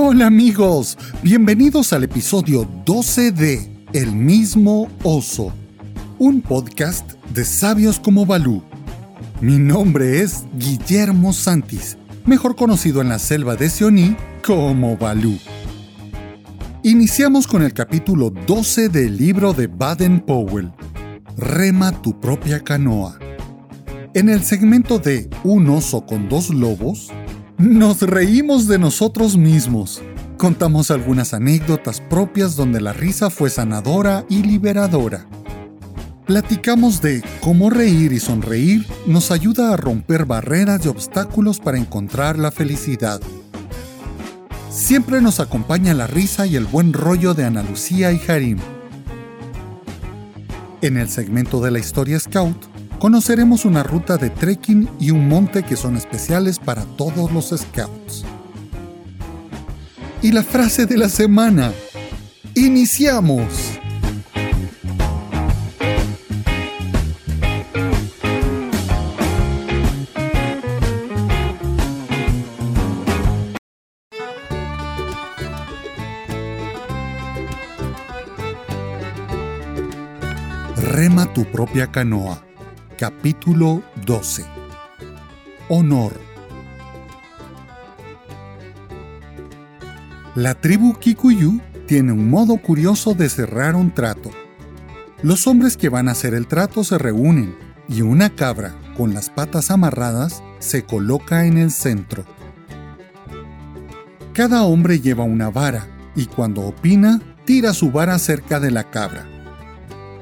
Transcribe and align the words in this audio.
Hola 0.00 0.28
amigos, 0.28 0.96
bienvenidos 1.24 1.92
al 1.92 2.04
episodio 2.04 2.68
12 2.86 3.32
de 3.32 3.84
El 3.92 4.12
mismo 4.12 4.88
oso, 5.02 5.52
un 6.20 6.40
podcast 6.40 7.14
de 7.34 7.44
sabios 7.44 7.98
como 7.98 8.24
Balú. 8.24 8.62
Mi 9.40 9.58
nombre 9.58 10.22
es 10.22 10.44
Guillermo 10.56 11.32
Santis, 11.32 11.98
mejor 12.26 12.54
conocido 12.54 13.00
en 13.00 13.08
la 13.08 13.18
selva 13.18 13.56
de 13.56 13.68
Sioní 13.68 14.16
como 14.46 14.96
Balú. 14.96 15.36
Iniciamos 16.84 17.48
con 17.48 17.62
el 17.62 17.72
capítulo 17.72 18.30
12 18.30 18.90
del 18.90 19.16
libro 19.16 19.52
de 19.52 19.66
Baden 19.66 20.20
Powell, 20.20 20.70
Rema 21.36 21.90
tu 21.90 22.20
propia 22.20 22.60
canoa. 22.60 23.18
En 24.14 24.28
el 24.28 24.44
segmento 24.44 25.00
de 25.00 25.28
Un 25.42 25.68
oso 25.68 26.06
con 26.06 26.28
dos 26.28 26.50
lobos, 26.50 27.10
nos 27.58 28.02
reímos 28.02 28.68
de 28.68 28.78
nosotros 28.78 29.36
mismos. 29.36 30.00
Contamos 30.36 30.92
algunas 30.92 31.34
anécdotas 31.34 32.00
propias 32.00 32.54
donde 32.54 32.80
la 32.80 32.92
risa 32.92 33.30
fue 33.30 33.50
sanadora 33.50 34.24
y 34.28 34.42
liberadora. 34.44 35.26
Platicamos 36.24 37.02
de 37.02 37.24
cómo 37.40 37.68
reír 37.68 38.12
y 38.12 38.20
sonreír 38.20 38.86
nos 39.06 39.32
ayuda 39.32 39.72
a 39.72 39.76
romper 39.76 40.24
barreras 40.24 40.84
y 40.84 40.88
obstáculos 40.88 41.58
para 41.58 41.78
encontrar 41.78 42.38
la 42.38 42.52
felicidad. 42.52 43.20
Siempre 44.70 45.20
nos 45.20 45.40
acompaña 45.40 45.94
la 45.94 46.06
risa 46.06 46.46
y 46.46 46.54
el 46.54 46.66
buen 46.66 46.92
rollo 46.92 47.34
de 47.34 47.44
Ana 47.44 47.64
Lucía 47.64 48.12
y 48.12 48.20
Harim. 48.28 48.58
En 50.80 50.96
el 50.96 51.08
segmento 51.08 51.60
de 51.60 51.72
la 51.72 51.80
historia 51.80 52.20
Scout, 52.20 52.56
conoceremos 52.98 53.64
una 53.64 53.82
ruta 53.82 54.16
de 54.16 54.30
trekking 54.30 54.88
y 54.98 55.10
un 55.10 55.28
monte 55.28 55.62
que 55.62 55.76
son 55.76 55.96
especiales 55.96 56.58
para 56.58 56.84
todos 56.84 57.32
los 57.32 57.54
scouts. 57.56 58.24
Y 60.22 60.32
la 60.32 60.42
frase 60.42 60.86
de 60.86 60.96
la 60.96 61.08
semana. 61.08 61.72
¡Iniciamos! 62.54 63.78
Rema 80.76 81.32
tu 81.32 81.44
propia 81.44 81.92
canoa 81.92 82.47
Capítulo 82.98 83.84
12 84.04 84.44
Honor 85.68 86.20
La 90.34 90.56
tribu 90.56 90.98
Kikuyu 90.98 91.60
tiene 91.86 92.10
un 92.10 92.28
modo 92.28 92.56
curioso 92.56 93.14
de 93.14 93.28
cerrar 93.28 93.76
un 93.76 93.94
trato. 93.94 94.30
Los 95.22 95.46
hombres 95.46 95.76
que 95.76 95.88
van 95.88 96.08
a 96.08 96.10
hacer 96.10 96.34
el 96.34 96.48
trato 96.48 96.82
se 96.82 96.98
reúnen 96.98 97.56
y 97.88 98.02
una 98.02 98.30
cabra 98.30 98.74
con 98.96 99.14
las 99.14 99.30
patas 99.30 99.70
amarradas 99.70 100.42
se 100.58 100.82
coloca 100.82 101.46
en 101.46 101.56
el 101.56 101.70
centro. 101.70 102.24
Cada 104.32 104.64
hombre 104.64 104.98
lleva 104.98 105.22
una 105.22 105.50
vara 105.50 105.86
y 106.16 106.26
cuando 106.26 106.62
opina 106.62 107.20
tira 107.44 107.74
su 107.74 107.92
vara 107.92 108.18
cerca 108.18 108.58
de 108.58 108.72
la 108.72 108.90
cabra. 108.90 109.24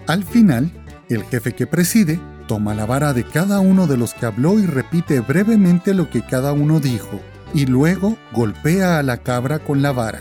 Al 0.07 0.25
final, 0.25 0.71
el 1.09 1.25
jefe 1.25 1.55
que 1.55 1.67
preside 1.67 2.21
Toma 2.47 2.75
la 2.75 2.87
vara 2.87 3.13
de 3.13 3.25
cada 3.25 3.59
uno 3.59 3.89
de 3.89 3.97
los 3.97 4.15
que 4.15 4.25
habló 4.25 4.61
y 4.61 4.67
repite 4.67 5.19
brevemente 5.21 5.95
lo 5.95 6.11
que 6.11 6.23
cada 6.23 6.53
uno 6.53 6.79
dijo, 6.79 7.21
y 7.53 7.67
luego 7.67 8.17
golpea 8.33 8.99
a 8.99 9.03
la 9.03 9.17
cabra 9.19 9.59
con 9.59 9.83
la 9.83 9.91
vara. 9.91 10.21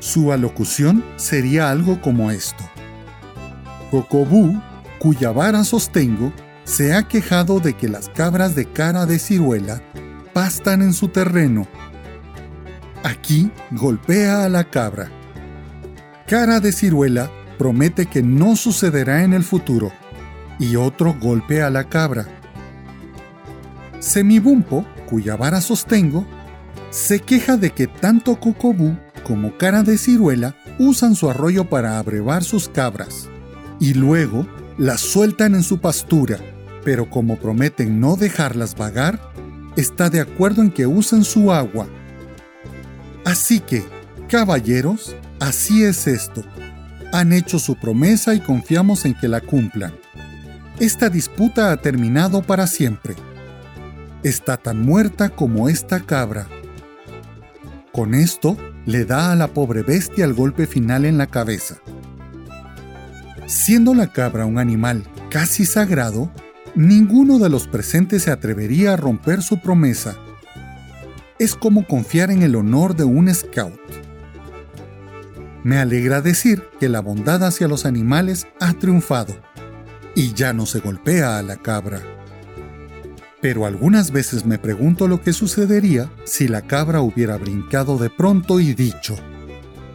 Su 0.00 0.32
alocución 0.32 1.04
sería 1.16 1.70
algo 1.70 2.00
como 2.00 2.32
esto. 2.32 2.64
Cocobú, 3.92 4.60
cuya 4.98 5.30
vara 5.30 5.62
sostengo, 5.62 6.32
se 6.64 6.94
ha 6.94 7.06
quejado 7.06 7.60
de 7.60 7.74
que 7.74 7.88
las 7.88 8.08
cabras 8.08 8.56
de 8.56 8.64
cara 8.66 9.06
de 9.06 9.20
ciruela 9.20 9.82
pastan 10.32 10.82
en 10.82 10.92
su 10.92 11.08
terreno. 11.08 11.68
Aquí 13.04 13.52
golpea 13.70 14.44
a 14.44 14.48
la 14.48 14.64
cabra. 14.64 15.10
Cara 16.26 16.58
de 16.58 16.72
ciruela 16.72 17.30
promete 17.56 18.06
que 18.06 18.22
no 18.22 18.56
sucederá 18.56 19.22
en 19.22 19.32
el 19.32 19.44
futuro 19.44 19.92
y 20.58 20.76
otro 20.76 21.14
golpe 21.20 21.62
a 21.62 21.70
la 21.70 21.84
cabra. 21.84 22.26
Semibumpo, 24.00 24.84
cuya 25.06 25.36
vara 25.36 25.60
sostengo, 25.60 26.26
se 26.90 27.20
queja 27.20 27.56
de 27.56 27.70
que 27.70 27.86
tanto 27.86 28.38
Cocobú 28.38 28.96
como 29.24 29.56
Cara 29.56 29.82
de 29.82 29.98
Ciruela 29.98 30.54
usan 30.78 31.16
su 31.16 31.28
arroyo 31.30 31.64
para 31.64 31.98
abrevar 31.98 32.44
sus 32.44 32.68
cabras 32.68 33.28
y 33.80 33.94
luego 33.94 34.46
las 34.78 35.00
sueltan 35.00 35.54
en 35.54 35.62
su 35.62 35.78
pastura, 35.78 36.38
pero 36.84 37.08
como 37.08 37.36
prometen 37.36 38.00
no 38.00 38.16
dejarlas 38.16 38.76
vagar, 38.76 39.20
está 39.76 40.10
de 40.10 40.20
acuerdo 40.20 40.62
en 40.62 40.70
que 40.70 40.86
usen 40.86 41.24
su 41.24 41.52
agua. 41.52 41.88
Así 43.24 43.60
que, 43.60 43.84
caballeros, 44.28 45.16
así 45.40 45.84
es 45.84 46.06
esto. 46.06 46.44
Han 47.12 47.32
hecho 47.32 47.58
su 47.58 47.76
promesa 47.76 48.34
y 48.34 48.40
confiamos 48.40 49.04
en 49.04 49.14
que 49.14 49.28
la 49.28 49.40
cumplan. 49.40 49.94
Esta 50.80 51.08
disputa 51.08 51.70
ha 51.70 51.76
terminado 51.76 52.42
para 52.42 52.66
siempre. 52.66 53.14
Está 54.24 54.56
tan 54.56 54.82
muerta 54.82 55.28
como 55.28 55.68
esta 55.68 56.00
cabra. 56.00 56.48
Con 57.92 58.12
esto, 58.12 58.56
le 58.84 59.04
da 59.04 59.30
a 59.30 59.36
la 59.36 59.46
pobre 59.46 59.82
bestia 59.82 60.24
el 60.24 60.34
golpe 60.34 60.66
final 60.66 61.04
en 61.04 61.16
la 61.16 61.28
cabeza. 61.28 61.76
Siendo 63.46 63.94
la 63.94 64.12
cabra 64.12 64.46
un 64.46 64.58
animal 64.58 65.04
casi 65.30 65.64
sagrado, 65.64 66.32
ninguno 66.74 67.38
de 67.38 67.50
los 67.50 67.68
presentes 67.68 68.24
se 68.24 68.32
atrevería 68.32 68.94
a 68.94 68.96
romper 68.96 69.42
su 69.42 69.60
promesa. 69.60 70.16
Es 71.38 71.54
como 71.54 71.86
confiar 71.86 72.32
en 72.32 72.42
el 72.42 72.56
honor 72.56 72.96
de 72.96 73.04
un 73.04 73.32
scout. 73.32 73.78
Me 75.62 75.78
alegra 75.78 76.20
decir 76.20 76.64
que 76.80 76.88
la 76.88 76.98
bondad 76.98 77.44
hacia 77.44 77.68
los 77.68 77.86
animales 77.86 78.48
ha 78.60 78.72
triunfado 78.72 79.36
y 80.14 80.32
ya 80.32 80.52
no 80.52 80.66
se 80.66 80.80
golpea 80.80 81.38
a 81.38 81.42
la 81.42 81.56
cabra. 81.56 82.00
Pero 83.40 83.66
algunas 83.66 84.10
veces 84.10 84.46
me 84.46 84.58
pregunto 84.58 85.06
lo 85.06 85.20
que 85.20 85.32
sucedería 85.32 86.10
si 86.24 86.48
la 86.48 86.62
cabra 86.62 87.00
hubiera 87.00 87.36
brincado 87.36 87.98
de 87.98 88.10
pronto 88.10 88.60
y 88.60 88.74
dicho, 88.74 89.16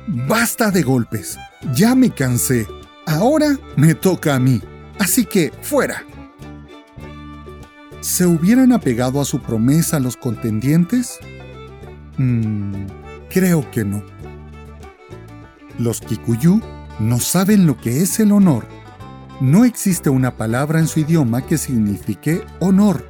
Basta 0.08 0.72
de 0.72 0.82
golpes, 0.82 1.38
ya 1.74 1.94
me 1.94 2.10
cansé, 2.10 2.68
ahora 3.06 3.58
me 3.76 3.94
toca 3.94 4.36
a 4.36 4.40
mí, 4.40 4.60
así 4.98 5.26
que 5.26 5.52
fuera. 5.62 6.04
¿Se 8.02 8.26
hubieran 8.26 8.72
apegado 8.72 9.22
a 9.22 9.26
su 9.26 9.40
promesa 9.40 10.00
los 10.00 10.18
contendientes? 10.18 11.20
Mm, 12.18 12.86
creo 13.30 13.70
que 13.70 13.86
no. 13.86 14.04
Los 15.78 16.02
Kikuyu 16.02 16.60
no 17.00 17.20
saben 17.20 17.68
lo 17.68 17.78
que 17.78 18.02
es 18.02 18.20
el 18.20 18.32
honor 18.32 18.79
no 19.40 19.64
existe 19.64 20.10
una 20.10 20.36
palabra 20.36 20.80
en 20.80 20.88
su 20.88 21.00
idioma 21.00 21.46
que 21.46 21.58
signifique 21.58 22.44
honor. 22.60 23.08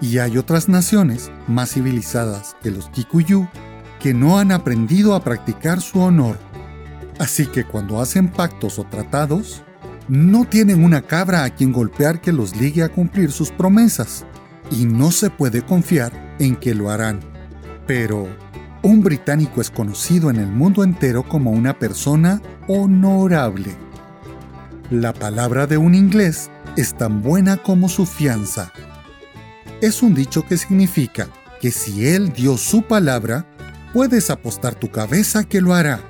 Y 0.00 0.18
hay 0.18 0.36
otras 0.36 0.68
naciones 0.68 1.30
más 1.48 1.72
civilizadas 1.72 2.56
que 2.62 2.70
los 2.70 2.88
Kikuyu 2.90 3.46
que 4.00 4.12
no 4.12 4.38
han 4.38 4.50
aprendido 4.52 5.14
a 5.14 5.22
practicar 5.22 5.80
su 5.80 6.00
honor. 6.00 6.36
Así 7.18 7.46
que 7.46 7.64
cuando 7.64 8.00
hacen 8.00 8.28
pactos 8.28 8.78
o 8.78 8.84
tratados, 8.84 9.62
no 10.08 10.44
tienen 10.44 10.84
una 10.84 11.02
cabra 11.02 11.44
a 11.44 11.50
quien 11.50 11.72
golpear 11.72 12.20
que 12.20 12.32
los 12.32 12.56
ligue 12.56 12.82
a 12.82 12.88
cumplir 12.88 13.30
sus 13.30 13.50
promesas, 13.50 14.26
y 14.72 14.86
no 14.86 15.12
se 15.12 15.30
puede 15.30 15.62
confiar 15.62 16.34
en 16.38 16.56
que 16.56 16.74
lo 16.74 16.90
harán. 16.90 17.20
Pero 17.86 18.26
un 18.82 19.02
británico 19.02 19.60
es 19.60 19.70
conocido 19.70 20.30
en 20.30 20.36
el 20.36 20.48
mundo 20.48 20.82
entero 20.82 21.22
como 21.22 21.52
una 21.52 21.78
persona 21.78 22.42
honorable. 22.66 23.81
La 24.92 25.14
palabra 25.14 25.66
de 25.66 25.78
un 25.78 25.94
inglés 25.94 26.50
es 26.76 26.92
tan 26.92 27.22
buena 27.22 27.56
como 27.56 27.88
su 27.88 28.04
fianza. 28.04 28.70
Es 29.80 30.02
un 30.02 30.12
dicho 30.12 30.44
que 30.44 30.58
significa 30.58 31.28
que 31.62 31.70
si 31.70 32.08
él 32.08 32.30
dio 32.34 32.58
su 32.58 32.82
palabra, 32.82 33.46
puedes 33.94 34.28
apostar 34.28 34.74
tu 34.74 34.90
cabeza 34.90 35.44
que 35.44 35.62
lo 35.62 35.72
hará, 35.72 36.02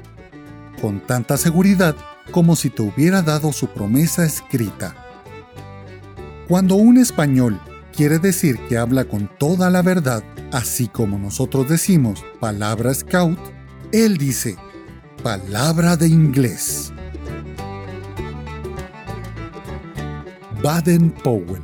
con 0.80 0.98
tanta 0.98 1.36
seguridad 1.36 1.94
como 2.32 2.56
si 2.56 2.70
te 2.70 2.82
hubiera 2.82 3.22
dado 3.22 3.52
su 3.52 3.68
promesa 3.68 4.24
escrita. 4.24 4.96
Cuando 6.48 6.74
un 6.74 6.98
español 6.98 7.60
quiere 7.94 8.18
decir 8.18 8.58
que 8.68 8.78
habla 8.78 9.04
con 9.04 9.30
toda 9.38 9.70
la 9.70 9.82
verdad, 9.82 10.24
así 10.50 10.88
como 10.88 11.20
nosotros 11.20 11.68
decimos 11.68 12.24
palabra 12.40 12.92
scout, 12.92 13.38
él 13.92 14.16
dice 14.16 14.56
palabra 15.22 15.96
de 15.96 16.08
inglés. 16.08 16.92
Baden-Powell. 20.62 21.60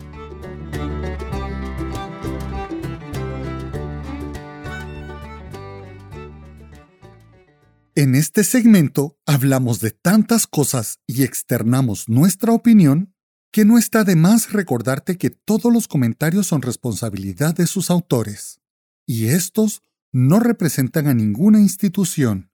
En 7.94 8.14
este 8.14 8.42
segmento 8.42 9.16
hablamos 9.24 9.80
de 9.80 9.92
tantas 9.92 10.46
cosas 10.46 10.98
y 11.06 11.22
externamos 11.22 12.08
nuestra 12.08 12.52
opinión 12.52 13.14
que 13.52 13.64
no 13.64 13.78
está 13.78 14.02
de 14.02 14.16
más 14.16 14.52
recordarte 14.52 15.16
que 15.16 15.30
todos 15.30 15.72
los 15.72 15.86
comentarios 15.86 16.48
son 16.48 16.62
responsabilidad 16.62 17.54
de 17.54 17.66
sus 17.66 17.90
autores, 17.90 18.60
y 19.06 19.26
estos 19.26 19.82
no 20.12 20.40
representan 20.40 21.06
a 21.06 21.14
ninguna 21.14 21.60
institución. 21.60 22.50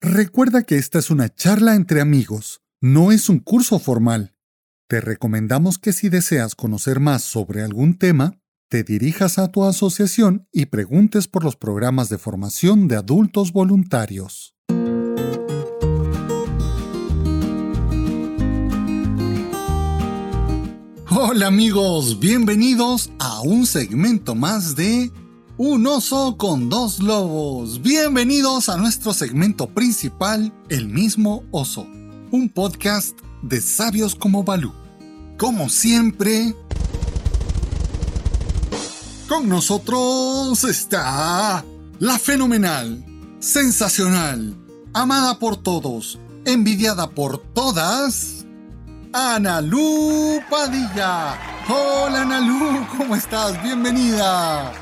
Recuerda 0.00 0.62
que 0.62 0.76
esta 0.76 0.98
es 0.98 1.10
una 1.10 1.34
charla 1.34 1.74
entre 1.74 2.00
amigos, 2.00 2.62
no 2.80 3.12
es 3.12 3.28
un 3.28 3.38
curso 3.38 3.78
formal. 3.78 4.33
Te 4.94 5.00
recomendamos 5.00 5.80
que 5.80 5.92
si 5.92 6.08
deseas 6.08 6.54
conocer 6.54 7.00
más 7.00 7.24
sobre 7.24 7.62
algún 7.62 7.98
tema, 7.98 8.38
te 8.68 8.84
dirijas 8.84 9.40
a 9.40 9.50
tu 9.50 9.64
asociación 9.64 10.46
y 10.52 10.66
preguntes 10.66 11.26
por 11.26 11.42
los 11.42 11.56
programas 11.56 12.08
de 12.10 12.16
formación 12.16 12.86
de 12.86 12.94
adultos 12.94 13.52
voluntarios. 13.52 14.54
Hola 21.10 21.48
amigos, 21.48 22.20
bienvenidos 22.20 23.10
a 23.18 23.40
un 23.40 23.66
segmento 23.66 24.36
más 24.36 24.76
de 24.76 25.10
Un 25.56 25.88
oso 25.88 26.36
con 26.38 26.68
dos 26.68 27.00
lobos. 27.00 27.82
Bienvenidos 27.82 28.68
a 28.68 28.76
nuestro 28.76 29.12
segmento 29.12 29.66
principal, 29.66 30.52
El 30.68 30.86
mismo 30.86 31.42
oso, 31.50 31.84
un 32.30 32.48
podcast 32.48 33.18
de 33.42 33.60
sabios 33.60 34.14
como 34.14 34.44
Balú. 34.44 34.83
Como 35.44 35.68
siempre, 35.68 36.54
con 39.28 39.46
nosotros 39.46 40.64
está 40.64 41.62
la 41.98 42.18
fenomenal, 42.18 43.04
sensacional, 43.40 44.56
amada 44.94 45.38
por 45.38 45.58
todos, 45.58 46.18
envidiada 46.46 47.10
por 47.10 47.36
todas 47.36 48.46
Analú 49.12 50.40
Padilla. 50.48 51.38
Hola 51.68 52.22
Analú, 52.22 52.86
¿cómo 52.96 53.14
estás? 53.14 53.62
Bienvenida. 53.62 54.72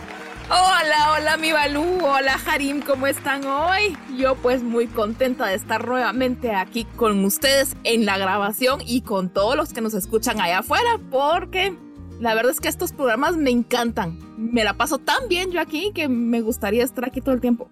Hola, 0.55 1.15
hola 1.17 1.37
mi 1.39 1.51
Balú, 1.51 2.05
hola 2.05 2.39
Harim, 2.45 2.83
¿cómo 2.83 3.07
están 3.07 3.47
hoy? 3.47 3.97
Yo 4.19 4.35
pues 4.35 4.63
muy 4.63 4.87
contenta 4.87 5.47
de 5.47 5.55
estar 5.55 5.89
nuevamente 5.89 6.55
aquí 6.55 6.85
con 6.85 7.25
ustedes 7.25 7.75
en 7.85 8.05
la 8.05 8.19
grabación 8.19 8.83
y 8.85 9.01
con 9.01 9.31
todos 9.31 9.57
los 9.57 9.73
que 9.73 9.81
nos 9.81 9.95
escuchan 9.95 10.43
allá 10.43 10.59
afuera, 10.59 11.01
porque 11.11 11.75
la 12.21 12.35
verdad 12.35 12.53
es 12.53 12.61
que 12.61 12.69
estos 12.69 12.93
programas 12.93 13.39
me 13.39 13.49
encantan. 13.49 14.19
Me 14.37 14.63
la 14.63 14.77
paso 14.77 14.99
tan 14.99 15.27
bien 15.27 15.53
yo 15.53 15.59
aquí 15.59 15.91
que 15.95 16.07
me 16.07 16.43
gustaría 16.43 16.85
estar 16.85 17.07
aquí 17.07 17.23
todo 17.23 17.35
el 17.35 17.41
tiempo. 17.41 17.71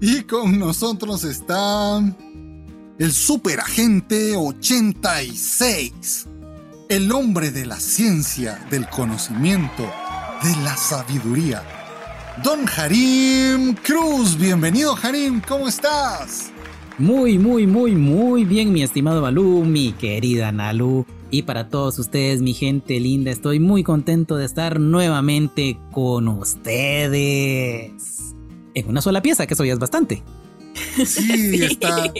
y 0.00 0.22
con 0.22 0.60
nosotros 0.60 1.24
está 1.24 1.98
el 3.00 3.12
superagente 3.12 4.36
86, 4.36 6.28
el 6.88 7.10
hombre 7.10 7.50
de 7.50 7.66
la 7.66 7.80
ciencia, 7.80 8.64
del 8.70 8.88
conocimiento, 8.88 9.92
de 10.42 10.56
la 10.62 10.76
sabiduría. 10.76 11.62
Don 12.44 12.66
Harim 12.76 13.74
Cruz, 13.74 14.36
bienvenido 14.36 14.94
Harim, 15.02 15.40
¿cómo 15.40 15.68
estás? 15.68 16.50
Muy, 16.98 17.38
muy, 17.38 17.66
muy, 17.66 17.94
muy 17.94 18.44
bien, 18.44 18.72
mi 18.72 18.82
estimado 18.82 19.22
Balú, 19.22 19.64
mi 19.64 19.92
querida 19.92 20.52
Nalu. 20.52 21.06
Y 21.30 21.42
para 21.42 21.68
todos 21.68 21.98
ustedes, 21.98 22.42
mi 22.42 22.54
gente 22.54 23.00
linda, 23.00 23.30
estoy 23.30 23.60
muy 23.60 23.82
contento 23.82 24.36
de 24.36 24.44
estar 24.44 24.78
nuevamente 24.78 25.78
con 25.92 26.28
ustedes. 26.28 27.92
En 28.74 28.88
una 28.88 29.00
sola 29.00 29.22
pieza, 29.22 29.46
que 29.46 29.54
eso 29.54 29.64
ya 29.64 29.72
es 29.72 29.78
bastante. 29.78 30.22
Sí, 31.04 31.62
está 31.64 32.12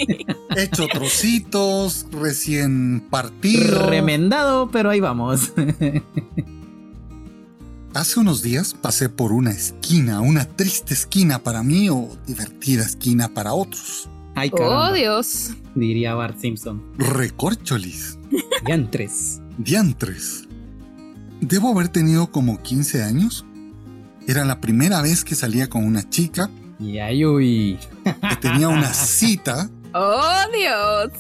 hecho 0.57 0.87
trocitos, 0.89 2.07
recién 2.11 3.07
partido. 3.11 3.89
Remendado, 3.89 4.71
pero 4.71 4.91
ahí 4.91 5.01
vamos. 5.01 5.53
Hace 7.97 8.21
unos 8.21 8.43
días 8.43 8.75
pasé 8.75 9.09
por 9.09 9.33
una 9.33 9.53
esquina, 9.53 10.21
una 10.21 10.45
triste 10.45 10.93
esquina 10.93 11.39
para 11.39 11.63
mí 11.63 11.89
o 11.89 12.11
divertida 12.27 12.83
esquina 12.85 13.33
para 13.33 13.55
otros. 13.55 14.11
Ay, 14.35 14.51
¡Oh, 14.53 14.93
Dios! 14.93 15.53
Diría 15.75 16.15
Bart 16.15 16.39
Simpson. 16.39 16.83
Recorcholis. 16.99 18.19
Diantres. 18.67 19.41
Diantres. 19.57 20.47
Debo 21.41 21.71
haber 21.71 21.89
tenido 21.89 22.31
como 22.31 22.61
15 22.61 23.03
años. 23.03 23.47
Era 24.27 24.45
la 24.45 24.61
primera 24.61 25.01
vez 25.01 25.25
que 25.25 25.35
salía 25.35 25.71
con 25.71 25.83
una 25.83 26.07
chica 26.11 26.51
y 26.79 27.25
uy. 27.25 27.79
Que 28.05 28.37
tenía 28.43 28.69
una 28.69 28.93
cita. 28.93 29.71
¡Oh, 29.95 30.43
Dios! 30.55 31.13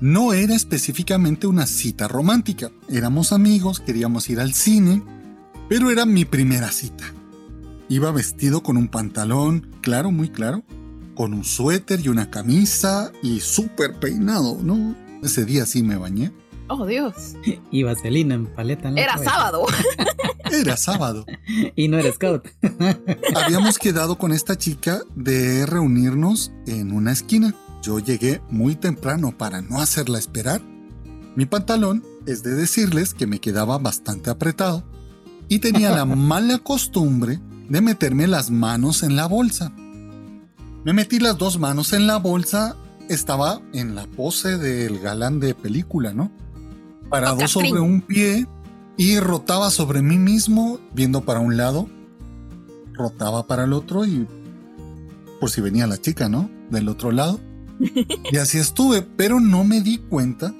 No 0.00 0.32
era 0.32 0.54
específicamente 0.54 1.46
una 1.46 1.66
cita 1.66 2.08
romántica. 2.08 2.70
Éramos 2.88 3.30
amigos, 3.34 3.80
queríamos 3.80 4.30
ir 4.30 4.40
al 4.40 4.54
cine, 4.54 5.02
pero 5.68 5.90
era 5.90 6.04
mi 6.04 6.24
primera 6.24 6.70
cita. 6.70 7.04
Iba 7.88 8.10
vestido 8.10 8.62
con 8.62 8.76
un 8.76 8.88
pantalón, 8.88 9.70
claro, 9.80 10.10
muy 10.10 10.28
claro, 10.28 10.62
con 11.14 11.34
un 11.34 11.44
suéter 11.44 12.00
y 12.00 12.08
una 12.08 12.30
camisa 12.30 13.12
y 13.22 13.40
súper 13.40 13.94
peinado, 13.94 14.58
¿no? 14.62 14.94
Ese 15.22 15.44
día 15.44 15.66
sí 15.66 15.82
me 15.82 15.96
bañé. 15.96 16.32
Oh, 16.68 16.86
Dios. 16.86 17.34
Y 17.70 17.82
vaselina 17.82 18.34
en 18.34 18.46
paleta. 18.46 18.88
Era 18.90 19.18
sábado. 19.18 19.66
Era 20.50 20.76
sábado. 20.76 21.26
y 21.76 21.88
no 21.88 21.98
era 21.98 22.12
scout. 22.12 22.48
Habíamos 23.34 23.78
quedado 23.78 24.16
con 24.18 24.32
esta 24.32 24.56
chica 24.56 25.00
de 25.16 25.66
reunirnos 25.66 26.52
en 26.66 26.92
una 26.92 27.12
esquina. 27.12 27.54
Yo 27.82 27.98
llegué 27.98 28.40
muy 28.50 28.76
temprano 28.76 29.36
para 29.36 29.62
no 29.62 29.80
hacerla 29.80 30.18
esperar. 30.18 30.62
Mi 31.34 31.46
pantalón 31.46 32.04
es 32.26 32.42
de 32.42 32.54
decirles 32.54 33.14
que 33.14 33.26
me 33.26 33.40
quedaba 33.40 33.78
bastante 33.78 34.30
apretado 34.30 34.84
y 35.48 35.58
tenía 35.58 35.90
la 35.90 36.04
mala 36.04 36.58
costumbre 36.58 37.40
de 37.68 37.80
meterme 37.80 38.26
las 38.26 38.50
manos 38.50 39.02
en 39.02 39.16
la 39.16 39.26
bolsa. 39.26 39.72
Me 40.84 40.92
metí 40.92 41.18
las 41.18 41.38
dos 41.38 41.58
manos 41.58 41.92
en 41.92 42.06
la 42.06 42.18
bolsa, 42.18 42.76
estaba 43.08 43.60
en 43.72 43.94
la 43.94 44.06
pose 44.06 44.58
del 44.58 44.98
galán 44.98 45.40
de 45.40 45.54
película, 45.54 46.12
¿no? 46.12 46.30
parado 47.08 47.46
sobre 47.46 47.80
un 47.80 48.00
pie 48.00 48.46
y 48.96 49.18
rotaba 49.20 49.70
sobre 49.70 50.02
mí 50.02 50.18
mismo, 50.18 50.80
viendo 50.92 51.24
para 51.24 51.40
un 51.40 51.56
lado, 51.56 51.88
rotaba 52.92 53.46
para 53.46 53.64
el 53.64 53.72
otro 53.72 54.04
y 54.04 54.26
por 55.40 55.50
si 55.50 55.60
venía 55.60 55.86
la 55.86 56.00
chica, 56.00 56.28
¿no? 56.28 56.50
Del 56.70 56.88
otro 56.88 57.12
lado. 57.12 57.40
Y 58.32 58.36
así 58.38 58.58
estuve, 58.58 59.02
pero 59.02 59.38
no 59.38 59.64
me 59.64 59.80
di 59.80 59.98
cuenta 59.98 60.54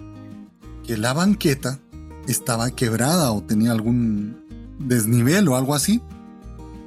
que 0.84 0.96
la 0.96 1.12
banqueta 1.12 1.80
estaba 2.28 2.70
quebrada 2.70 3.32
o 3.32 3.42
tenía 3.42 3.72
algún 3.72 4.43
desnivel 4.84 5.48
o 5.48 5.56
algo 5.56 5.74
así. 5.74 6.00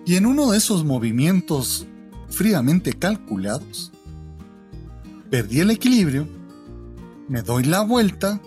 Y 0.05 0.15
en 0.15 0.25
uno 0.25 0.51
de 0.51 0.57
esos 0.57 0.85
movimientos 0.85 1.85
fríamente 2.29 2.93
calculados, 2.93 3.91
perdí 5.29 5.59
el 5.59 5.71
equilibrio, 5.71 6.27
me 7.27 7.41
doy 7.41 7.63
la 7.63 7.81
vuelta 7.81 8.39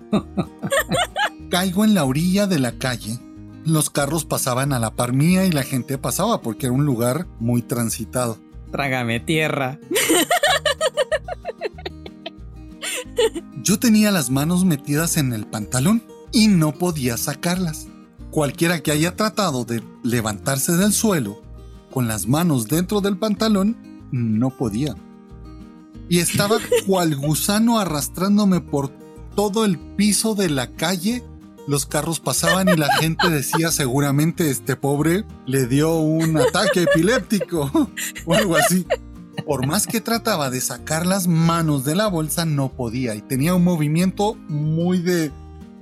Caigo 1.50 1.84
en 1.84 1.94
la 1.94 2.06
orilla 2.06 2.48
de 2.48 2.60
la 2.60 2.74
calle. 2.74 3.20
Los 3.66 3.90
carros 3.90 4.26
pasaban 4.26 4.74
a 4.74 4.80
la 4.80 4.96
par 4.96 5.14
mía 5.14 5.46
y 5.46 5.52
la 5.52 5.64
gente 5.64 5.98
pasaba 5.98 6.42
porque 6.42 6.68
era 6.68 6.74
un 6.74 6.86
lugar 6.86 7.28
muy 7.40 7.62
transitado. 7.62 8.38
Trágame 8.72 9.20
tierra. 9.20 9.80
Yo 13.64 13.80
tenía 13.80 14.12
las 14.12 14.30
manos 14.30 14.66
metidas 14.66 15.18
en 15.18 15.34
el 15.34 15.46
pantalón 15.46 16.04
y 16.32 16.48
no 16.48 16.72
podía 16.72 17.18
sacarlas. 17.18 17.88
Cualquiera 18.32 18.82
que 18.82 18.92
haya 18.92 19.16
tratado 19.16 19.66
de 19.66 19.84
levantarse 20.04 20.74
del 20.74 20.94
suelo 20.94 21.42
con 21.92 22.08
las 22.08 22.28
manos 22.28 22.68
dentro 22.68 23.02
del 23.02 23.18
pantalón, 23.18 23.78
no 24.12 24.50
podía. 24.50 24.96
Y 26.10 26.20
estaba 26.20 26.58
cual 26.88 27.16
gusano 27.16 27.80
arrastrándome 27.80 28.62
por 28.62 28.90
todo 29.36 29.66
el 29.66 29.78
piso 29.78 30.36
de 30.36 30.50
la 30.50 30.72
calle. 30.72 31.24
Los 31.68 31.86
carros 31.86 32.20
pasaban 32.20 32.70
y 32.70 32.76
la 32.76 32.94
gente 32.96 33.30
decía 33.30 33.72
seguramente 33.72 34.50
este 34.50 34.76
pobre 34.76 35.26
le 35.46 35.68
dio 35.68 35.96
un 35.96 36.38
ataque 36.38 36.84
epiléptico 36.84 37.70
o 38.26 38.34
algo 38.34 38.56
así. 38.56 38.86
Por 39.46 39.68
más 39.68 39.88
que 39.88 40.02
trataba 40.02 40.50
de 40.50 40.62
sacar 40.62 41.06
las 41.06 41.28
manos 41.28 41.86
de 41.86 41.96
la 41.96 42.08
bolsa, 42.08 42.46
no 42.46 42.70
podía 42.70 43.16
y 43.16 43.22
tenía 43.22 43.56
un 43.56 43.64
movimiento 43.64 44.36
muy 44.48 45.00
de 45.00 45.32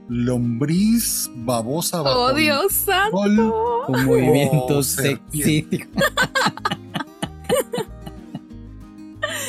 lombriz 0.08 1.30
babosa. 1.36 2.01
¡Oh, 2.01 2.34
Dios 2.34 2.74
santo! 2.74 3.86
Un 3.88 4.06
movimiento 4.06 4.84
sexy. 4.84 5.68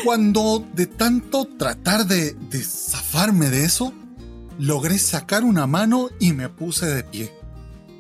Cuando 0.05 0.65
de 0.75 0.87
tanto 0.87 1.47
tratar 1.59 2.07
de, 2.07 2.33
de 2.33 2.63
zafarme 2.63 3.51
de 3.51 3.65
eso, 3.65 3.93
logré 4.59 4.99
sacar 4.99 5.45
una 5.45 5.67
mano 5.67 6.09
y 6.19 6.33
me 6.33 6.49
puse 6.49 6.87
de 6.87 7.05
pie. 7.05 7.33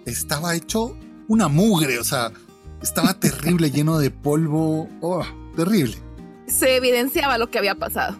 estaba 0.06 0.54
hecho 0.54 0.96
una 1.28 1.48
mugre, 1.48 1.98
o 1.98 2.04
sea, 2.04 2.32
estaba 2.82 3.14
terrible, 3.14 3.70
lleno 3.70 3.98
de 3.98 4.10
polvo. 4.10 4.88
Oh, 5.00 5.24
terrible. 5.64 5.96
Se 6.46 6.76
evidenciaba 6.76 7.36
lo 7.36 7.50
que 7.50 7.58
había 7.58 7.74
pasado. 7.74 8.16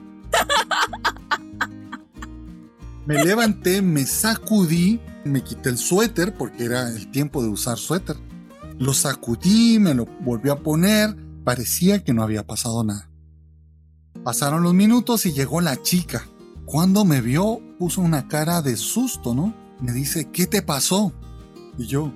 Me 3.06 3.25
levanté, 3.25 3.80
me 3.82 4.04
sacudí, 4.04 5.00
me 5.25 5.42
quité 5.42 5.70
el 5.70 5.78
suéter 5.78 6.35
porque 6.35 6.64
era 6.64 6.88
el 6.90 7.11
tiempo 7.11 7.42
de 7.42 7.49
usar 7.49 7.78
suéter. 7.78 8.16
Lo 8.78 8.92
sacudí, 8.92 9.78
me 9.78 9.94
lo 9.94 10.04
volví 10.20 10.50
a 10.50 10.56
poner, 10.56 11.16
parecía 11.42 12.04
que 12.04 12.12
no 12.12 12.23
había 12.23 12.47
pasado 12.47 12.85
nada. 12.85 13.11
Pasaron 14.23 14.62
los 14.62 14.75
minutos 14.75 15.25
y 15.25 15.32
llegó 15.32 15.61
la 15.61 15.80
chica. 15.82 16.26
Cuando 16.66 17.04
me 17.04 17.20
vio, 17.20 17.61
puso 17.78 18.02
una 18.02 18.28
cara 18.28 18.61
de 18.61 18.76
susto, 18.76 19.35
¿no? 19.35 19.54
Me 19.80 19.92
dice, 19.92 20.28
¿qué 20.30 20.47
te 20.47 20.61
pasó? 20.61 21.12
Y 21.78 21.87
yo, 21.87 22.12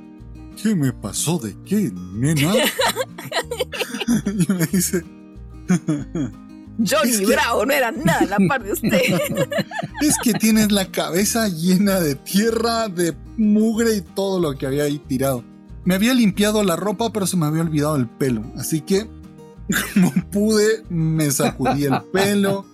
¿qué 0.62 0.74
me 0.74 0.92
pasó 0.92 1.38
de 1.38 1.56
qué, 1.64 1.90
nena? 2.12 2.52
y 4.26 4.52
me 4.52 4.66
dice, 4.66 5.04
Johnny 6.78 7.24
Bravo 7.24 7.64
no 7.64 7.72
era 7.72 7.92
nada 7.92 8.24
la 8.26 8.38
par 8.48 8.64
de 8.64 8.72
usted. 8.72 8.90
es 10.00 10.18
que 10.22 10.34
tienes 10.34 10.72
la 10.72 10.90
cabeza 10.90 11.48
llena 11.48 12.00
de 12.00 12.14
tierra, 12.16 12.88
de 12.88 13.14
mugre 13.36 13.96
y 13.96 14.00
todo 14.00 14.40
lo 14.40 14.56
que 14.58 14.66
había 14.66 14.84
ahí 14.84 14.98
tirado. 14.98 15.44
Me 15.84 15.94
había 15.94 16.14
limpiado 16.14 16.62
la 16.64 16.76
ropa, 16.76 17.12
pero 17.12 17.26
se 17.26 17.36
me 17.36 17.46
había 17.46 17.62
olvidado 17.62 17.96
el 17.96 18.08
pelo. 18.08 18.42
Así 18.56 18.80
que 18.80 19.08
como 19.94 20.12
pude, 20.30 20.84
me 20.88 21.30
sacudí 21.30 21.84
el 21.84 22.00
pelo. 22.12 22.66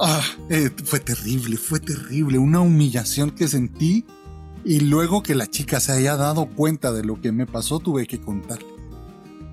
Ah, 0.00 0.22
eh, 0.48 0.70
fue 0.84 1.00
terrible, 1.00 1.56
fue 1.56 1.80
terrible. 1.80 2.38
Una 2.38 2.60
humillación 2.60 3.30
que 3.30 3.48
sentí. 3.48 4.04
Y 4.64 4.80
luego 4.80 5.22
que 5.22 5.34
la 5.34 5.46
chica 5.46 5.78
se 5.78 5.92
haya 5.92 6.16
dado 6.16 6.46
cuenta 6.46 6.90
de 6.90 7.04
lo 7.04 7.20
que 7.20 7.32
me 7.32 7.46
pasó, 7.46 7.80
tuve 7.80 8.06
que 8.06 8.18
contarle. 8.18 8.73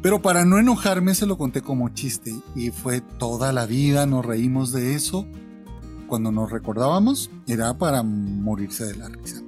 Pero 0.02 0.22
para 0.22 0.46
no 0.46 0.58
enojarme, 0.58 1.14
se 1.14 1.28
lo 1.28 1.38
conté 1.38 1.62
como 1.62 1.90
chiste. 1.90 2.34
Y 2.56 2.72
fue 2.72 3.02
toda 3.02 3.52
la 3.54 3.66
vida, 3.66 4.06
nos 4.06 4.26
reímos 4.26 4.72
de 4.72 4.96
eso. 4.96 5.28
Cuando 6.08 6.32
nos 6.32 6.52
recordábamos, 6.52 7.30
era 7.48 7.78
para 7.78 8.02
morirse 8.04 8.86
de 8.86 8.96
la 8.96 9.08
risa. 9.10 9.42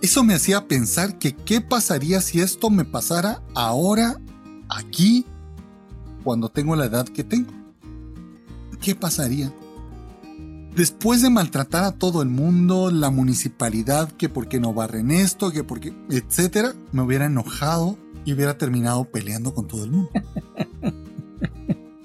Eso 0.00 0.24
me 0.24 0.34
hacía 0.34 0.66
pensar 0.66 1.18
que 1.18 1.34
qué 1.34 1.60
pasaría 1.60 2.20
si 2.20 2.40
esto 2.40 2.70
me 2.70 2.84
pasara 2.84 3.42
ahora, 3.54 4.18
aquí, 4.68 5.26
cuando 6.24 6.48
tengo 6.48 6.76
la 6.76 6.86
edad 6.86 7.06
que 7.06 7.24
tengo. 7.24 7.52
¿Qué 8.80 8.94
pasaría? 8.94 9.52
Después 10.74 11.20
de 11.20 11.28
maltratar 11.28 11.84
a 11.84 11.92
todo 11.92 12.22
el 12.22 12.28
mundo, 12.28 12.90
la 12.90 13.10
municipalidad, 13.10 14.10
que 14.12 14.28
porque 14.28 14.60
no 14.60 14.72
barren 14.72 15.10
esto, 15.10 15.50
que 15.50 15.64
porque, 15.64 15.92
etcétera, 16.08 16.74
me 16.92 17.02
hubiera 17.02 17.26
enojado 17.26 17.98
y 18.30 18.32
hubiera 18.32 18.56
terminado 18.56 19.04
peleando 19.04 19.52
con 19.52 19.66
todo 19.66 19.84
el 19.84 19.90
mundo. 19.90 20.10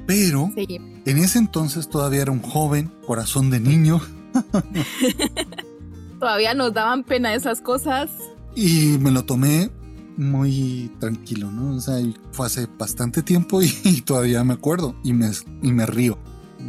Pero 0.08 0.52
en 0.56 1.18
ese 1.18 1.38
entonces 1.38 1.88
todavía 1.88 2.24
era 2.24 2.32
un 2.32 2.42
joven, 2.42 2.92
corazón 3.06 3.52
de 3.52 3.60
niño. 3.60 4.02
todavía 6.20 6.56
nos 6.56 6.74
daban 6.74 7.04
pena 7.04 7.36
esas 7.36 7.62
cosas. 7.62 8.10
Y 8.56 8.98
me 9.00 9.12
lo 9.12 9.24
tomé 9.26 9.70
muy 10.18 10.92
tranquilo, 11.00 11.52
¿no? 11.52 11.76
O 11.76 11.80
sea, 11.80 11.98
fue 12.32 12.48
hace 12.48 12.68
bastante 12.78 13.22
tiempo 13.22 13.62
y, 13.62 14.02
todavía 14.02 14.44
me 14.44 14.54
acuerdo 14.54 14.96
y 15.04 15.14
me, 15.14 15.30
y 15.62 15.72
me 15.72 15.86
río. 15.86 16.18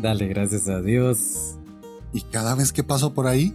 Dale, 0.03 0.29
gracias 0.29 0.69
a 0.69 0.83
Dios. 0.83 1.55
Y 2.13 2.21
cada 2.23 2.55
vez 2.55 2.73
que 2.73 2.85
paso 2.85 3.15
por 3.15 3.27
ahí, 3.27 3.55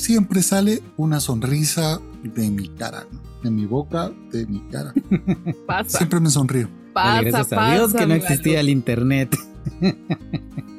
siempre 0.00 0.42
sale 0.42 0.82
una 0.96 1.20
sonrisa 1.20 2.00
de 2.22 2.50
mi 2.50 2.68
cara, 2.68 3.06
¿no? 3.10 3.20
de 3.42 3.50
mi 3.50 3.66
boca, 3.66 4.10
de 4.32 4.46
mi 4.46 4.60
cara. 4.70 4.92
Pasa. 5.66 5.98
Siempre 5.98 6.20
me 6.20 6.30
sonrío. 6.30 6.68
Dale, 6.94 7.30
gracias 7.30 7.58
a 7.58 7.74
Dios 7.74 7.94
que 7.94 8.06
no 8.06 8.14
existía 8.14 8.60
el 8.60 8.68
internet. 8.68 9.36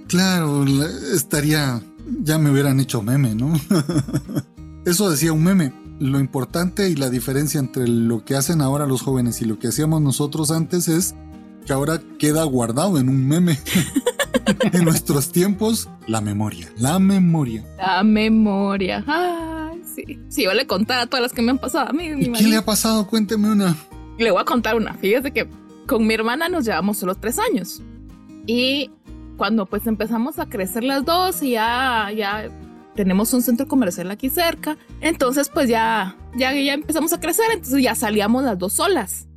claro, 0.08 0.66
estaría, 1.14 1.82
ya 2.22 2.38
me 2.38 2.52
hubieran 2.52 2.80
hecho 2.80 3.02
meme, 3.02 3.36
¿no? 3.36 3.54
Eso 4.86 5.10
decía 5.10 5.34
un 5.34 5.44
meme 5.44 5.74
lo 6.00 6.20
importante 6.20 6.90
y 6.90 6.96
la 6.96 7.12
diferencia 7.12 7.60
entre 7.60 7.88
lo 7.88 8.26
que 8.26 8.36
hacen 8.36 8.62
ahora 8.62 8.88
los 8.88 9.04
jóvenes 9.04 9.40
y 9.42 9.46
lo 9.46 9.60
que 9.60 9.68
hacíamos 9.68 10.02
nosotros 10.02 10.50
antes 10.50 10.88
es 10.88 11.14
que 11.66 11.74
ahora 11.74 12.02
queda 12.18 12.44
guardado 12.44 12.98
en 12.98 13.08
un 13.08 13.28
meme. 13.28 13.60
en 14.74 14.86
nuestros 14.86 15.32
tiempos, 15.32 15.90
la 16.08 16.22
memoria, 16.22 16.72
la 16.78 17.00
memoria. 17.00 17.64
La 17.78 18.04
memoria. 18.04 19.04
Ay, 19.08 19.82
sí. 19.84 20.20
Sí, 20.30 20.44
yo 20.44 20.54
le 20.54 20.68
contar 20.68 21.00
a 21.02 21.08
todas 21.08 21.22
las 21.22 21.34
que 21.34 21.42
me 21.42 21.52
han 21.52 21.58
pasado 21.58 21.90
a 21.90 21.94
mí. 21.94 22.06
¿Y 22.06 22.32
qué 22.32 22.44
le 22.44 22.58
ha 22.58 22.66
pasado? 22.66 23.08
Cuénteme 23.08 23.50
una. 23.50 23.76
Le 24.18 24.32
voy 24.32 24.42
a 24.42 24.46
contar 24.46 24.76
una. 24.76 24.94
Fíjese 24.94 25.32
que 25.32 25.48
con 25.88 26.06
mi 26.06 26.14
hermana 26.14 26.50
nos 26.50 26.66
llevamos 26.66 26.98
solo 26.98 27.16
tres 27.16 27.40
años. 27.40 27.82
Y 28.48 28.90
cuando 29.38 29.66
pues 29.66 29.88
empezamos 29.88 30.40
a 30.40 30.48
crecer 30.48 30.84
las 30.84 31.04
dos 31.06 31.42
y 31.42 31.52
ya, 31.52 32.12
ya 32.16 32.50
tenemos 32.96 33.34
un 33.34 33.42
centro 33.42 33.68
comercial 33.68 34.12
aquí 34.12 34.30
cerca, 34.30 34.78
entonces 35.00 35.50
pues 35.50 35.70
ya, 35.70 36.16
ya, 36.36 36.54
ya 36.54 36.74
empezamos 36.74 37.14
a 37.14 37.20
crecer, 37.20 37.46
entonces 37.52 37.82
ya 37.82 37.96
salíamos 37.96 38.44
las 38.44 38.58
dos 38.58 38.74
solas. 38.74 39.28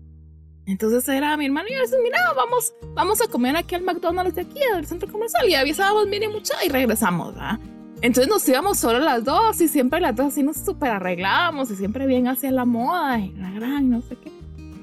Entonces 0.66 1.06
era 1.08 1.36
mi 1.36 1.46
hermano 1.46 1.68
y 1.68 1.74
yo 1.74 1.80
decía, 1.80 1.98
mira, 2.02 2.18
vamos, 2.34 2.72
vamos 2.94 3.20
a 3.20 3.26
comer 3.26 3.56
aquí 3.56 3.74
al 3.74 3.82
McDonald's 3.82 4.34
de 4.34 4.42
aquí, 4.42 4.60
del 4.74 4.86
centro 4.86 5.10
comercial, 5.10 5.48
y 5.48 5.54
avisábamos, 5.54 6.06
mire 6.08 6.28
mucha, 6.28 6.54
y 6.64 6.68
regresamos, 6.68 7.34
¿verdad? 7.34 7.58
Entonces 8.00 8.28
nos 8.28 8.48
íbamos 8.48 8.78
solo 8.78 8.98
las 8.98 9.24
dos 9.24 9.60
y 9.60 9.68
siempre 9.68 10.00
las 10.00 10.16
dos 10.16 10.26
así 10.28 10.42
nos 10.42 10.56
super 10.56 10.90
arreglábamos 10.90 11.70
y 11.70 11.76
siempre 11.76 12.06
bien 12.06 12.28
hacia 12.28 12.50
la 12.50 12.64
moda 12.64 13.18
y 13.18 13.32
la 13.32 13.50
gran, 13.50 13.90
no 13.90 14.02
sé 14.02 14.16
qué. 14.16 14.30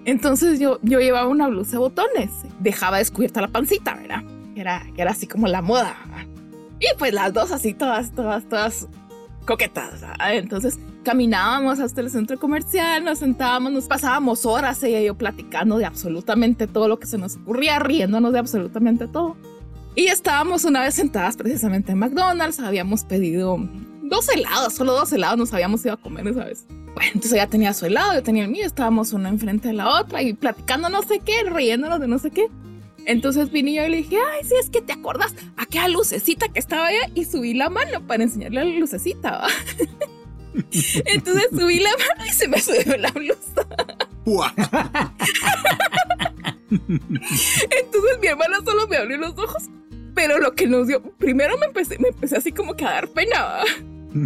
Entonces 0.05 0.59
yo, 0.59 0.79
yo 0.81 0.99
llevaba 0.99 1.27
una 1.27 1.47
blusa 1.47 1.73
de 1.73 1.77
botones, 1.77 2.31
dejaba 2.59 2.97
descubierta 2.97 3.41
la 3.41 3.47
pancita, 3.47 3.93
¿verdad? 3.95 4.23
Era, 4.55 4.87
era 4.97 5.11
así 5.11 5.27
como 5.27 5.47
la 5.47 5.61
moda. 5.61 5.95
¿verdad? 6.05 6.25
Y 6.79 6.87
pues 6.97 7.13
las 7.13 7.31
dos 7.31 7.51
así, 7.51 7.73
todas, 7.75 8.11
todas, 8.11 8.49
todas 8.49 8.87
coquetas. 9.45 10.01
Entonces 10.31 10.79
caminábamos 11.03 11.79
hasta 11.79 12.01
el 12.01 12.09
centro 12.09 12.39
comercial, 12.39 13.03
nos 13.03 13.19
sentábamos, 13.19 13.71
nos 13.71 13.85
pasábamos 13.85 14.45
horas 14.45 14.83
ella 14.83 15.01
y 15.01 15.05
yo 15.05 15.15
platicando 15.15 15.77
de 15.77 15.85
absolutamente 15.85 16.67
todo 16.67 16.87
lo 16.87 16.99
que 16.99 17.07
se 17.07 17.17
nos 17.17 17.37
ocurría, 17.37 17.79
riéndonos 17.79 18.33
de 18.33 18.39
absolutamente 18.39 19.07
todo. 19.07 19.35
Y 19.95 20.07
estábamos 20.07 20.63
una 20.63 20.81
vez 20.81 20.95
sentadas 20.95 21.35
precisamente 21.35 21.91
en 21.91 21.99
McDonald's, 21.99 22.59
habíamos 22.59 23.03
pedido 23.03 23.57
dos 24.03 24.29
helados, 24.29 24.73
solo 24.73 24.93
dos 24.93 25.11
helados 25.11 25.37
nos 25.37 25.53
habíamos 25.53 25.83
ido 25.83 25.95
a 25.95 25.97
comer 25.97 26.27
esa 26.27 26.45
vez. 26.45 26.65
Bueno, 26.93 27.11
entonces 27.13 27.33
ella 27.33 27.47
tenía 27.47 27.73
su 27.73 27.85
helado, 27.85 28.13
yo 28.13 28.23
tenía 28.23 28.43
el 28.43 28.51
mío, 28.51 28.65
estábamos 28.65 29.13
una 29.13 29.29
enfrente 29.29 29.69
de 29.69 29.73
la 29.73 30.01
otra 30.01 30.21
y 30.21 30.33
platicando 30.33 30.89
no 30.89 31.01
sé 31.03 31.19
qué, 31.19 31.43
riéndonos 31.43 31.99
de 31.99 32.07
no 32.07 32.19
sé 32.19 32.31
qué. 32.31 32.47
Entonces 33.05 33.51
vine 33.51 33.73
yo 33.73 33.85
y 33.85 33.89
le 33.89 33.97
dije, 33.97 34.17
ay, 34.17 34.43
sí, 34.43 34.55
es 34.59 34.69
que 34.69 34.81
te 34.81 34.93
acuerdas 34.93 35.33
aquella 35.57 35.87
lucecita 35.87 36.49
que 36.49 36.59
estaba 36.59 36.87
allá 36.87 37.09
y 37.15 37.25
subí 37.25 37.53
la 37.53 37.69
mano 37.69 38.05
para 38.05 38.23
enseñarle 38.23 38.65
la 38.65 38.79
lucecita, 38.79 39.47
Entonces 41.05 41.47
subí 41.51 41.79
la 41.79 41.91
mano 41.91 42.25
y 42.27 42.33
se 42.33 42.47
me 42.47 42.59
subió 42.59 42.97
la 42.97 43.11
blusa. 43.11 43.65
Entonces 46.69 48.19
mi 48.19 48.27
hermana 48.27 48.57
solo 48.63 48.87
me 48.87 48.97
abrió 48.97 49.17
los 49.17 49.37
ojos, 49.37 49.63
pero 50.13 50.39
lo 50.39 50.53
que 50.53 50.67
nos 50.67 50.87
dio, 50.87 51.01
primero 51.01 51.57
me 51.57 51.67
empecé, 51.67 51.97
me 51.99 52.09
empecé 52.09 52.37
así 52.37 52.51
como 52.51 52.75
que 52.75 52.85
a 52.85 52.91
dar 52.91 53.07
pena, 53.09 53.63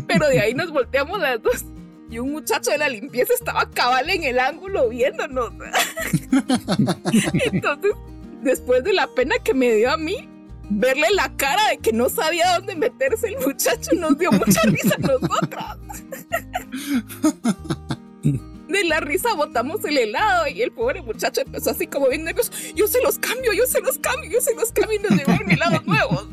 pero 0.08 0.27
de 0.27 0.39
ahí 0.39 0.53
nos 0.53 0.72
volteamos 0.72 1.20
las 1.20 1.41
dos 1.41 1.65
y 2.10 2.20
un 2.20 2.32
muchacho 2.32 2.72
de 2.72 2.77
la 2.77 2.89
limpieza 2.89 3.34
estaba 3.34 3.70
cabal 3.72 4.10
en 4.10 4.24
el 4.24 4.39
ángulo 4.39 4.89
viéndonos. 4.89 5.51
Entonces 7.51 7.91
después 8.46 8.84
de 8.84 8.94
la 8.94 9.08
pena 9.08 9.36
que 9.44 9.54
me 9.54 9.74
dio 9.74 9.92
a 9.92 9.98
mí, 9.98 10.30
verle 10.70 11.08
la 11.14 11.36
cara 11.36 11.62
de 11.72 11.80
que 11.80 11.92
no 11.92 12.08
sabía 12.10 12.58
dónde 12.58 12.75
meterse 12.75 13.28
el 13.28 13.38
muchacho 13.46 13.92
nos 13.98 14.18
dio 14.18 14.32
mucha 14.32 14.62
risa 14.64 14.96
a 14.96 15.00
nosotras. 15.00 15.78
De 18.70 18.84
la 18.86 19.00
risa 19.00 19.34
botamos 19.36 19.84
el 19.86 19.98
helado 19.98 20.48
y 20.48 20.62
el 20.62 20.72
pobre 20.72 21.02
muchacho 21.02 21.42
empezó 21.42 21.72
así 21.72 21.88
como 21.88 22.08
bien 22.08 22.24
nervioso. 22.24 22.54
Yo 22.75 22.88
se 22.88 23.02
los 23.02 23.20
cambio, 23.20 23.52
yo 23.54 23.66
se 23.68 23.82
los 23.82 23.98
cambio, 24.00 24.30
yo 24.30 24.40
se 24.42 24.56
los 24.56 24.72
cambio 24.72 25.00
y 25.00 25.04
nos 25.04 25.12
llevaron 25.12 25.52
helados 25.52 25.86
nuevos. 25.86 26.28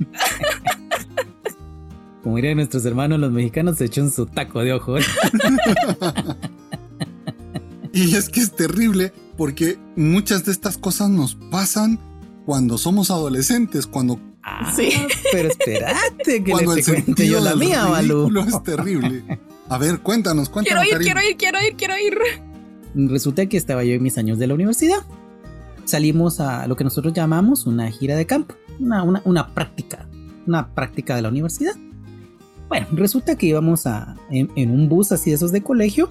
Como 2.22 2.36
dirían 2.36 2.56
nuestros 2.56 2.84
hermanos 2.84 3.18
los 3.18 3.32
mexicanos, 3.32 3.78
se 3.78 3.86
echó 3.86 4.02
en 4.02 4.10
su 4.10 4.26
taco 4.26 4.60
de 4.60 4.72
ojo. 4.72 4.96
y 7.92 8.16
es 8.16 8.28
que 8.28 8.40
es 8.40 8.52
terrible 8.52 9.12
porque 9.36 9.78
muchas 9.96 10.44
de 10.44 10.52
estas 10.52 10.78
cosas 10.78 11.10
nos 11.10 11.34
pasan 11.34 11.98
cuando 12.46 12.78
somos 12.78 13.10
adolescentes, 13.10 13.86
cuando... 13.86 14.18
Ah, 14.42 14.72
sí. 14.74 14.90
Pero 15.30 15.48
espérate, 15.48 16.42
que 16.42 16.50
cuando 16.50 16.74
te 16.74 16.82
cuente 16.82 17.28
yo 17.28 17.40
la 17.40 17.54
mía, 17.54 17.84
Balú. 17.86 18.28
es 18.40 18.62
terrible. 18.62 19.22
A 19.68 19.78
ver, 19.78 20.00
cuéntanos, 20.00 20.48
cuéntanos. 20.48 20.84
Quiero 20.84 21.00
ir, 21.00 21.06
quiero 21.06 21.20
ir, 21.22 21.36
quiero 21.36 21.58
ir, 21.64 21.76
quiero 21.76 21.94
ir. 21.98 22.18
Resulta 22.94 23.46
que 23.46 23.56
estaba 23.56 23.84
yo 23.84 23.94
en 23.94 24.02
mis 24.02 24.18
años 24.18 24.38
de 24.38 24.46
la 24.48 24.54
universidad. 24.54 24.98
Salimos 25.84 26.40
a 26.40 26.66
lo 26.66 26.76
que 26.76 26.84
nosotros 26.84 27.14
llamamos 27.14 27.66
una 27.66 27.90
gira 27.90 28.16
de 28.16 28.26
campo, 28.26 28.54
una, 28.78 29.02
una, 29.02 29.22
una 29.24 29.54
práctica, 29.54 30.08
una 30.46 30.74
práctica 30.74 31.16
de 31.16 31.22
la 31.22 31.28
universidad. 31.28 31.74
Bueno, 32.68 32.86
resulta 32.92 33.36
que 33.36 33.46
íbamos 33.46 33.86
a, 33.86 34.16
en, 34.30 34.50
en 34.56 34.70
un 34.70 34.88
bus 34.88 35.12
así 35.12 35.30
de 35.30 35.36
esos 35.36 35.52
de 35.52 35.62
colegio 35.62 36.08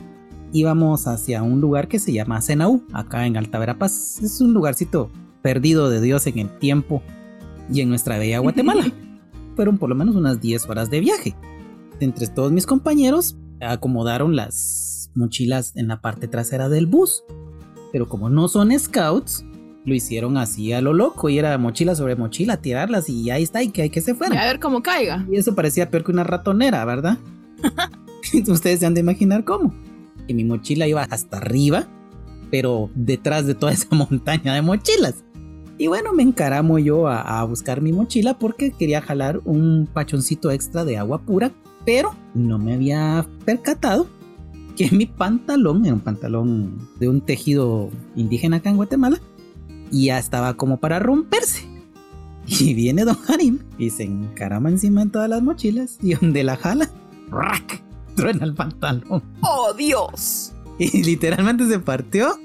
íbamos 0.53 1.08
hacia 1.08 1.43
un 1.43 1.62
lugar 1.62 1.88
que 1.88 2.00
se 2.00 2.13
llama 2.13 2.41
Senaú, 2.41 2.84
acá 2.93 3.25
en 3.25 3.38
Alta 3.38 3.60
Verapaz. 3.60 4.22
Es 4.22 4.41
un 4.41 4.53
lugarcito 4.53 5.10
perdido 5.41 5.89
de 5.89 6.01
Dios 6.01 6.27
en 6.27 6.39
el 6.39 6.50
tiempo 6.60 7.01
y 7.72 7.81
en 7.81 7.89
nuestra 7.89 8.17
bella 8.17 8.39
Guatemala. 8.39 8.91
Fueron 9.55 9.77
por 9.77 9.89
lo 9.89 9.96
menos 9.96 10.15
unas 10.15 10.39
10 10.41 10.70
horas 10.70 10.89
de 10.89 11.00
viaje. 11.00 11.36
Entre 12.00 12.27
todos 12.27 12.51
mis 12.51 12.65
compañeros 12.65 13.38
acomodaron 13.60 14.36
las 14.36 15.12
mochilas 15.13 15.75
en 15.75 15.88
la 15.88 16.01
parte 16.01 16.27
trasera 16.27 16.70
del 16.70 16.88
bus. 16.88 17.24
Pero 17.91 18.08
como 18.08 18.29
no 18.29 18.48
son 18.48 18.77
scouts, 18.77 19.46
lo 19.86 19.93
hicieron 19.93 20.38
así 20.38 20.72
a 20.74 20.81
lo 20.81 20.93
loco 20.93 21.29
y 21.29 21.38
era 21.38 21.58
mochila 21.58 21.96
sobre 21.96 22.15
mochila, 22.15 22.58
tirarlas 22.58 23.10
y 23.10 23.29
ahí 23.29 23.43
está 23.43 23.62
y 23.62 23.70
que 23.70 23.84
hay 23.84 23.89
que 23.89 24.01
se 24.01 24.15
fueran. 24.15 24.38
a 24.38 24.46
ver 24.46 24.60
cómo 24.60 24.81
caiga. 24.81 25.25
Y 25.29 25.36
eso 25.36 25.55
parecía 25.55 25.89
peor 25.89 26.03
que 26.03 26.12
una 26.12 26.24
ratonera, 26.24 26.84
¿verdad? 26.86 27.17
Ustedes 28.48 28.79
se 28.79 28.86
han 28.86 28.93
de 28.93 29.01
imaginar 29.01 29.43
cómo. 29.43 29.74
Mi 30.33 30.43
mochila 30.43 30.88
iba 30.88 31.03
hasta 31.03 31.38
arriba, 31.38 31.88
pero 32.50 32.89
detrás 32.95 33.45
de 33.45 33.55
toda 33.55 33.71
esa 33.73 33.95
montaña 33.95 34.53
de 34.53 34.61
mochilas. 34.61 35.23
Y 35.77 35.88
bueno, 35.88 36.13
me 36.13 36.21
encaramo 36.21 36.77
yo 36.77 37.07
a, 37.07 37.43
buscar 37.45 37.81
mi 37.81 37.91
mochila 37.91 38.38
porque 38.38 38.71
quería 38.71 39.01
jalar 39.01 39.41
un 39.45 39.89
pachoncito 39.91 40.51
extra 40.51 40.85
de 40.85 40.97
agua 40.97 41.23
pura, 41.23 41.51
pero 41.85 42.13
no 42.35 42.59
me 42.59 42.75
había 42.75 43.25
percatado 43.45 44.07
que 44.75 44.91
mi 44.91 45.07
pantalón 45.07 45.83
era 45.83 45.95
un 45.95 46.01
pantalón 46.01 46.88
de 47.00 47.09
un 47.09 47.21
tejido 47.21 47.89
indígena 48.15 48.57
acá 48.57 48.69
en 48.69 48.77
Guatemala 48.77 49.19
y 49.89 50.05
ya 50.05 50.19
estaba 50.19 50.55
como 50.55 50.79
para 50.79 51.00
romperse. 51.00 51.67
Y 52.47 52.73
viene 52.73 53.05
Don 53.05 53.17
Harim 53.27 53.59
y 53.77 53.91
se 53.91 54.03
encarama 54.03 54.69
encima 54.69 55.05
de 55.05 55.11
todas 55.11 55.29
las 55.29 55.41
mochilas 55.41 55.97
y 56.01 56.13
donde 56.21 56.43
la 56.43 56.57
jala, 56.57 56.91
¡rack! 57.31 57.83
Truena 58.21 58.45
el 58.45 58.53
pantalón. 58.53 59.23
¡Oh, 59.41 59.73
Dios! 59.73 60.53
Y 60.77 61.03
literalmente 61.03 61.67
se 61.67 61.79
partió 61.79 62.39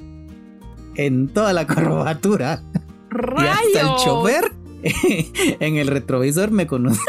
en 0.94 1.28
toda 1.28 1.52
la 1.52 1.66
curvatura. 1.66 2.62
¡Rayos! 3.10 3.44
Y 3.44 3.76
hasta 3.76 3.80
el 3.80 3.96
chofer 4.02 4.52
en 5.60 5.76
el 5.76 5.88
retrovisor 5.88 6.50
me 6.50 6.66
conoce. 6.66 7.00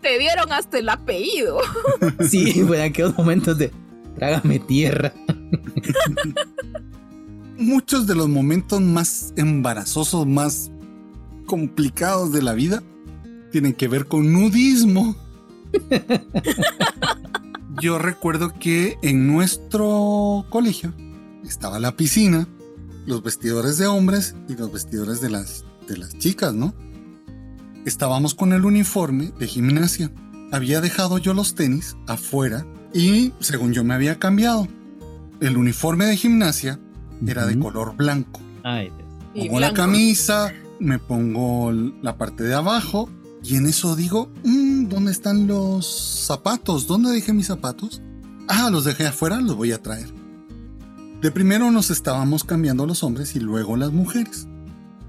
Te 0.00 0.18
dieron 0.18 0.52
hasta 0.52 0.78
el 0.78 0.88
apellido. 0.88 1.58
Sí, 2.28 2.64
fue 2.66 2.82
aquellos 2.82 3.16
momentos 3.16 3.56
de 3.58 3.70
trágame 4.16 4.58
tierra. 4.58 5.12
Muchos 7.56 8.08
de 8.08 8.16
los 8.16 8.28
momentos 8.28 8.80
más 8.80 9.32
embarazosos, 9.36 10.26
más 10.26 10.72
complicados 11.46 12.32
de 12.32 12.42
la 12.42 12.54
vida, 12.54 12.82
tienen 13.52 13.74
que 13.74 13.86
ver 13.86 14.06
con 14.06 14.32
nudismo. 14.32 15.14
Yo 17.80 17.98
recuerdo 17.98 18.52
que 18.58 18.98
en 19.02 19.26
nuestro 19.26 20.46
colegio 20.50 20.92
estaba 21.44 21.80
la 21.80 21.96
piscina, 21.96 22.46
los 23.06 23.22
vestidores 23.22 23.78
de 23.78 23.86
hombres 23.86 24.34
y 24.48 24.54
los 24.54 24.72
vestidores 24.72 25.20
de 25.20 25.30
las, 25.30 25.64
de 25.88 25.96
las 25.96 26.16
chicas, 26.18 26.54
¿no? 26.54 26.74
Estábamos 27.84 28.34
con 28.34 28.52
el 28.52 28.64
uniforme 28.64 29.32
de 29.38 29.46
gimnasia. 29.46 30.12
Había 30.52 30.80
dejado 30.80 31.18
yo 31.18 31.34
los 31.34 31.54
tenis 31.54 31.96
afuera 32.06 32.66
y, 32.94 33.32
según 33.40 33.72
yo 33.72 33.84
me 33.84 33.94
había 33.94 34.18
cambiado, 34.18 34.68
el 35.40 35.56
uniforme 35.56 36.06
de 36.06 36.16
gimnasia 36.16 36.78
era 37.26 37.46
de 37.46 37.58
color 37.58 37.96
blanco. 37.96 38.40
Ay, 38.62 38.92
Pongo 39.34 39.60
la 39.60 39.72
camisa, 39.72 40.52
me 40.78 40.98
pongo 40.98 41.72
la 41.72 42.18
parte 42.18 42.44
de 42.44 42.54
abajo 42.54 43.08
y 43.44 43.56
en 43.56 43.66
eso 43.66 43.96
digo, 43.96 44.30
mm, 44.44 44.88
¿dónde 44.88 45.10
están 45.12 45.46
los 45.46 46.24
zapatos? 46.26 46.86
¿Dónde 46.86 47.10
dejé 47.10 47.32
mis 47.32 47.48
zapatos? 47.48 48.00
Ah, 48.48 48.70
los 48.70 48.84
dejé 48.84 49.06
afuera, 49.06 49.40
los 49.40 49.56
voy 49.56 49.72
a 49.72 49.82
traer. 49.82 50.08
De 51.20 51.30
primero 51.30 51.70
nos 51.70 51.90
estábamos 51.90 52.44
cambiando 52.44 52.86
los 52.86 53.02
hombres 53.02 53.34
y 53.36 53.40
luego 53.40 53.76
las 53.76 53.92
mujeres. 53.92 54.46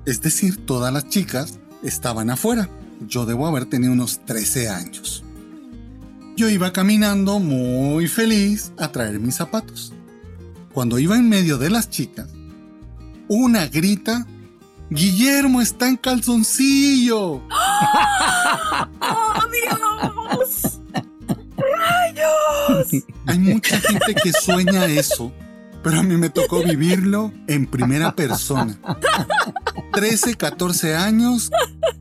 Es 0.05 0.21
decir, 0.21 0.65
todas 0.65 0.91
las 0.93 1.07
chicas 1.09 1.59
estaban 1.81 2.29
afuera. 2.29 2.69
Yo 3.07 3.25
debo 3.25 3.47
haber 3.47 3.65
tenido 3.65 3.93
unos 3.93 4.23
13 4.25 4.69
años. 4.69 5.23
Yo 6.35 6.49
iba 6.49 6.73
caminando 6.73 7.39
muy 7.39 8.07
feliz 8.07 8.71
a 8.77 8.91
traer 8.91 9.19
mis 9.19 9.35
zapatos. 9.35 9.93
Cuando 10.73 10.97
iba 10.97 11.15
en 11.15 11.29
medio 11.29 11.59
de 11.59 11.69
las 11.69 11.89
chicas, 11.89 12.29
una 13.27 13.67
grita 13.67 14.27
Guillermo 14.93 15.59
está 15.59 15.87
en 15.87 15.97
calzoncillo. 15.97 17.41
¡Oh, 19.01 19.41
Dios! 19.51 20.79
¡Rayos! 21.57 23.03
Hay 23.25 23.39
mucha 23.39 23.79
gente 23.79 24.13
que 24.13 24.31
sueña 24.31 24.85
eso, 24.85 25.33
pero 25.81 25.99
a 25.99 26.03
mí 26.03 26.15
me 26.15 26.29
tocó 26.29 26.61
vivirlo 26.61 27.33
en 27.47 27.65
primera 27.65 28.15
persona. 28.15 28.77
13, 29.93 30.35
14 30.35 30.95
años, 30.95 31.49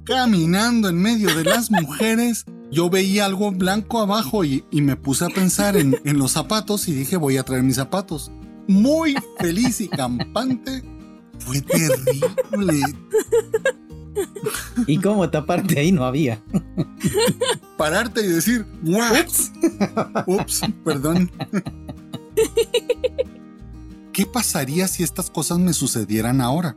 caminando 0.04 0.90
en 0.90 1.00
medio 1.00 1.34
de 1.34 1.44
las 1.44 1.70
mujeres. 1.70 2.44
Yo 2.70 2.90
veía 2.90 3.24
algo 3.24 3.52
blanco 3.52 4.00
abajo 4.00 4.44
y, 4.44 4.66
me 4.70 4.96
puse 4.96 5.24
a 5.24 5.30
pensar 5.30 5.78
en, 5.78 5.98
en 6.04 6.18
los 6.18 6.32
zapatos 6.32 6.88
y 6.88 6.92
dije 6.92 7.16
voy 7.16 7.38
a 7.38 7.42
traer 7.42 7.62
mis 7.62 7.76
zapatos. 7.76 8.30
Muy 8.68 9.16
feliz 9.38 9.80
y 9.80 9.88
campante 9.88 10.91
fue 11.44 11.60
terrible. 11.60 12.80
¿Y 14.86 14.98
cómo 14.98 15.28
taparte 15.30 15.78
ahí 15.78 15.92
no 15.92 16.04
había? 16.04 16.42
Pararte 17.76 18.22
y 18.22 18.28
decir, 18.28 18.66
Ups. 18.84 19.52
Ups, 20.26 20.62
perdón. 20.84 21.30
¿Qué 24.12 24.26
pasaría 24.26 24.88
si 24.88 25.02
estas 25.02 25.30
cosas 25.30 25.58
me 25.58 25.72
sucedieran 25.72 26.40
ahora? 26.40 26.76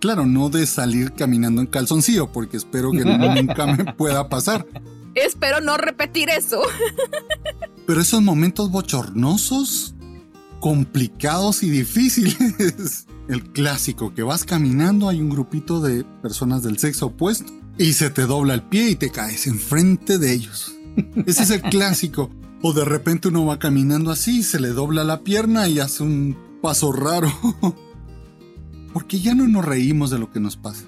Claro, 0.00 0.26
no 0.26 0.48
de 0.48 0.66
salir 0.66 1.12
caminando 1.12 1.60
en 1.60 1.66
calzoncillo, 1.66 2.32
porque 2.32 2.56
espero 2.56 2.90
que 2.90 3.04
nunca 3.04 3.66
me 3.66 3.92
pueda 3.94 4.28
pasar. 4.28 4.66
Espero 5.14 5.60
no 5.60 5.76
repetir 5.76 6.30
eso. 6.30 6.62
Pero 7.86 8.00
esos 8.00 8.22
momentos 8.22 8.70
bochornosos, 8.70 9.94
complicados 10.60 11.62
y 11.62 11.70
difíciles 11.70 13.06
el 13.30 13.44
clásico, 13.52 14.12
que 14.12 14.24
vas 14.24 14.44
caminando, 14.44 15.08
hay 15.08 15.20
un 15.20 15.30
grupito 15.30 15.80
de 15.80 16.04
personas 16.20 16.62
del 16.64 16.78
sexo 16.78 17.06
opuesto 17.06 17.52
y 17.78 17.92
se 17.92 18.10
te 18.10 18.26
dobla 18.26 18.54
el 18.54 18.62
pie 18.62 18.90
y 18.90 18.96
te 18.96 19.10
caes 19.10 19.46
enfrente 19.46 20.18
de 20.18 20.32
ellos. 20.32 20.74
Ese 21.26 21.44
es 21.44 21.50
el 21.50 21.62
clásico. 21.62 22.30
O 22.62 22.72
de 22.72 22.84
repente 22.84 23.28
uno 23.28 23.46
va 23.46 23.58
caminando 23.58 24.10
así, 24.10 24.42
se 24.42 24.60
le 24.60 24.68
dobla 24.68 25.04
la 25.04 25.20
pierna 25.20 25.68
y 25.68 25.78
hace 25.78 26.02
un 26.02 26.36
paso 26.60 26.92
raro. 26.92 27.32
Porque 28.92 29.20
ya 29.20 29.34
no 29.34 29.46
nos 29.46 29.64
reímos 29.64 30.10
de 30.10 30.18
lo 30.18 30.30
que 30.30 30.40
nos 30.40 30.56
pasa. 30.56 30.84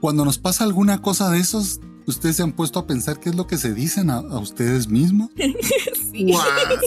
Cuando 0.00 0.24
nos 0.24 0.38
pasa 0.38 0.64
alguna 0.64 1.00
cosa 1.00 1.30
de 1.30 1.38
esos, 1.38 1.80
¿ustedes 2.06 2.36
se 2.36 2.42
han 2.42 2.52
puesto 2.52 2.78
a 2.78 2.86
pensar 2.86 3.20
qué 3.20 3.30
es 3.30 3.34
lo 3.34 3.46
que 3.46 3.58
se 3.58 3.74
dicen 3.74 4.10
a, 4.10 4.20
ustedes 4.38 4.88
mismos? 4.88 5.30
Sí. 6.16 6.32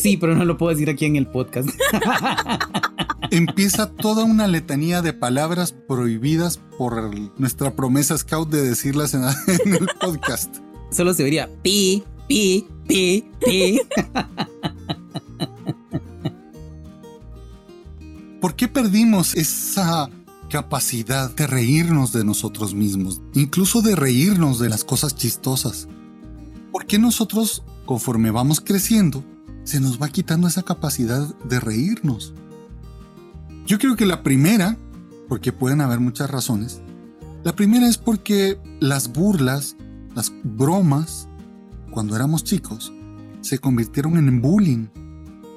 sí, 0.01 0.17
pero 0.17 0.34
no 0.34 0.43
lo 0.43 0.58
puedo 0.58 0.71
decir 0.71 0.89
aquí 0.89 1.05
en 1.05 1.15
el 1.15 1.27
podcast. 1.27 1.69
empieza 3.32 3.91
toda 3.91 4.23
una 4.23 4.47
letanía 4.47 5.01
de 5.01 5.13
palabras 5.13 5.71
prohibidas 5.71 6.60
por 6.77 7.12
nuestra 7.39 7.75
promesa 7.75 8.17
scout 8.17 8.49
de 8.49 8.62
decirlas 8.62 9.13
en, 9.13 9.23
el 9.73 9.88
podcast. 10.01 10.58
Solo 10.91 11.13
se 11.13 11.23
vería 11.23 11.49
pi, 11.62 12.03
pi, 12.27 12.67
pi, 12.88 13.29
pi. 13.45 13.82
¿Por 18.41 18.55
qué 18.55 18.67
perdimos 18.67 19.36
esa 19.36 20.10
capacidad 20.49 21.33
de 21.33 21.47
reírnos 21.47 22.12
de 22.12 22.25
nosotros 22.25 22.73
mismos, 22.73 23.21
incluso 23.33 23.81
de 23.81 23.95
reírnos 23.95 24.59
de 24.59 24.67
las 24.67 24.83
cosas 24.83 25.15
chistosas? 25.15 25.88
¿Por 26.71 26.85
qué 26.85 26.99
nosotros, 26.99 27.63
conforme 27.85 28.31
vamos 28.31 28.59
creciendo, 28.59 29.23
se 29.63 29.79
nos 29.79 30.01
va 30.01 30.09
quitando 30.09 30.47
esa 30.47 30.63
capacidad 30.63 31.33
de 31.45 31.59
reírnos? 31.59 32.33
Yo 33.65 33.77
creo 33.77 33.95
que 33.95 34.05
la 34.05 34.23
primera, 34.23 34.77
porque 35.27 35.53
pueden 35.53 35.79
haber 35.79 35.99
muchas 35.99 36.29
razones, 36.29 36.81
la 37.43 37.55
primera 37.55 37.88
es 37.88 37.97
porque 37.97 38.59
las 38.81 39.13
burlas, 39.13 39.77
las 40.15 40.33
bromas, 40.43 41.29
cuando 41.91 42.15
éramos 42.15 42.43
chicos, 42.43 42.91
se 43.41 43.59
convirtieron 43.59 44.17
en 44.17 44.41
bullying, 44.41 44.88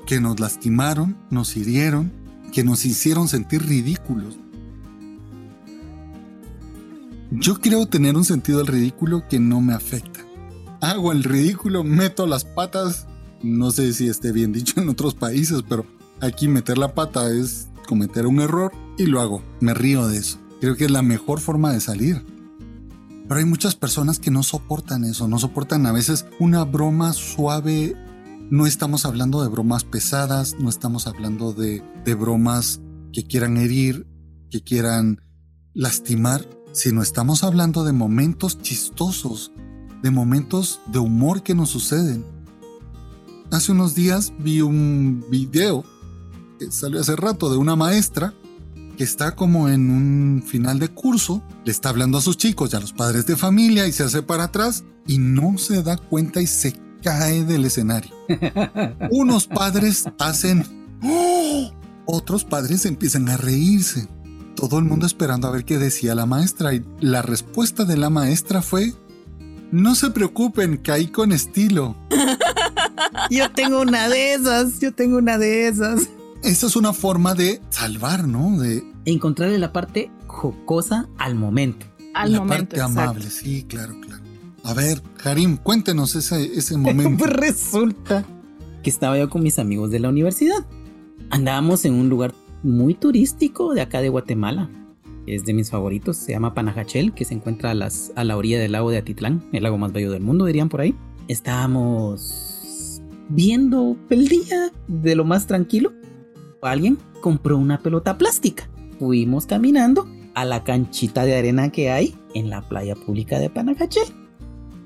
que 0.06 0.20
nos 0.20 0.38
lastimaron, 0.38 1.16
nos 1.30 1.56
hirieron, 1.56 2.12
que 2.52 2.64
nos 2.64 2.84
hicieron 2.84 3.28
sentir 3.28 3.66
ridículos. 3.66 4.38
Yo 7.34 7.58
creo 7.58 7.86
tener 7.86 8.14
un 8.14 8.26
sentido 8.26 8.58
del 8.58 8.66
ridículo 8.66 9.26
que 9.26 9.40
no 9.40 9.62
me 9.62 9.72
afecta. 9.72 10.20
Hago 10.82 11.12
el 11.12 11.24
ridículo, 11.24 11.82
meto 11.82 12.26
las 12.26 12.44
patas, 12.44 13.06
no 13.42 13.70
sé 13.70 13.94
si 13.94 14.06
esté 14.06 14.32
bien 14.32 14.52
dicho 14.52 14.80
en 14.82 14.90
otros 14.90 15.14
países, 15.14 15.62
pero 15.66 15.86
aquí 16.20 16.46
meter 16.46 16.76
la 16.76 16.94
pata 16.94 17.32
es 17.32 17.68
cometer 17.88 18.26
un 18.26 18.40
error 18.40 18.70
y 18.98 19.06
lo 19.06 19.22
hago. 19.22 19.42
Me 19.60 19.72
río 19.72 20.08
de 20.08 20.18
eso. 20.18 20.38
Creo 20.60 20.76
que 20.76 20.84
es 20.84 20.90
la 20.90 21.00
mejor 21.00 21.40
forma 21.40 21.72
de 21.72 21.80
salir. 21.80 22.22
Pero 23.26 23.40
hay 23.40 23.46
muchas 23.46 23.76
personas 23.76 24.18
que 24.18 24.30
no 24.30 24.42
soportan 24.42 25.04
eso, 25.04 25.26
no 25.26 25.38
soportan 25.38 25.86
a 25.86 25.92
veces 25.92 26.26
una 26.38 26.64
broma 26.64 27.14
suave 27.14 27.96
No 28.50 28.66
estamos 28.66 29.06
hablando 29.06 29.42
de 29.42 29.48
bromas 29.48 29.84
pesadas, 29.84 30.56
no 30.58 30.68
estamos 30.68 31.06
hablando 31.06 31.54
de, 31.54 31.82
de 32.04 32.14
bromas 32.14 32.82
que 33.10 33.24
quieran 33.24 33.56
herir, 33.56 34.06
que 34.50 34.62
quieran 34.62 35.22
lastimar, 35.72 36.46
sino 36.72 37.02
estamos 37.02 37.44
hablando 37.44 37.84
de 37.84 37.92
momentos 37.92 38.60
chistosos, 38.60 39.52
de 40.02 40.10
momentos 40.10 40.80
de 40.86 40.98
humor 40.98 41.42
que 41.42 41.54
nos 41.54 41.70
suceden. 41.70 42.24
Hace 43.50 43.72
unos 43.72 43.94
días 43.94 44.32
vi 44.38 44.62
un 44.62 45.24
video 45.30 45.84
que 46.58 46.70
salió 46.70 47.00
hace 47.00 47.14
rato 47.16 47.50
de 47.50 47.58
una 47.58 47.76
maestra 47.76 48.34
que 48.96 49.04
está 49.04 49.36
como 49.36 49.68
en 49.68 49.90
un 49.90 50.42
final 50.46 50.78
de 50.78 50.88
curso, 50.88 51.42
le 51.64 51.72
está 51.72 51.90
hablando 51.90 52.18
a 52.18 52.22
sus 52.22 52.36
chicos 52.36 52.72
y 52.72 52.76
a 52.76 52.80
los 52.80 52.92
padres 52.92 53.26
de 53.26 53.36
familia 53.36 53.86
y 53.86 53.92
se 53.92 54.04
hace 54.04 54.22
para 54.22 54.44
atrás 54.44 54.84
y 55.06 55.18
no 55.18 55.58
se 55.58 55.82
da 55.82 55.96
cuenta 55.96 56.40
y 56.40 56.46
se 56.46 56.74
cae 57.02 57.44
del 57.44 57.64
escenario. 57.64 58.14
Unos 59.10 59.46
padres 59.46 60.06
hacen... 60.18 60.64
¡Oh! 61.02 61.72
Otros 62.04 62.44
padres 62.44 62.84
empiezan 62.84 63.28
a 63.28 63.36
reírse. 63.36 64.08
Todo 64.54 64.78
el 64.78 64.84
mundo 64.84 65.06
esperando 65.06 65.48
a 65.48 65.50
ver 65.50 65.64
qué 65.64 65.78
decía 65.78 66.14
la 66.14 66.26
maestra 66.26 66.74
y 66.74 66.84
la 67.00 67.22
respuesta 67.22 67.84
de 67.84 67.96
la 67.96 68.10
maestra 68.10 68.62
fue... 68.62 68.92
No 69.70 69.94
se 69.94 70.10
preocupen, 70.10 70.76
caí 70.76 71.06
con 71.06 71.32
estilo. 71.32 71.96
Yo 73.30 73.50
tengo 73.52 73.80
una 73.80 74.08
de 74.08 74.34
esas, 74.34 74.80
yo 74.80 74.92
tengo 74.92 75.16
una 75.18 75.38
de 75.38 75.68
esas. 75.68 76.08
Esa 76.42 76.66
es 76.66 76.76
una 76.76 76.92
forma 76.92 77.34
de 77.34 77.62
salvar, 77.70 78.26
¿no? 78.26 78.60
De 78.60 78.84
encontrarle 79.04 79.58
la 79.58 79.72
parte 79.72 80.10
jocosa 80.26 81.08
al 81.18 81.34
momento. 81.34 81.86
Al 82.14 82.32
la 82.32 82.38
momento. 82.40 82.76
parte 82.76 82.80
amable, 82.80 83.30
sí, 83.30 83.64
claro, 83.64 83.98
claro. 84.00 84.22
A 84.64 84.74
ver, 84.74 85.02
Karim, 85.16 85.56
cuéntenos 85.56 86.14
ese, 86.14 86.56
ese 86.56 86.76
momento. 86.76 87.26
Resulta 87.26 88.24
que 88.82 88.90
estaba 88.90 89.18
yo 89.18 89.30
con 89.30 89.42
mis 89.42 89.58
amigos 89.58 89.90
de 89.90 90.00
la 90.00 90.08
universidad. 90.08 90.66
Andábamos 91.30 91.84
en 91.84 91.94
un 91.94 92.08
lugar 92.08 92.34
muy 92.62 92.94
turístico 92.94 93.74
de 93.74 93.80
acá 93.80 94.00
de 94.00 94.08
Guatemala. 94.08 94.70
Es 95.26 95.44
de 95.44 95.54
mis 95.54 95.70
favoritos, 95.70 96.16
se 96.16 96.32
llama 96.32 96.54
Panajachel, 96.54 97.12
que 97.12 97.24
se 97.24 97.34
encuentra 97.34 97.70
a, 97.70 98.24
la 98.24 98.36
orilla 98.36 98.58
del 98.58 98.72
lago 98.72 98.90
de 98.90 98.98
Atitlán, 98.98 99.44
el 99.52 99.62
lago 99.62 99.78
más 99.78 99.92
bello 99.92 100.10
del 100.10 100.22
mundo, 100.22 100.46
dirían 100.46 100.68
por 100.68 100.80
ahí. 100.80 100.94
Estábamos 101.28 103.00
viendo 103.28 103.96
el 104.10 104.28
día 104.28 104.72
de 104.88 105.14
lo 105.14 105.24
más 105.24 105.46
tranquilo. 105.46 105.92
Alguien 106.60 106.98
compró 107.20 107.56
una 107.56 107.78
pelota 107.78 108.18
plástica. 108.18 108.68
Fuimos 108.98 109.46
caminando 109.46 110.06
a 110.34 110.44
la 110.44 110.64
canchita 110.64 111.24
de 111.24 111.36
arena 111.36 111.70
que 111.70 111.90
hay 111.90 112.14
en 112.34 112.50
la 112.50 112.62
playa 112.62 112.94
pública 112.94 113.38
de 113.38 113.50
Panajachel. 113.50 114.04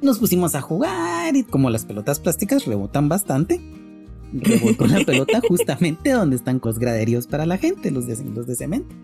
Nos 0.03 0.19
pusimos 0.19 0.55
a 0.55 0.61
jugar 0.61 1.35
y 1.35 1.45
como 1.45 1.71
las 1.71 1.87
pelotas 1.87 2.21
plásticas 2.21 2.67
rebotan 2.67 3.09
bastante, 3.09 3.61
rebotó 4.33 4.87
la 4.87 5.01
pelota 5.07 5.41
justamente 5.49 6.11
donde 6.11 6.37
están 6.37 6.61
los 6.63 6.79
graderíos 6.79 7.27
para 7.27 7.47
la 7.47 7.59
gente, 7.59 7.91
los 7.91 8.07
de, 8.07 8.17
los 8.35 8.47
de 8.47 8.57
cemento. 8.57 8.95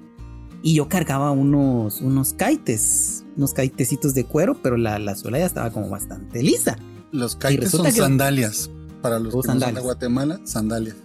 Y 0.63 0.75
yo 0.75 0.89
cargaba 0.89 1.33
unos, 1.33 2.01
unos 2.01 2.35
kaites, 2.35 3.25
unos 3.37 3.53
kaitecitos 3.53 4.15
de 4.15 4.25
cuero, 4.25 4.57
pero 4.63 4.77
la, 4.77 4.99
la 5.01 5.17
suela 5.17 5.39
ya 5.39 5.47
estaba 5.47 5.71
como 5.71 5.89
bastante 5.89 6.43
lisa. 6.43 6.77
Los 7.11 7.35
kites 7.37 7.71
son 7.71 7.85
que- 7.87 7.93
sandalias. 7.93 8.71
Para 9.01 9.19
los 9.19 9.35
Oh, 9.35 9.41
que 9.43 9.49
no 9.49 9.53
son 9.53 9.59
de 9.59 9.65
sandalias. 9.65 9.85
Guatemala, 9.85 10.41
sandalias. 10.45 10.97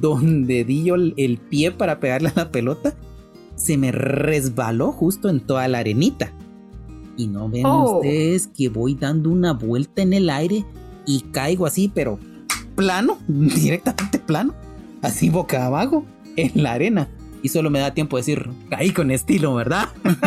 Donde 0.00 0.64
di 0.64 0.84
yo 0.84 0.94
el, 0.94 1.14
el 1.16 1.38
pie 1.38 1.72
para 1.72 1.98
pegarle 1.98 2.28
a 2.28 2.32
la 2.36 2.52
pelota, 2.52 2.94
se 3.56 3.76
me 3.76 3.90
resbaló 3.92 4.92
justo 4.92 5.28
en 5.28 5.40
toda 5.40 5.66
la 5.68 5.78
arenita. 5.80 6.32
Y 7.16 7.26
no 7.26 7.48
ven 7.50 7.66
Oh. 7.66 7.96
ustedes 7.96 8.46
que 8.46 8.68
voy 8.68 8.94
dando 8.94 9.28
una 9.30 9.52
vuelta 9.52 10.02
en 10.02 10.12
el 10.12 10.30
aire 10.30 10.64
y 11.04 11.20
caigo 11.32 11.66
así, 11.66 11.90
pero 11.92 12.18
plano, 12.80 13.18
directamente 13.28 14.18
plano, 14.18 14.54
así 15.02 15.28
boca 15.28 15.66
abajo, 15.66 16.06
en 16.36 16.62
la 16.62 16.72
arena. 16.72 17.08
Y 17.42 17.50
solo 17.50 17.68
me 17.68 17.78
da 17.78 17.92
tiempo 17.92 18.16
de 18.16 18.22
decir, 18.22 18.48
caí 18.70 18.90
con 18.90 19.10
estilo, 19.10 19.54
¿verdad? 19.54 19.90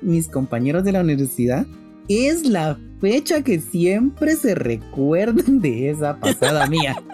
Mis 0.00 0.28
compañeros 0.28 0.84
de 0.84 0.92
la 0.92 1.00
universidad, 1.00 1.66
es 2.08 2.46
la 2.46 2.78
fecha 3.00 3.42
que 3.42 3.60
siempre 3.60 4.36
se 4.36 4.54
recuerdan 4.54 5.60
de 5.60 5.90
esa 5.90 6.20
pasada 6.20 6.68
mía. 6.68 7.02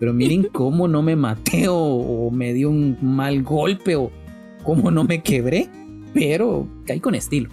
Pero 0.00 0.12
miren 0.12 0.42
cómo 0.44 0.88
no 0.88 1.02
me 1.02 1.14
maté 1.14 1.66
o, 1.68 2.30
me 2.32 2.52
dio 2.54 2.70
un 2.70 2.96
mal 3.02 3.44
golpe 3.44 3.94
o 3.94 4.10
cómo 4.64 4.90
no 4.90 5.04
me 5.04 5.22
quebré, 5.22 5.68
pero 6.14 6.66
caí 6.86 7.00
con 7.00 7.14
estilo. 7.14 7.50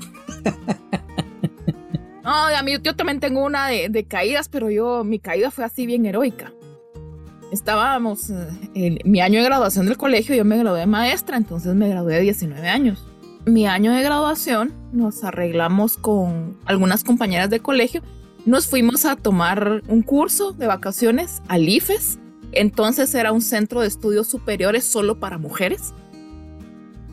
No, 2.28 2.34
a 2.34 2.62
mí 2.62 2.74
yo 2.84 2.94
también 2.94 3.22
tengo 3.22 3.46
una 3.46 3.70
de, 3.70 3.88
de 3.88 4.04
caídas, 4.04 4.50
pero 4.50 4.70
yo, 4.70 5.06
mi 5.06 5.18
caída 5.18 5.50
fue 5.50 5.64
así 5.64 5.86
bien 5.86 6.06
heroica. 6.06 6.52
Estábamos 7.54 8.30
eh, 8.30 8.50
en 8.74 9.00
mi 9.10 9.22
año 9.22 9.40
de 9.40 9.46
graduación 9.46 9.86
del 9.86 9.96
colegio, 9.96 10.36
yo 10.36 10.44
me 10.44 10.58
gradué 10.58 10.82
de 10.82 10.88
maestra, 10.88 11.38
entonces 11.38 11.74
me 11.74 11.88
gradué 11.88 12.16
de 12.16 12.22
19 12.24 12.68
años. 12.68 13.08
Mi 13.46 13.66
año 13.66 13.94
de 13.94 14.04
graduación 14.04 14.74
nos 14.92 15.24
arreglamos 15.24 15.96
con 15.96 16.58
algunas 16.66 17.06
compañeras 17.06 17.50
de 17.50 17.62
colegio, 17.62 18.02
nos 18.46 18.68
fuimos 18.68 19.06
a 19.06 19.16
tomar 19.16 19.82
un 19.88 20.02
curso 20.02 20.52
de 20.52 20.68
vacaciones 20.68 21.42
al 21.48 21.70
IFES, 21.70 22.20
entonces 22.52 23.16
era 23.16 23.32
un 23.32 23.42
centro 23.42 23.80
de 23.80 23.88
estudios 23.88 24.28
superiores 24.28 24.84
solo 24.84 25.18
para 25.18 25.38
mujeres. 25.38 25.94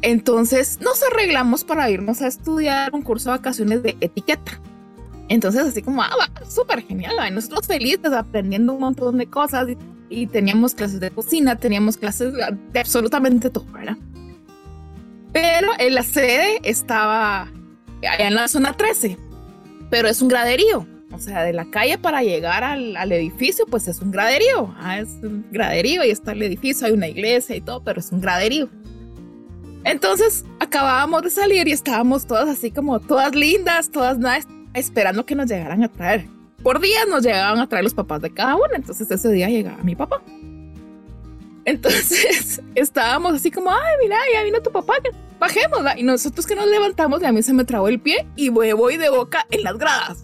Entonces 0.02 0.80
nos 0.80 1.04
arreglamos 1.04 1.62
para 1.62 1.88
irnos 1.88 2.20
a 2.20 2.26
estudiar 2.26 2.92
un 2.92 3.02
curso 3.02 3.30
de 3.30 3.36
vacaciones 3.36 3.84
de 3.84 3.96
etiqueta. 4.00 4.60
Entonces, 5.28 5.62
así 5.62 5.82
como, 5.82 6.02
ah, 6.02 6.10
va, 6.18 6.46
súper 6.46 6.82
genial. 6.82 7.14
¿va? 7.18 7.30
Nosotros 7.30 7.66
felices 7.66 8.12
aprendiendo 8.12 8.74
un 8.74 8.80
montón 8.80 9.18
de 9.18 9.26
cosas 9.26 9.68
y, 9.68 9.76
y 10.10 10.26
teníamos 10.26 10.74
clases 10.74 11.00
de 11.00 11.10
cocina, 11.10 11.56
teníamos 11.56 11.96
clases 11.96 12.34
de 12.34 12.80
absolutamente 12.80 13.50
todo, 13.50 13.66
¿verdad? 13.72 13.96
Pero 15.32 15.72
en 15.78 15.94
la 15.94 16.02
sede 16.02 16.60
estaba 16.62 17.48
allá 18.02 18.28
en 18.28 18.34
la 18.34 18.48
zona 18.48 18.72
13, 18.72 19.18
pero 19.90 20.08
es 20.08 20.22
un 20.22 20.28
graderío. 20.28 20.86
O 21.12 21.18
sea, 21.18 21.44
de 21.44 21.52
la 21.52 21.64
calle 21.70 21.96
para 21.96 22.22
llegar 22.22 22.64
al, 22.64 22.96
al 22.96 23.12
edificio, 23.12 23.66
pues 23.66 23.86
es 23.86 24.00
un 24.00 24.10
graderío. 24.10 24.74
Ah, 24.78 24.98
es 24.98 25.08
un 25.22 25.46
graderío 25.50 26.04
y 26.04 26.10
está 26.10 26.32
el 26.32 26.42
edificio, 26.42 26.86
hay 26.86 26.92
una 26.92 27.06
iglesia 27.06 27.54
y 27.54 27.60
todo, 27.60 27.82
pero 27.84 28.00
es 28.00 28.10
un 28.10 28.20
graderío. 28.20 28.68
Entonces 29.84 30.44
acabábamos 30.58 31.22
de 31.22 31.30
salir 31.30 31.68
y 31.68 31.72
estábamos 31.72 32.26
todas 32.26 32.48
así 32.48 32.70
como 32.70 33.00
todas 33.00 33.34
lindas, 33.34 33.90
todas 33.90 34.18
nice, 34.18 34.48
esperando 34.74 35.24
que 35.24 35.34
nos 35.34 35.48
llegaran 35.48 35.82
a 35.82 35.88
traer. 35.88 36.26
Por 36.62 36.80
días 36.80 37.06
nos 37.08 37.22
llegaban 37.22 37.58
a 37.58 37.68
traer 37.68 37.84
los 37.84 37.94
papás 37.94 38.22
de 38.22 38.32
cada 38.32 38.56
una, 38.56 38.74
entonces 38.74 39.10
ese 39.10 39.30
día 39.30 39.48
llegaba 39.48 39.82
mi 39.82 39.94
papá. 39.94 40.22
Entonces 41.64 42.60
estábamos 42.74 43.34
así 43.34 43.50
como, 43.50 43.70
ay, 43.70 43.94
mira, 44.02 44.16
ya 44.32 44.42
vino 44.42 44.60
tu 44.62 44.70
papá. 44.70 44.94
¿va?". 45.84 45.98
Y 45.98 46.02
nosotros 46.02 46.46
que 46.46 46.54
nos 46.54 46.66
levantamos, 46.66 47.22
y 47.22 47.26
a 47.26 47.32
mí 47.32 47.42
se 47.42 47.52
me 47.52 47.64
trabó 47.64 47.88
el 47.88 48.00
pie 48.00 48.26
y 48.36 48.50
me 48.50 48.72
voy 48.72 48.96
de 48.96 49.10
boca 49.10 49.46
en 49.50 49.62
las 49.62 49.76
gradas. 49.78 50.18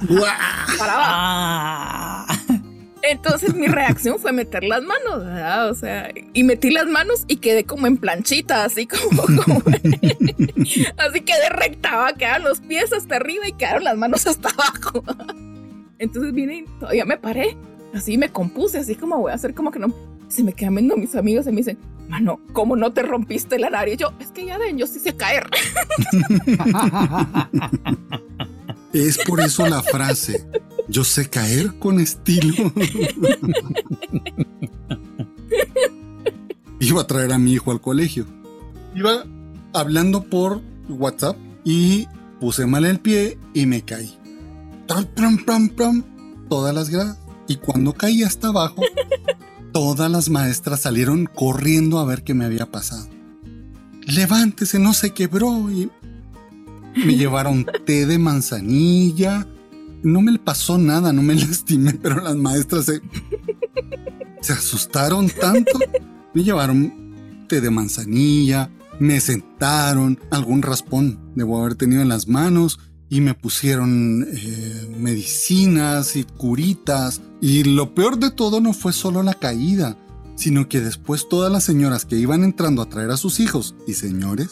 Para 0.79 0.95
abajo. 0.95 2.55
Entonces 3.03 3.55
mi 3.55 3.67
reacción 3.67 4.19
fue 4.19 4.33
meter 4.33 4.63
las 4.65 4.83
manos, 4.83 5.25
¿verdad? 5.25 5.71
O 5.71 5.75
sea, 5.75 6.11
y 6.35 6.45
metí 6.45 6.71
las 6.71 6.87
manos 6.87 7.25
y 7.29 7.37
quedé 7.37 7.65
como 7.65 7.87
en 7.87 7.97
planchita, 7.97 8.65
así 8.65 8.87
como, 8.87 9.23
como- 9.45 9.63
así 10.99 11.21
quedé 11.23 11.49
recta, 11.51 12.13
quedaron 12.19 12.45
los 12.49 12.61
pies 12.61 12.93
hasta 12.93 13.17
arriba 13.17 13.49
y 13.49 13.53
quedaron 13.53 13.85
las 13.85 13.97
manos 13.97 14.27
hasta 14.27 14.51
abajo. 14.51 15.03
Entonces 15.99 16.33
vine 16.33 16.65
todavía 16.79 17.05
me 17.07 17.17
paré, 17.17 17.57
así 17.95 18.19
me 18.19 18.29
compuse, 18.31 18.79
así 18.79 18.95
como 18.95 19.19
voy 19.19 19.33
a 19.33 19.35
hacer 19.35 19.55
como 19.55 19.71
que 19.71 19.79
no. 19.79 19.95
Se 20.29 20.45
me 20.45 20.53
quedan 20.53 20.77
viendo 20.77 20.97
mis 20.97 21.17
amigos 21.17 21.47
y 21.47 21.51
me 21.51 21.57
dicen, 21.57 21.77
mano, 22.09 22.39
¿cómo 22.53 22.77
no 22.77 22.93
te 22.93 23.03
rompiste 23.03 23.59
la 23.59 23.69
nariz? 23.71 23.97
Yo, 23.97 24.13
es 24.21 24.29
que 24.29 24.45
ya 24.47 24.59
ven, 24.59 24.79
yo 24.79 24.87
sí 24.87 25.01
sé 25.01 25.17
caer. 25.17 25.49
Es 28.93 29.19
por 29.19 29.41
eso 29.41 29.67
la 29.69 29.83
frase, 29.83 30.45
yo 30.91 31.05
sé 31.05 31.31
caer 31.31 31.79
con 31.79 32.01
estilo. 32.01 32.53
Iba 36.81 37.03
a 37.03 37.07
traer 37.07 37.33
a 37.33 37.39
mi 37.39 37.53
hijo 37.53 37.71
al 37.71 37.81
colegio. 37.81 38.27
Iba 38.95 39.25
hablando 39.73 40.25
por 40.25 40.61
WhatsApp 40.89 41.37
y 41.65 42.09
puse 42.41 42.67
mal 42.67 42.85
el 42.85 42.99
pie 42.99 43.39
y 43.55 43.67
me 43.67 43.83
caí. 43.83 44.19
Tram, 44.87 45.07
pram, 45.07 45.45
pram, 45.45 45.69
pram, 45.69 46.05
todas 46.49 46.75
las 46.75 46.91
gradas. 46.91 47.19
Y 47.47 47.55
cuando 47.57 47.93
caí 47.93 48.25
hasta 48.25 48.49
abajo, 48.49 48.83
todas 49.73 50.11
las 50.11 50.29
maestras 50.29 50.81
salieron 50.81 51.27
corriendo 51.27 52.01
a 52.01 52.05
ver 52.05 52.25
qué 52.25 52.35
me 52.35 52.45
había 52.45 52.67
pasado. 52.67 53.09
Levántese, 54.07 54.81
no 54.81 54.93
se 54.93 55.13
quebró. 55.13 55.71
Y 55.71 55.89
me 56.97 57.15
llevaron 57.17 57.65
té 57.87 58.07
de 58.07 58.19
manzanilla. 58.19 59.47
No 60.03 60.23
me 60.23 60.39
pasó 60.39 60.79
nada, 60.79 61.13
no 61.13 61.23
me 61.23 61.35
lastimé, 61.37 61.95
pero 61.95 62.21
las 62.21 62.37
maestras 62.37 62.87
se, 62.87 63.01
se 64.41 64.53
asustaron 64.53 65.29
tanto. 65.29 65.79
Me 66.35 66.45
llevaron 66.45 67.47
té 67.49 67.61
de 67.61 67.71
manzanilla, 67.71 68.71
me 69.01 69.21
sentaron, 69.21 70.21
algún 70.31 70.63
raspón 70.63 71.19
debo 71.35 71.61
haber 71.61 71.75
tenido 71.75 72.03
en 72.03 72.09
las 72.09 72.29
manos 72.29 72.79
y 73.09 73.21
me 73.21 73.35
pusieron 73.35 74.27
eh, 74.31 74.97
medicinas 74.99 76.15
y 76.17 76.25
curitas. 76.25 77.21
Y 77.41 77.65
lo 77.65 77.95
peor 77.95 78.19
de 78.19 78.31
todo 78.31 78.61
no 78.61 78.73
fue 78.73 78.93
solo 78.93 79.23
la 79.23 79.35
caída, 79.35 79.97
sino 80.37 80.69
que 80.69 80.81
después 80.81 81.29
todas 81.29 81.51
las 81.51 81.65
señoras 81.65 82.05
que 82.05 82.17
iban 82.17 82.45
entrando 82.45 82.83
a 82.83 82.89
traer 82.89 83.11
a 83.11 83.17
sus 83.17 83.41
hijos 83.41 83.75
y 83.87 83.95
señores, 83.95 84.51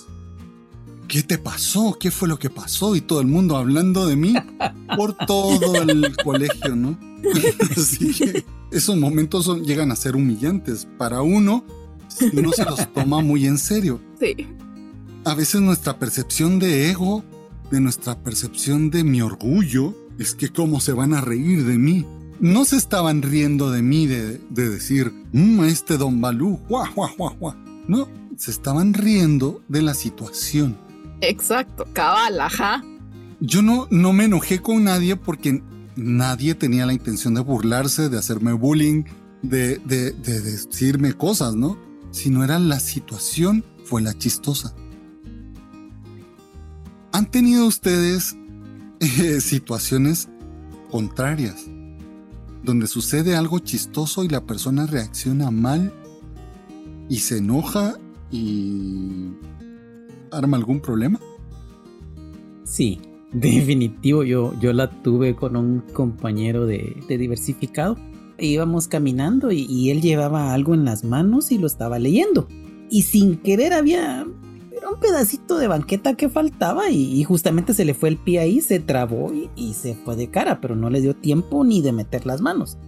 ¿qué 1.09 1.23
te 1.23 1.38
pasó? 1.38 1.97
¿Qué 1.99 2.11
fue 2.11 2.29
lo 2.29 2.38
que 2.38 2.51
pasó? 2.51 2.94
Y 2.94 3.01
todo 3.01 3.21
el 3.21 3.27
mundo 3.27 3.57
hablando 3.57 4.07
de 4.07 4.16
mí 4.16 4.35
por 4.97 5.14
todo 5.14 5.77
el 5.77 6.14
colegio, 6.25 6.77
¿no? 6.77 6.99
Así 7.77 8.12
que 8.12 8.44
esos 8.71 8.97
momentos 8.97 9.47
son, 9.47 9.64
llegan 9.64 9.90
a 9.90 9.97
ser 9.97 10.14
humillantes 10.14 10.87
para 10.99 11.23
uno 11.23 11.64
si 12.09 12.27
uno 12.37 12.53
se 12.53 12.64
los 12.64 12.92
toma 12.92 13.21
muy 13.21 13.47
en 13.47 13.59
serio. 13.59 14.01
Sí. 14.21 14.47
A 15.25 15.35
veces 15.35 15.61
nuestra 15.61 15.99
percepción 15.99 16.59
de 16.59 16.90
ego 16.90 17.25
de 17.71 17.81
nuestra 17.81 18.18
percepción 18.23 18.90
de 18.90 19.05
mi 19.05 19.21
orgullo 19.21 19.94
es 20.18 20.35
que 20.35 20.49
cómo 20.49 20.81
se 20.81 20.92
van 20.92 21.12
a 21.12 21.21
reír 21.21 21.64
de 21.64 21.79
mí. 21.79 22.07
No 22.40 22.64
se 22.64 22.77
estaban 22.77 23.23
riendo 23.23 23.71
de 23.71 23.83
mí 23.83 24.07
de, 24.07 24.38
decir, 24.51 25.12
mmm, 25.33 25.64
este 25.64 25.97
don 25.97 26.21
Balú, 26.21 26.61
guau, 26.68 26.87
guau, 26.94 27.11
guau, 27.16 27.37
guau. 27.38 27.55
No, 27.88 28.09
se 28.37 28.51
estaban 28.51 28.94
riendo 28.94 29.61
de 29.68 29.83
la 29.83 29.94
situación. 29.94 30.79
Exacto, 31.20 31.87
cabal, 31.92 32.40
ajá. 32.40 32.85
Yo 33.40 33.62
no, 33.62 33.87
no 33.90 34.12
me 34.12 34.24
enojé 34.24 34.61
con 34.61 34.85
nadie 34.85 35.16
porque 35.16 35.62
nadie 35.96 36.54
tenía 36.54 36.87
la 36.87 36.92
intención 36.92 37.35
de 37.35 37.40
burlarse, 37.40 38.09
de 38.09 38.18
hacerme 38.18 38.52
bullying, 38.52 39.04
de, 39.42 39.78
de, 39.78 40.12
de 40.12 40.40
decirme 40.40 41.12
cosas, 41.12 41.54
¿no? 41.54 41.78
Sino 42.11 42.44
era 42.44 42.59
la 42.59 42.81
situación, 42.81 43.64
fue 43.85 44.02
la 44.02 44.16
chistosa. 44.16 44.74
¿Han 47.12 47.31
tenido 47.31 47.66
ustedes 47.66 48.37
eh, 49.00 49.40
situaciones 49.40 50.28
contrarias? 50.90 51.64
Donde 52.62 52.87
sucede 52.87 53.37
algo 53.37 53.61
chistoso 53.61 54.24
y 54.24 54.28
la 54.28 54.44
persona 54.44 54.87
reacciona 54.87 55.50
mal 55.50 55.92
y 57.09 57.18
se 57.20 57.38
enoja 57.38 57.94
y 58.31 59.33
arma 60.30 60.56
algún 60.56 60.80
problema? 60.80 61.20
Sí, 62.64 63.00
definitivo. 63.32 64.24
Yo, 64.24 64.52
yo 64.60 64.72
la 64.72 64.90
tuve 65.02 65.34
con 65.34 65.56
un 65.56 65.80
compañero 65.92 66.66
de, 66.66 67.04
diversificado. 67.08 67.96
Íbamos 68.38 68.86
caminando 68.86 69.50
y 69.50 69.90
él 69.90 70.00
llevaba 70.00 70.54
algo 70.54 70.74
en 70.74 70.84
las 70.84 71.02
manos 71.02 71.50
y 71.50 71.58
lo 71.58 71.66
estaba 71.66 71.98
leyendo. 71.98 72.46
Y 72.88 73.02
sin 73.02 73.36
querer 73.38 73.72
había 73.72 74.24
un 74.90 75.00
pedacito 75.00 75.58
de 75.58 75.68
banqueta 75.68 76.14
que 76.14 76.28
faltaba 76.28 76.90
y, 76.90 77.22
justamente 77.24 77.74
se 77.74 77.84
le 77.84 77.94
fue 77.94 78.08
el 78.08 78.16
pie 78.16 78.40
ahí, 78.40 78.60
se 78.60 78.80
trabó 78.80 79.32
y, 79.56 79.74
se 79.74 79.94
fue 79.94 80.16
de 80.16 80.30
cara, 80.30 80.60
pero 80.60 80.76
no 80.76 80.90
le 80.90 81.00
dio 81.00 81.14
tiempo 81.14 81.64
ni 81.64 81.82
de 81.82 81.92
meter 81.92 82.26
las 82.26 82.40
manos. 82.40 82.78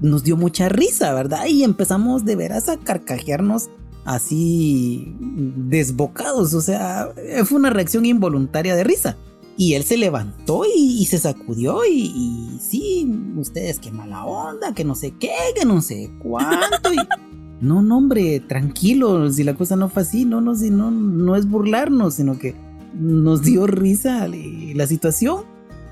Nos 0.00 0.22
dio 0.22 0.36
mucha 0.36 0.68
risa, 0.68 1.12
¿verdad? 1.12 1.46
Y 1.46 1.64
empezamos 1.64 2.24
de 2.24 2.36
veras 2.36 2.68
a 2.68 2.76
carcajearnos 2.76 3.70
así 4.08 5.14
desbocados, 5.20 6.54
o 6.54 6.62
sea, 6.62 7.12
fue 7.44 7.58
una 7.58 7.68
reacción 7.68 8.06
involuntaria 8.06 8.74
de 8.74 8.82
risa. 8.82 9.18
Y 9.58 9.74
él 9.74 9.82
se 9.82 9.98
levantó 9.98 10.62
y, 10.64 11.04
se 11.04 11.18
sacudió 11.18 11.84
y, 11.84 12.12
y, 12.14 12.58
sí, 12.60 13.12
ustedes 13.36 13.78
qué 13.80 13.90
mala 13.90 14.24
onda, 14.24 14.72
que 14.72 14.84
no 14.84 14.94
sé 14.94 15.14
qué, 15.18 15.32
que 15.54 15.66
no 15.66 15.82
sé 15.82 16.10
cuánto. 16.20 16.94
Y, 16.94 16.96
no, 17.60 17.82
no, 17.82 17.98
hombre, 17.98 18.40
tranquilo, 18.40 19.30
si 19.30 19.44
la 19.44 19.54
cosa 19.54 19.76
no 19.76 19.90
fue 19.90 20.02
así, 20.02 20.24
no, 20.24 20.40
no, 20.40 20.54
si 20.54 20.70
no, 20.70 20.90
no 20.90 21.36
es 21.36 21.46
burlarnos, 21.46 22.14
sino 22.14 22.38
que 22.38 22.54
nos 22.94 23.42
dio 23.42 23.66
risa 23.66 24.26
la 24.28 24.86
situación 24.86 25.42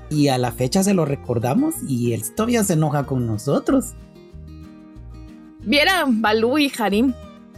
y 0.09 0.29
a 0.29 0.39
la 0.39 0.51
fecha 0.51 0.81
se 0.81 0.95
lo 0.95 1.05
recordamos 1.05 1.75
y 1.87 2.13
él 2.13 2.23
todavía 2.35 2.63
se 2.63 2.73
enoja 2.73 3.05
con 3.05 3.27
nosotros. 3.27 3.93
Vieran, 5.65 6.21
Balú 6.21 6.57
y 6.57 6.71
Harim, 6.79 7.13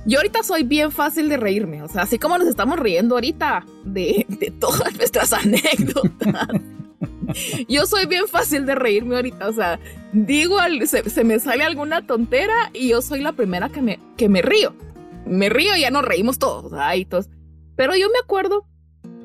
yo 0.05 0.19
ahorita 0.19 0.43
soy 0.43 0.63
bien 0.63 0.91
fácil 0.91 1.29
de 1.29 1.37
reírme, 1.37 1.83
o 1.83 1.87
sea, 1.87 2.03
así 2.03 2.17
como 2.17 2.37
nos 2.37 2.47
estamos 2.47 2.79
riendo 2.79 3.15
ahorita 3.15 3.65
de, 3.83 4.25
de 4.27 4.51
todas 4.51 4.95
nuestras 4.95 5.33
anécdotas. 5.33 6.47
Yo 7.67 7.85
soy 7.85 8.05
bien 8.07 8.27
fácil 8.27 8.65
de 8.65 8.75
reírme 8.75 9.15
ahorita, 9.15 9.47
o 9.47 9.53
sea, 9.53 9.79
digo, 10.13 10.57
se, 10.85 11.23
me 11.23 11.39
sale 11.39 11.63
alguna 11.63 12.05
tontera 12.05 12.71
y 12.73 12.89
yo 12.89 13.01
soy 13.01 13.21
la 13.21 13.33
primera 13.33 13.69
que 13.69 13.81
me, 13.81 13.99
que 14.17 14.29
me 14.29 14.41
río. 14.41 14.73
Me 15.25 15.49
río 15.49 15.75
y 15.75 15.81
ya 15.81 15.91
nos 15.91 16.03
reímos 16.03 16.39
todos, 16.39 16.73
ay, 16.73 17.05
todos. 17.05 17.29
Pero 17.75 17.95
yo 17.95 18.07
me 18.09 18.19
acuerdo, 18.19 18.65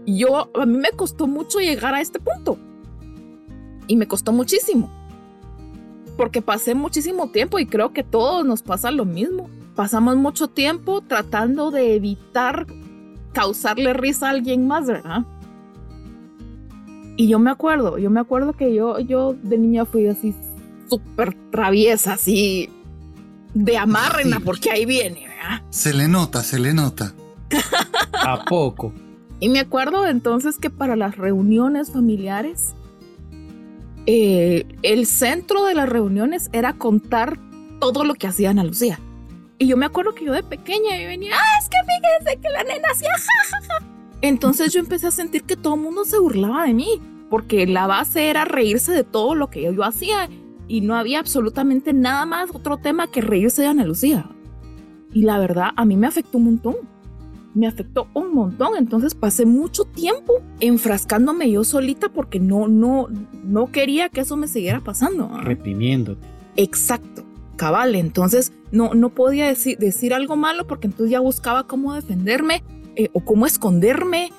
yo, 0.06 0.50
a 0.54 0.66
mí 0.66 0.76
me 0.76 0.90
costó 0.90 1.26
mucho 1.26 1.60
llegar 1.60 1.94
a 1.94 2.00
este 2.00 2.20
punto. 2.20 2.58
Y 3.86 3.96
me 3.96 4.06
costó 4.06 4.32
muchísimo. 4.32 4.90
Porque 6.16 6.42
pasé 6.42 6.74
muchísimo 6.74 7.30
tiempo 7.30 7.58
y 7.58 7.66
creo 7.66 7.92
que 7.92 8.04
todos 8.04 8.44
nos 8.44 8.62
pasa 8.62 8.90
lo 8.90 9.04
mismo. 9.04 9.48
Pasamos 9.74 10.16
mucho 10.16 10.48
tiempo 10.48 11.00
tratando 11.00 11.70
de 11.70 11.94
evitar 11.94 12.66
causarle 13.32 13.92
risa 13.92 14.28
a 14.28 14.30
alguien 14.30 14.66
más, 14.66 14.86
¿verdad? 14.86 15.24
Y 17.16 17.28
yo 17.28 17.38
me 17.38 17.50
acuerdo, 17.50 17.98
yo 17.98 18.10
me 18.10 18.20
acuerdo 18.20 18.52
que 18.54 18.74
yo, 18.74 18.98
yo 18.98 19.34
de 19.42 19.58
niña 19.58 19.84
fui 19.84 20.06
así 20.06 20.34
súper 20.88 21.36
traviesa, 21.50 22.14
así 22.14 22.68
de 23.54 23.78
amárrena, 23.78 24.40
porque 24.40 24.70
ahí 24.70 24.84
viene, 24.84 25.28
¿verdad? 25.28 25.62
Se 25.70 25.92
le 25.92 26.08
nota, 26.08 26.42
se 26.42 26.58
le 26.58 26.74
nota. 26.74 27.14
¿A 28.12 28.44
poco? 28.44 28.92
Y 29.40 29.48
me 29.48 29.60
acuerdo 29.60 30.06
entonces 30.06 30.58
que 30.58 30.70
para 30.70 30.96
las 30.96 31.16
reuniones 31.16 31.90
familiares, 31.90 32.74
eh, 34.06 34.66
el 34.82 35.06
centro 35.06 35.64
de 35.64 35.74
las 35.74 35.88
reuniones 35.88 36.48
era 36.52 36.72
contar 36.72 37.38
todo 37.80 38.04
lo 38.04 38.14
que 38.14 38.26
hacía 38.26 38.50
Ana 38.50 38.64
Lucía. 38.64 38.98
Y 39.58 39.66
yo 39.66 39.76
me 39.76 39.86
acuerdo 39.86 40.14
que 40.14 40.24
yo 40.24 40.32
de 40.32 40.42
pequeña 40.42 40.98
yo 41.00 41.06
venía, 41.06 41.34
ah, 41.34 41.58
es 41.60 41.68
que 41.68 41.76
fíjense 41.86 42.40
que 42.40 42.48
la 42.50 42.64
nena 42.64 42.88
hacía 42.90 43.10
jajaja. 43.10 43.86
Entonces 44.20 44.72
yo 44.72 44.80
empecé 44.80 45.06
a 45.06 45.10
sentir 45.10 45.44
que 45.44 45.56
todo 45.56 45.74
el 45.74 45.80
mundo 45.80 46.04
se 46.04 46.18
burlaba 46.18 46.64
de 46.64 46.74
mí, 46.74 47.00
porque 47.30 47.66
la 47.66 47.86
base 47.86 48.30
era 48.30 48.44
reírse 48.44 48.92
de 48.92 49.04
todo 49.04 49.34
lo 49.34 49.48
que 49.50 49.62
yo, 49.62 49.84
hacía 49.84 50.28
y 50.66 50.80
no 50.80 50.96
había 50.96 51.20
absolutamente 51.20 51.92
nada 51.92 52.24
más 52.26 52.50
otro 52.54 52.78
tema 52.78 53.06
que 53.06 53.20
reírse 53.20 53.62
de 53.62 53.68
Ana 53.68 53.84
Lucía. 53.84 54.30
Y 55.12 55.22
la 55.22 55.38
verdad, 55.38 55.70
a 55.76 55.84
mí 55.84 55.96
me 55.96 56.06
afectó 56.06 56.38
un 56.38 56.44
montón. 56.44 56.76
Me 57.54 57.68
afectó 57.68 58.08
un 58.14 58.34
montón, 58.34 58.76
entonces 58.76 59.14
pasé 59.14 59.46
mucho 59.46 59.84
tiempo 59.84 60.42
enfrascándome 60.58 61.48
yo 61.52 61.62
solita 61.62 62.08
porque 62.08 62.40
no, 62.40 62.66
no, 62.66 63.08
no 63.44 63.70
quería 63.70 64.08
que 64.08 64.22
eso 64.22 64.36
me 64.36 64.48
siguiera 64.48 64.80
pasando. 64.80 65.28
Reprimiéndote. 65.40 66.26
Exacto, 66.56 67.24
cabal. 67.54 67.94
Entonces 67.94 68.52
no, 68.70 68.94
no 68.94 69.10
podía 69.10 69.46
decir, 69.46 69.78
decir 69.78 70.14
algo 70.14 70.36
malo 70.36 70.66
porque 70.66 70.86
entonces 70.86 71.10
ya 71.10 71.20
buscaba 71.20 71.66
cómo 71.66 71.94
defenderme 71.94 72.62
eh, 72.96 73.10
o 73.12 73.20
cómo 73.24 73.46
esconderme. 73.46 74.32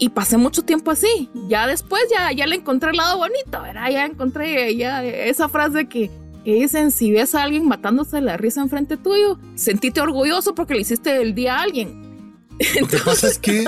Y 0.00 0.10
pasé 0.10 0.36
mucho 0.36 0.62
tiempo 0.62 0.92
así. 0.92 1.28
Ya 1.48 1.66
después 1.66 2.02
ya, 2.10 2.30
ya 2.32 2.46
le 2.46 2.56
encontré 2.56 2.90
el 2.90 2.96
lado 2.96 3.18
bonito, 3.18 3.60
¿verdad? 3.60 3.90
Ya 3.90 4.06
encontré 4.06 4.76
ya 4.76 5.04
esa 5.04 5.48
frase 5.48 5.88
que, 5.88 6.08
que 6.44 6.54
dicen, 6.54 6.92
si 6.92 7.10
ves 7.10 7.34
a 7.34 7.42
alguien 7.42 7.66
matándose 7.66 8.20
la 8.20 8.36
risa 8.36 8.60
enfrente 8.60 8.96
tuyo, 8.96 9.38
sentite 9.56 10.00
orgulloso 10.00 10.54
porque 10.54 10.74
le 10.74 10.82
hiciste 10.82 11.20
el 11.20 11.34
día 11.34 11.56
a 11.56 11.62
alguien. 11.62 12.32
Lo 12.80 12.86
que 12.86 12.98
pasa 12.98 13.26
es 13.26 13.38
que 13.38 13.64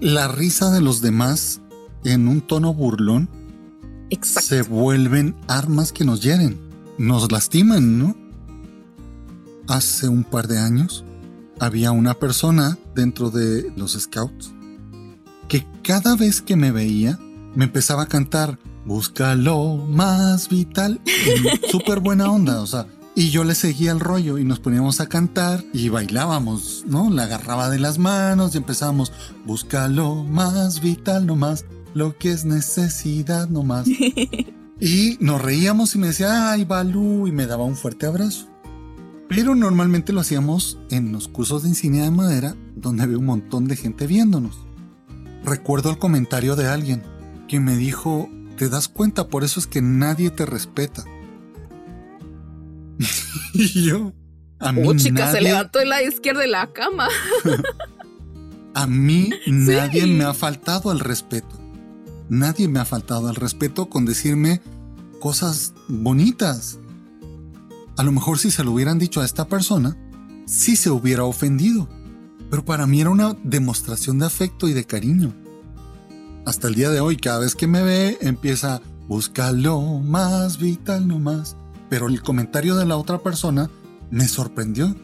la 0.00 0.28
risa 0.28 0.70
de 0.70 0.82
los 0.82 1.00
demás 1.00 1.62
en 2.04 2.28
un 2.28 2.42
tono 2.42 2.74
burlón 2.74 3.28
se 4.22 4.62
vuelven 4.62 5.34
armas 5.48 5.92
que 5.92 6.04
nos 6.04 6.22
hieren, 6.22 6.58
nos 6.98 7.30
lastiman, 7.30 7.98
¿no? 7.98 8.16
Hace 9.68 10.08
un 10.08 10.24
par 10.24 10.48
de 10.48 10.58
años 10.58 11.04
había 11.58 11.92
una 11.92 12.14
persona 12.14 12.78
dentro 12.94 13.30
de 13.30 13.72
los 13.76 13.92
scouts 13.92 14.52
que 15.48 15.66
cada 15.82 16.16
vez 16.16 16.42
que 16.42 16.56
me 16.56 16.72
veía 16.72 17.18
me 17.54 17.64
empezaba 17.64 18.02
a 18.02 18.06
cantar 18.06 18.58
Busca 18.84 19.34
lo 19.34 19.76
más 19.76 20.48
vital. 20.48 21.00
Súper 21.70 22.00
buena 22.00 22.30
onda, 22.30 22.60
o 22.60 22.66
sea. 22.66 22.86
Y 23.16 23.30
yo 23.30 23.44
le 23.44 23.54
seguía 23.54 23.92
el 23.92 24.00
rollo 24.00 24.38
y 24.38 24.44
nos 24.44 24.58
poníamos 24.58 25.00
a 25.00 25.08
cantar 25.08 25.64
y 25.72 25.88
bailábamos, 25.88 26.84
¿no? 26.86 27.10
La 27.10 27.24
agarraba 27.24 27.70
de 27.70 27.78
las 27.78 27.98
manos 27.98 28.54
y 28.54 28.58
empezábamos, 28.58 29.12
busca 29.46 29.86
lo 29.88 30.24
más 30.24 30.80
vital 30.80 31.24
nomás, 31.24 31.64
lo 31.94 32.18
que 32.18 32.32
es 32.32 32.44
necesidad 32.44 33.48
nomás. 33.48 33.86
y 34.80 35.16
nos 35.20 35.40
reíamos 35.40 35.94
y 35.94 35.98
me 35.98 36.08
decía, 36.08 36.50
ay, 36.50 36.64
Balú, 36.64 37.26
y 37.26 37.32
me 37.32 37.46
daba 37.46 37.64
un 37.64 37.76
fuerte 37.76 38.06
abrazo. 38.06 38.48
Pero 39.28 39.54
normalmente 39.54 40.12
lo 40.12 40.20
hacíamos 40.20 40.78
en 40.90 41.12
los 41.12 41.28
cursos 41.28 41.62
de 41.62 41.70
insignia 41.70 42.04
de 42.04 42.10
madera, 42.10 42.54
donde 42.76 43.02
había 43.02 43.18
un 43.18 43.26
montón 43.26 43.66
de 43.66 43.76
gente 43.76 44.06
viéndonos. 44.06 44.66
Recuerdo 45.44 45.90
el 45.90 45.98
comentario 45.98 46.56
de 46.56 46.66
alguien 46.66 47.02
que 47.48 47.60
me 47.60 47.76
dijo, 47.76 48.28
te 48.56 48.68
das 48.68 48.88
cuenta, 48.88 49.28
por 49.28 49.44
eso 49.44 49.60
es 49.60 49.66
que 49.66 49.82
nadie 49.82 50.30
te 50.30 50.46
respeta. 50.46 51.04
y 53.54 53.84
yo, 53.84 54.12
a 54.58 54.72
mí 54.72 54.82
oh, 54.86 54.94
chica, 54.94 55.30
se 55.30 55.40
levantó 55.40 55.80
en 55.80 55.88
la 55.88 56.02
izquierda 56.02 56.40
de 56.40 56.48
la 56.48 56.72
cama. 56.72 57.08
a 58.74 58.86
mí 58.86 59.30
nadie 59.46 60.06
me 60.06 60.24
ha 60.24 60.34
faltado 60.34 60.90
al 60.90 61.00
respeto. 61.00 61.63
Nadie 62.28 62.68
me 62.68 62.80
ha 62.80 62.84
faltado 62.84 63.28
al 63.28 63.36
respeto 63.36 63.88
con 63.88 64.04
decirme 64.04 64.60
cosas 65.20 65.74
bonitas. 65.88 66.78
A 67.96 68.02
lo 68.02 68.12
mejor 68.12 68.38
si 68.38 68.50
se 68.50 68.64
lo 68.64 68.72
hubieran 68.72 68.98
dicho 68.98 69.20
a 69.20 69.24
esta 69.24 69.46
persona, 69.46 69.96
sí 70.46 70.76
se 70.76 70.90
hubiera 70.90 71.24
ofendido. 71.24 71.88
Pero 72.50 72.64
para 72.64 72.86
mí 72.86 73.00
era 73.00 73.10
una 73.10 73.36
demostración 73.42 74.18
de 74.18 74.26
afecto 74.26 74.68
y 74.68 74.72
de 74.72 74.84
cariño. 74.84 75.34
Hasta 76.44 76.68
el 76.68 76.74
día 76.74 76.90
de 76.90 77.00
hoy, 77.00 77.16
cada 77.16 77.38
vez 77.38 77.54
que 77.54 77.66
me 77.66 77.82
ve, 77.82 78.18
empieza, 78.20 78.82
búscalo 79.08 79.80
más 79.80 80.58
vital 80.58 81.08
no 81.08 81.18
más. 81.18 81.56
Pero 81.88 82.08
el 82.08 82.22
comentario 82.22 82.76
de 82.76 82.86
la 82.86 82.96
otra 82.96 83.18
persona 83.18 83.70
me 84.10 84.28
sorprendió. 84.28 84.94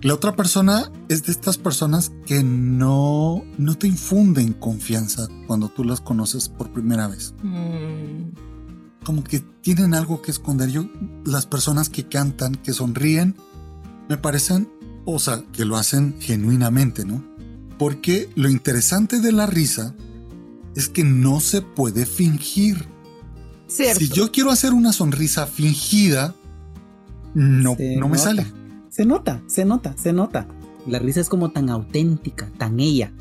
La 0.00 0.14
otra 0.14 0.36
persona 0.36 0.92
es 1.08 1.24
de 1.24 1.32
estas 1.32 1.58
personas 1.58 2.12
que 2.24 2.44
no, 2.44 3.42
no 3.58 3.76
te 3.76 3.88
infunden 3.88 4.52
confianza 4.52 5.26
cuando 5.48 5.68
tú 5.68 5.82
las 5.82 6.00
conoces 6.00 6.48
por 6.48 6.72
primera 6.72 7.08
vez. 7.08 7.34
Mm. 7.42 8.30
Como 9.04 9.24
que 9.24 9.40
tienen 9.60 9.94
algo 9.94 10.22
que 10.22 10.30
esconder. 10.30 10.70
Yo, 10.70 10.88
las 11.24 11.46
personas 11.46 11.88
que 11.88 12.06
cantan, 12.06 12.54
que 12.54 12.72
sonríen, 12.72 13.34
me 14.08 14.16
parecen, 14.16 14.68
o 15.04 15.18
sea, 15.18 15.42
que 15.52 15.64
lo 15.64 15.76
hacen 15.76 16.14
genuinamente, 16.20 17.04
¿no? 17.04 17.24
Porque 17.76 18.30
lo 18.36 18.48
interesante 18.48 19.20
de 19.20 19.32
la 19.32 19.46
risa 19.46 19.94
es 20.76 20.88
que 20.88 21.02
no 21.02 21.40
se 21.40 21.60
puede 21.60 22.06
fingir. 22.06 22.86
Si 23.66 24.08
yo 24.08 24.30
quiero 24.30 24.50
hacer 24.50 24.72
una 24.72 24.92
sonrisa 24.92 25.46
fingida, 25.46 26.36
no, 27.34 27.76
no 27.78 28.08
me 28.08 28.16
sale. 28.16 28.46
Se 28.98 29.06
nota, 29.06 29.40
se 29.46 29.64
nota, 29.64 29.94
se 29.96 30.12
nota. 30.12 30.48
La 30.84 30.98
risa 30.98 31.20
es 31.20 31.28
como 31.28 31.50
tan 31.50 31.70
auténtica, 31.70 32.50
tan 32.58 32.80
ella. 32.80 33.12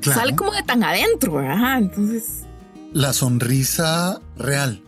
Sale 0.00 0.34
como 0.34 0.50
de 0.50 0.64
tan 0.64 0.82
adentro, 0.82 1.38
ajá, 1.38 1.78
entonces. 1.78 2.42
La 2.92 3.12
sonrisa 3.12 4.20
real. 4.36 4.82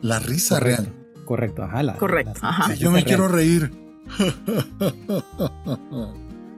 La 0.00 0.20
risa 0.20 0.60
real. 0.60 0.92
Correcto, 1.24 1.64
ajá. 1.64 1.96
Correcto, 1.96 2.38
ajá. 2.42 2.72
yo 2.74 2.92
me 2.92 3.02
quiero 3.02 3.26
reír. 3.26 3.72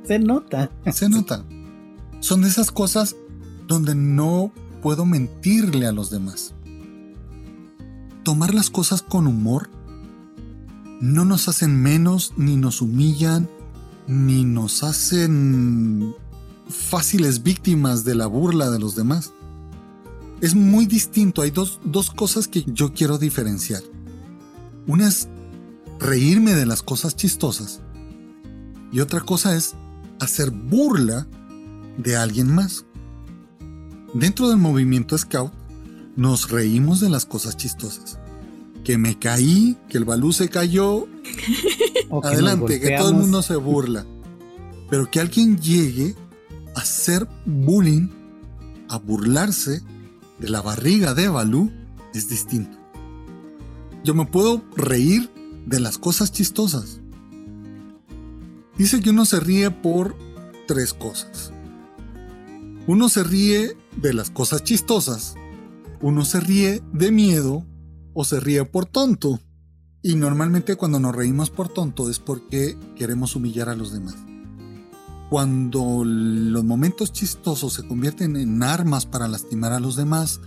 se 0.04 0.18
nota. 0.18 0.70
Se 0.92 1.08
nota. 1.08 1.46
Son 2.20 2.42
de 2.42 2.48
esas 2.48 2.70
cosas 2.70 3.16
donde 3.66 3.94
no 3.94 4.52
puedo 4.82 5.06
mentirle 5.06 5.86
a 5.86 5.92
los 5.92 6.10
demás. 6.10 6.52
Tomar 8.22 8.52
las 8.52 8.68
cosas 8.68 9.00
con 9.00 9.26
humor 9.26 9.70
no 11.04 11.26
nos 11.26 11.48
hacen 11.48 11.82
menos, 11.82 12.32
ni 12.38 12.56
nos 12.56 12.80
humillan, 12.80 13.46
ni 14.06 14.42
nos 14.42 14.82
hacen 14.82 16.14
fáciles 16.66 17.42
víctimas 17.42 18.04
de 18.04 18.14
la 18.14 18.26
burla 18.26 18.70
de 18.70 18.78
los 18.78 18.96
demás. 18.96 19.34
Es 20.40 20.54
muy 20.54 20.86
distinto, 20.86 21.42
hay 21.42 21.50
dos, 21.50 21.78
cosas 22.16 22.48
que 22.48 22.64
yo 22.66 22.94
quiero 22.94 23.18
diferenciar. 23.18 23.82
Una 24.86 25.08
es 25.08 25.28
reírme 26.00 26.54
de 26.54 26.64
las 26.64 26.82
cosas 26.82 27.14
chistosas 27.14 27.82
y 28.90 29.00
otra 29.00 29.20
cosa 29.20 29.54
es 29.56 29.74
hacer 30.20 30.52
burla 30.52 31.26
de 31.98 32.16
alguien 32.16 32.54
más. 32.54 32.86
Dentro 34.14 34.48
del 34.48 34.56
movimiento 34.56 35.18
Scout 35.18 35.52
nos 36.16 36.50
reímos 36.50 37.00
de 37.00 37.10
las 37.10 37.26
cosas 37.26 37.58
chistosas 37.58 38.18
que 38.84 38.98
me 38.98 39.18
caí, 39.18 39.76
que 39.88 39.98
el 39.98 40.04
balú 40.04 40.32
se 40.32 40.48
cayó. 40.48 41.08
Adelante, 42.22 42.78
que 42.78 42.96
todo 42.96 43.08
el 43.08 43.16
mundo 43.16 43.42
se 43.42 43.56
burla. 43.56 44.06
Pero 44.90 45.10
que 45.10 45.18
alguien 45.18 45.58
llegue 45.58 46.14
a 46.76 46.80
hacer 46.80 47.26
bullying, 47.46 48.08
a 48.88 48.98
burlarse 48.98 49.82
de 50.38 50.48
la 50.50 50.60
barriga 50.60 51.14
de 51.14 51.28
Balú, 51.28 51.72
es 52.12 52.28
distinto. 52.28 52.78
Yo 54.04 54.14
me 54.14 54.26
puedo 54.26 54.62
reír 54.76 55.30
de 55.66 55.80
las 55.80 55.96
cosas 55.96 56.30
chistosas. 56.30 57.00
Dice 58.76 59.00
que 59.00 59.10
uno 59.10 59.24
se 59.24 59.40
ríe 59.40 59.70
por 59.70 60.14
tres 60.68 60.92
cosas. 60.92 61.52
Uno 62.86 63.08
se 63.08 63.24
ríe 63.24 63.76
de 63.96 64.12
las 64.12 64.30
cosas 64.30 64.62
chistosas. 64.62 65.34
Uno 66.02 66.24
se 66.26 66.40
ríe 66.40 66.82
de 66.92 67.10
miedo 67.10 67.64
o 68.14 68.24
se 68.24 68.40
ríe 68.40 68.64
por 68.64 68.86
tonto. 68.86 69.40
Y 70.02 70.16
normalmente 70.16 70.76
cuando 70.76 71.00
nos 71.00 71.14
reímos 71.14 71.50
por 71.50 71.68
tonto 71.68 72.10
es 72.10 72.18
porque 72.18 72.78
queremos 72.96 73.36
humillar 73.36 73.68
a 73.68 73.74
los 73.74 73.92
demás. 73.92 74.16
Cuando 75.30 76.02
los 76.04 76.64
momentos 76.64 77.12
chistosos 77.12 77.72
se 77.72 77.86
convierten 77.86 78.36
en 78.36 78.62
armas 78.62 79.06
para 79.06 79.28
lastimar 79.28 79.72
a 79.72 79.80
los 79.80 79.96
demás, 79.96 80.40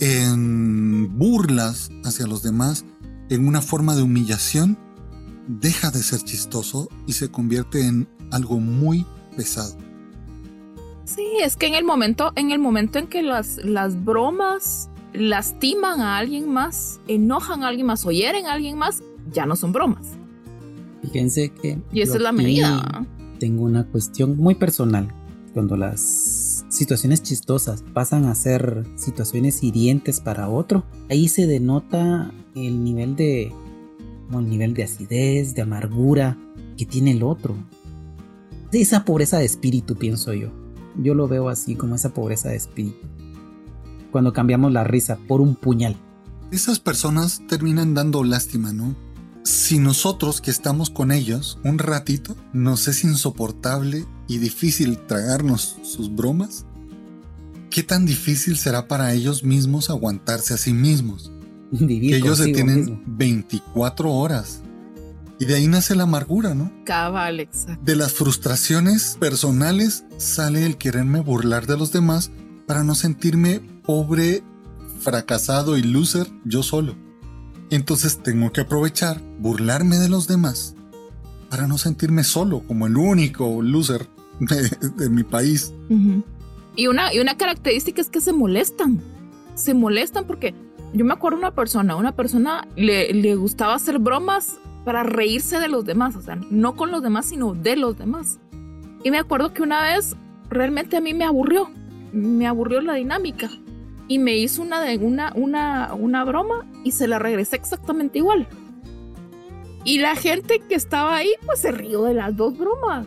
en 0.00 1.18
burlas 1.18 1.90
hacia 2.04 2.26
los 2.26 2.42
demás, 2.42 2.84
en 3.28 3.46
una 3.46 3.60
forma 3.60 3.94
de 3.94 4.02
humillación, 4.02 4.78
deja 5.46 5.90
de 5.90 6.02
ser 6.02 6.20
chistoso 6.22 6.88
y 7.06 7.12
se 7.12 7.30
convierte 7.30 7.86
en 7.86 8.08
algo 8.30 8.58
muy 8.58 9.06
pesado. 9.36 9.76
Sí, 11.04 11.24
es 11.40 11.56
que 11.56 11.66
en 11.66 11.74
el 11.74 11.84
momento, 11.84 12.32
en 12.34 12.50
el 12.50 12.58
momento 12.58 12.98
en 12.98 13.06
que 13.06 13.22
las, 13.22 13.58
las 13.58 14.04
bromas 14.04 14.90
lastiman 15.12 16.00
a 16.00 16.18
alguien 16.18 16.48
más, 16.48 17.00
enojan 17.08 17.62
a 17.62 17.68
alguien 17.68 17.86
más 17.86 18.04
o 18.04 18.10
hieren 18.10 18.46
a 18.46 18.52
alguien 18.52 18.78
más, 18.78 19.02
ya 19.32 19.46
no 19.46 19.56
son 19.56 19.72
bromas. 19.72 20.12
Fíjense 21.02 21.50
que... 21.50 21.78
Y 21.92 22.00
esa 22.00 22.16
es 22.16 22.22
la 22.22 22.32
medida. 22.32 23.06
Tengo 23.38 23.64
una 23.64 23.84
cuestión 23.86 24.36
muy 24.36 24.54
personal. 24.54 25.12
Cuando 25.52 25.76
las 25.76 26.64
situaciones 26.68 27.22
chistosas 27.22 27.82
pasan 27.94 28.26
a 28.26 28.34
ser 28.34 28.84
situaciones 28.96 29.62
hirientes 29.62 30.20
para 30.20 30.48
otro, 30.48 30.84
ahí 31.08 31.28
se 31.28 31.46
denota 31.46 32.30
el 32.54 32.84
nivel 32.84 33.16
de... 33.16 33.52
Como 34.26 34.40
el 34.40 34.48
nivel 34.48 34.74
de 34.74 34.82
acidez, 34.82 35.54
de 35.54 35.62
amargura 35.62 36.36
que 36.76 36.84
tiene 36.84 37.12
el 37.12 37.22
otro. 37.22 37.54
Esa 38.72 39.04
pobreza 39.04 39.38
de 39.38 39.44
espíritu, 39.44 39.94
pienso 39.94 40.34
yo. 40.34 40.50
Yo 40.96 41.14
lo 41.14 41.28
veo 41.28 41.48
así, 41.48 41.76
como 41.76 41.94
esa 41.94 42.12
pobreza 42.12 42.48
de 42.48 42.56
espíritu 42.56 43.06
cuando 44.16 44.32
cambiamos 44.32 44.72
la 44.72 44.82
risa 44.82 45.18
por 45.28 45.42
un 45.42 45.56
puñal. 45.56 45.94
Esas 46.50 46.80
personas 46.80 47.42
terminan 47.48 47.92
dando 47.92 48.24
lástima, 48.24 48.72
¿no? 48.72 48.96
Si 49.44 49.78
nosotros 49.78 50.40
que 50.40 50.50
estamos 50.50 50.88
con 50.88 51.12
ellos 51.12 51.58
un 51.64 51.76
ratito 51.76 52.34
nos 52.54 52.88
es 52.88 53.04
insoportable 53.04 54.06
y 54.26 54.38
difícil 54.38 54.96
tragarnos 55.00 55.76
sus 55.82 56.16
bromas, 56.16 56.64
¿qué 57.68 57.82
tan 57.82 58.06
difícil 58.06 58.56
será 58.56 58.88
para 58.88 59.12
ellos 59.12 59.44
mismos 59.44 59.90
aguantarse 59.90 60.54
a 60.54 60.56
sí 60.56 60.72
mismos? 60.72 61.30
que 61.78 62.16
ellos 62.16 62.38
se 62.38 62.54
tienen 62.54 63.02
24 63.04 64.10
horas. 64.10 64.62
Y 65.38 65.44
de 65.44 65.56
ahí 65.56 65.68
nace 65.68 65.94
la 65.94 66.04
amargura, 66.04 66.54
¿no? 66.54 66.72
Cabal, 66.86 67.40
exacto. 67.40 67.84
De 67.84 67.96
las 67.96 68.14
frustraciones 68.14 69.18
personales 69.20 70.06
sale 70.16 70.64
el 70.64 70.78
quererme 70.78 71.20
burlar 71.20 71.66
de 71.66 71.76
los 71.76 71.92
demás 71.92 72.30
para 72.66 72.82
no 72.82 72.94
sentirme 72.94 73.60
pobre, 73.86 74.42
fracasado 75.00 75.76
y 75.78 75.82
loser 75.82 76.26
yo 76.44 76.62
solo. 76.62 76.94
Entonces 77.70 78.22
tengo 78.22 78.52
que 78.52 78.62
aprovechar, 78.62 79.20
burlarme 79.38 79.96
de 79.96 80.08
los 80.08 80.26
demás, 80.26 80.74
para 81.48 81.66
no 81.66 81.78
sentirme 81.78 82.24
solo 82.24 82.60
como 82.66 82.86
el 82.86 82.96
único 82.96 83.62
loser 83.62 84.06
de, 84.40 85.08
mi 85.08 85.22
país. 85.22 85.72
y, 86.76 86.86
una, 86.86 87.14
y 87.14 87.20
una 87.20 87.36
característica 87.36 88.00
es 88.00 88.10
que 88.10 88.20
se 88.20 88.32
molestan. 88.32 89.00
Se 89.54 89.74
molestan 89.74 90.26
porque 90.26 90.54
yo 90.92 91.04
me 91.04 91.14
acuerdo 91.14 91.38
una 91.38 91.52
persona, 91.52 91.96
una 91.96 92.12
persona 92.12 92.66
le, 92.76 93.12
le 93.12 93.34
gustaba 93.36 93.74
hacer 93.74 93.98
bromas 93.98 94.58
para 94.84 95.02
reírse 95.02 95.58
de 95.58 95.68
los 95.68 95.84
demás, 95.84 96.14
o 96.14 96.22
sea, 96.22 96.36
no 96.50 96.76
con 96.76 96.90
los 96.92 97.02
demás, 97.02 97.26
sino 97.26 97.54
de 97.54 97.76
los 97.76 97.98
demás. 97.98 98.38
Y 99.02 99.10
me 99.10 99.18
acuerdo 99.18 99.52
que 99.52 99.62
una 99.62 99.82
vez 99.82 100.14
realmente 100.48 100.96
a 100.96 101.00
mí 101.00 101.14
me 101.14 101.24
aburrió, 101.24 101.70
me 102.12 102.46
aburrió 102.46 102.80
la 102.80 102.94
dinámica 102.94 103.50
y 104.08 104.18
me 104.18 104.36
hizo 104.36 104.62
una, 104.62 104.84
una, 105.00 105.32
una, 105.34 105.94
una 105.94 106.24
broma 106.24 106.66
y 106.84 106.92
se 106.92 107.08
la 107.08 107.18
regresé 107.18 107.56
exactamente 107.56 108.18
igual. 108.18 108.46
Y 109.84 109.98
la 109.98 110.16
gente 110.16 110.60
que 110.60 110.74
estaba 110.74 111.16
ahí, 111.16 111.32
pues 111.44 111.60
se 111.60 111.72
rió 111.72 112.04
de 112.04 112.14
las 112.14 112.36
dos 112.36 112.56
bromas. 112.58 113.06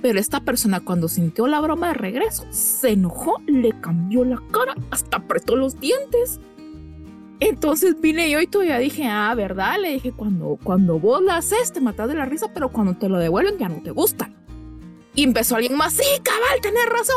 Pero 0.00 0.18
esta 0.18 0.40
persona 0.40 0.80
cuando 0.80 1.08
sintió 1.08 1.46
la 1.46 1.60
broma 1.60 1.88
de 1.88 1.94
regreso, 1.94 2.46
se 2.50 2.90
enojó, 2.90 3.40
le 3.46 3.78
cambió 3.80 4.24
la 4.24 4.42
cara, 4.50 4.74
hasta 4.90 5.18
apretó 5.18 5.56
los 5.56 5.78
dientes. 5.78 6.40
Entonces 7.40 8.00
vine 8.00 8.30
yo 8.30 8.40
y 8.40 8.46
todavía 8.46 8.78
dije, 8.78 9.06
ah, 9.06 9.34
¿verdad? 9.34 9.78
Le 9.80 9.90
dije, 9.90 10.12
cuando, 10.12 10.58
cuando 10.62 10.98
vos 10.98 11.20
la 11.20 11.36
haces, 11.36 11.72
te 11.72 11.80
matas 11.80 12.08
de 12.08 12.14
la 12.14 12.24
risa, 12.24 12.50
pero 12.54 12.70
cuando 12.70 12.94
te 12.94 13.10
lo 13.10 13.18
devuelven 13.18 13.58
ya 13.58 13.68
no 13.68 13.82
te 13.82 13.90
gusta. 13.90 14.30
Y 15.14 15.24
empezó 15.24 15.56
alguien 15.56 15.76
más, 15.76 15.94
sí, 15.94 16.04
cabal, 16.22 16.60
tenés 16.62 16.86
razón 16.88 17.16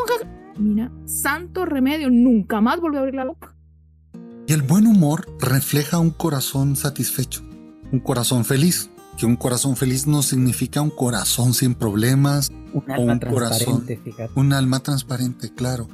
mira, 0.60 0.92
santo 1.06 1.66
remedio, 1.66 2.10
nunca 2.10 2.62
más 2.62 2.80
volvió 2.80 3.00
a 3.00 3.02
abrir 3.02 3.16
la 3.16 3.26
boca. 3.26 3.56
Y 4.48 4.54
el 4.54 4.62
buen 4.62 4.88
humor 4.88 5.28
refleja 5.40 6.00
un 6.00 6.10
corazón 6.10 6.76
satisfecho, 6.76 7.42
un 7.92 8.00
corazón 8.00 8.46
feliz. 8.46 8.90
Que 9.18 9.26
un 9.26 9.36
corazón 9.36 9.76
feliz 9.76 10.08
no 10.08 10.22
significa 10.24 10.82
un 10.82 10.92
corazón 10.92 11.54
sin 11.54 11.76
problemas. 11.76 12.52
Un 12.74 12.90
alma 12.90 13.20
transparente, 13.20 14.00
fíjate. 14.02 14.32
Un 14.40 14.54
alma 14.54 14.80
transparente, 14.80 15.54
claro. 15.54 15.90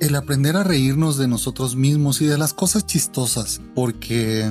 el 0.00 0.14
aprender 0.14 0.56
a 0.56 0.62
reírnos 0.62 1.18
de 1.18 1.26
nosotros 1.26 1.74
mismos 1.74 2.20
y 2.20 2.26
de 2.26 2.38
las 2.38 2.54
cosas 2.54 2.86
chistosas, 2.86 3.60
porque 3.74 4.48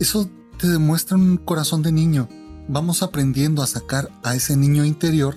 eso 0.00 0.30
te 0.58 0.66
demuestra 0.66 1.18
un 1.18 1.36
corazón 1.36 1.82
de 1.82 1.92
niño. 1.92 2.26
Vamos 2.68 3.02
aprendiendo 3.02 3.62
a 3.62 3.66
sacar 3.66 4.10
a 4.22 4.34
ese 4.34 4.56
niño 4.56 4.86
interior 4.86 5.36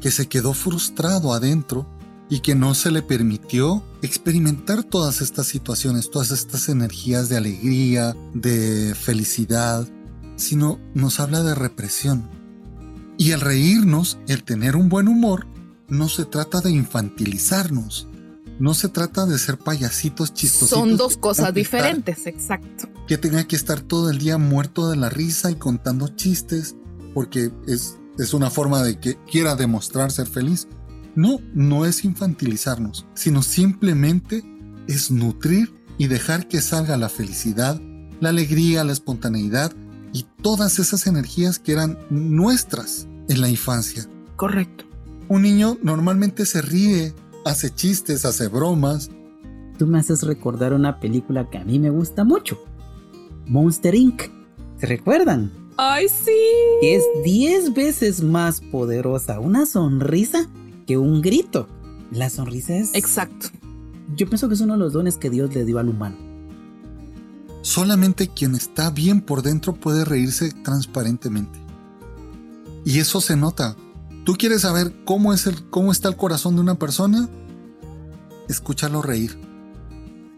que 0.00 0.12
se 0.12 0.28
quedó 0.28 0.54
frustrado 0.54 1.34
adentro 1.34 1.86
y 2.30 2.40
que 2.40 2.54
no 2.54 2.74
se 2.74 2.92
le 2.92 3.02
permitió 3.02 3.84
experimentar 4.02 4.84
todas 4.84 5.20
estas 5.20 5.48
situaciones, 5.48 6.10
todas 6.10 6.30
estas 6.30 6.68
energías 6.68 7.28
de 7.28 7.36
alegría, 7.36 8.16
de 8.32 8.94
felicidad, 8.94 9.86
sino 10.36 10.78
nos 10.94 11.18
habla 11.18 11.42
de 11.42 11.56
represión. 11.56 12.30
Y 13.18 13.32
el 13.32 13.40
reírnos, 13.40 14.18
el 14.28 14.44
tener 14.44 14.76
un 14.76 14.88
buen 14.88 15.08
humor, 15.08 15.46
no 15.88 16.08
se 16.08 16.24
trata 16.24 16.60
de 16.60 16.70
infantilizarnos, 16.70 18.06
no 18.60 18.74
se 18.74 18.88
trata 18.88 19.26
de 19.26 19.36
ser 19.38 19.58
payasitos 19.58 20.32
chistosos. 20.32 20.70
Son 20.70 20.96
dos 20.96 21.16
cosas 21.16 21.52
diferentes, 21.52 22.26
exacto. 22.26 22.88
Que 23.08 23.18
tenga 23.18 23.44
que 23.44 23.56
estar 23.56 23.80
todo 23.80 24.08
el 24.08 24.18
día 24.18 24.38
muerto 24.38 24.88
de 24.88 24.96
la 24.96 25.10
risa 25.10 25.50
y 25.50 25.56
contando 25.56 26.08
chistes, 26.08 26.76
porque 27.12 27.50
es, 27.66 27.98
es 28.18 28.34
una 28.34 28.50
forma 28.50 28.82
de 28.84 29.00
que 29.00 29.18
quiera 29.24 29.56
demostrar 29.56 30.12
ser 30.12 30.28
feliz. 30.28 30.68
No, 31.20 31.38
no 31.52 31.84
es 31.84 32.06
infantilizarnos, 32.06 33.06
sino 33.12 33.42
simplemente 33.42 34.42
es 34.86 35.10
nutrir 35.10 35.70
y 35.98 36.06
dejar 36.06 36.48
que 36.48 36.62
salga 36.62 36.96
la 36.96 37.10
felicidad, 37.10 37.78
la 38.20 38.30
alegría, 38.30 38.84
la 38.84 38.92
espontaneidad 38.92 39.70
y 40.14 40.24
todas 40.40 40.78
esas 40.78 41.06
energías 41.06 41.58
que 41.58 41.72
eran 41.72 41.98
nuestras 42.08 43.06
en 43.28 43.42
la 43.42 43.50
infancia. 43.50 44.06
Correcto. 44.36 44.86
Un 45.28 45.42
niño 45.42 45.76
normalmente 45.82 46.46
se 46.46 46.62
ríe, 46.62 47.14
hace 47.44 47.68
chistes, 47.68 48.24
hace 48.24 48.48
bromas. 48.48 49.10
Tú 49.76 49.86
me 49.86 49.98
haces 49.98 50.22
recordar 50.22 50.72
una 50.72 51.00
película 51.00 51.50
que 51.50 51.58
a 51.58 51.66
mí 51.66 51.78
me 51.78 51.90
gusta 51.90 52.24
mucho. 52.24 52.58
Monster 53.44 53.94
Inc. 53.94 54.22
¿Se 54.78 54.86
recuerdan? 54.86 55.52
¡Ay, 55.76 56.08
sí! 56.08 56.32
Es 56.80 57.04
10 57.24 57.74
veces 57.74 58.22
más 58.22 58.62
poderosa 58.62 59.38
una 59.38 59.66
sonrisa 59.66 60.48
que 60.90 60.98
un 60.98 61.22
grito. 61.22 61.68
La 62.10 62.28
sonrisa 62.30 62.74
es... 62.74 62.92
Exacto. 62.94 63.46
Yo 64.16 64.26
pienso 64.26 64.48
que 64.48 64.54
es 64.54 64.60
uno 64.60 64.72
de 64.72 64.80
los 64.80 64.92
dones 64.92 65.18
que 65.18 65.30
Dios 65.30 65.54
le 65.54 65.64
dio 65.64 65.78
al 65.78 65.88
humano. 65.88 66.16
Solamente 67.62 68.26
quien 68.26 68.56
está 68.56 68.90
bien 68.90 69.20
por 69.20 69.42
dentro 69.42 69.72
puede 69.72 70.04
reírse 70.04 70.50
transparentemente. 70.50 71.60
Y 72.84 72.98
eso 72.98 73.20
se 73.20 73.36
nota. 73.36 73.76
¿Tú 74.24 74.34
quieres 74.34 74.62
saber 74.62 74.92
cómo, 75.04 75.32
es 75.32 75.46
el, 75.46 75.62
cómo 75.70 75.92
está 75.92 76.08
el 76.08 76.16
corazón 76.16 76.56
de 76.56 76.62
una 76.62 76.74
persona? 76.74 77.28
Escúchalo 78.48 79.00
reír. 79.00 79.38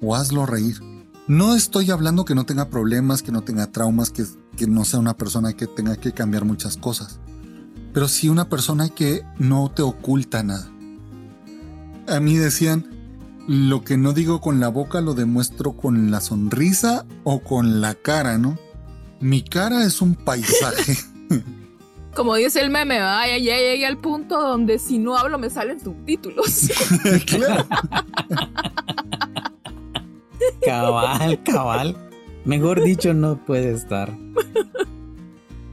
O 0.03 0.14
hazlo 0.14 0.44
reír. 0.44 0.82
No 1.28 1.55
estoy 1.55 1.90
hablando 1.90 2.26
que 2.26 2.34
no 2.34 2.44
tenga 2.44 2.68
problemas, 2.68 3.22
que 3.22 3.32
no 3.32 3.40
tenga 3.40 3.72
traumas, 3.72 4.11
que, 4.11 4.26
que 4.55 4.66
no 4.66 4.84
sea 4.84 5.00
una 5.00 5.16
persona 5.16 5.55
que 5.55 5.66
tenga 5.66 5.96
que 5.96 6.12
cambiar 6.12 6.44
muchas 6.44 6.76
cosas. 6.76 7.20
Pero 7.93 8.09
sí 8.09 8.28
una 8.28 8.49
persona 8.49 8.88
que 8.88 9.22
no 9.38 9.70
te 9.70 9.82
oculta 9.82 10.43
nada. 10.43 10.68
A 12.09 12.20
mí 12.20 12.36
decían, 12.36 12.86
lo 13.47 13.82
que 13.82 13.97
no 13.97 14.12
digo 14.12 14.40
con 14.40 14.61
la 14.61 14.68
boca 14.68 15.01
lo 15.01 15.14
demuestro 15.14 15.72
con 15.72 16.11
la 16.11 16.20
sonrisa 16.20 17.05
o 17.24 17.40
con 17.40 17.80
la 17.80 17.95
cara, 17.95 18.38
¿no? 18.38 18.59
Mi 19.20 19.43
cara 19.43 19.84
es 19.84 20.01
un 20.01 20.14
paisaje. 20.14 20.97
Como 22.14 22.34
dice 22.36 22.61
el 22.61 22.70
meme, 22.70 22.97
ya 22.97 23.38
llegué 23.38 23.86
al 23.86 23.99
punto 23.99 24.40
donde 24.40 24.78
si 24.78 24.99
no 24.99 25.16
hablo 25.16 25.38
me 25.38 25.49
salen 25.49 25.80
subtítulos. 25.80 26.68
claro. 27.26 27.66
cabal, 30.64 31.43
cabal. 31.43 31.97
Mejor 32.45 32.82
dicho, 32.82 33.14
no 33.14 33.36
puede 33.36 33.72
estar. 33.72 34.14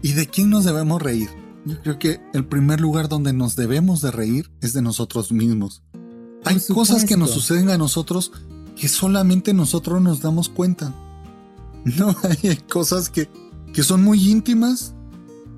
¿Y 0.01 0.13
de 0.13 0.27
quién 0.27 0.49
nos 0.49 0.63
debemos 0.63 1.01
reír? 1.01 1.29
Yo 1.65 1.81
creo 1.81 1.99
que 1.99 2.21
el 2.33 2.45
primer 2.45 2.79
lugar 2.79 3.09
donde 3.09 3.33
nos 3.33 3.55
debemos 3.55 4.01
de 4.01 4.11
reír 4.11 4.49
es 4.61 4.73
de 4.73 4.81
nosotros 4.81 5.31
mismos. 5.31 5.83
Hay 6.45 6.57
cosas 6.73 7.05
que 7.05 7.17
nos 7.17 7.31
suceden 7.31 7.69
a 7.69 7.77
nosotros 7.77 8.31
que 8.75 8.87
solamente 8.87 9.53
nosotros 9.53 10.01
nos 10.01 10.21
damos 10.21 10.47
cuenta. 10.47 10.95
No, 11.83 12.15
hay 12.43 12.57
cosas 12.57 13.09
que, 13.09 13.29
que 13.73 13.83
son 13.83 14.03
muy 14.03 14.29
íntimas 14.29 14.93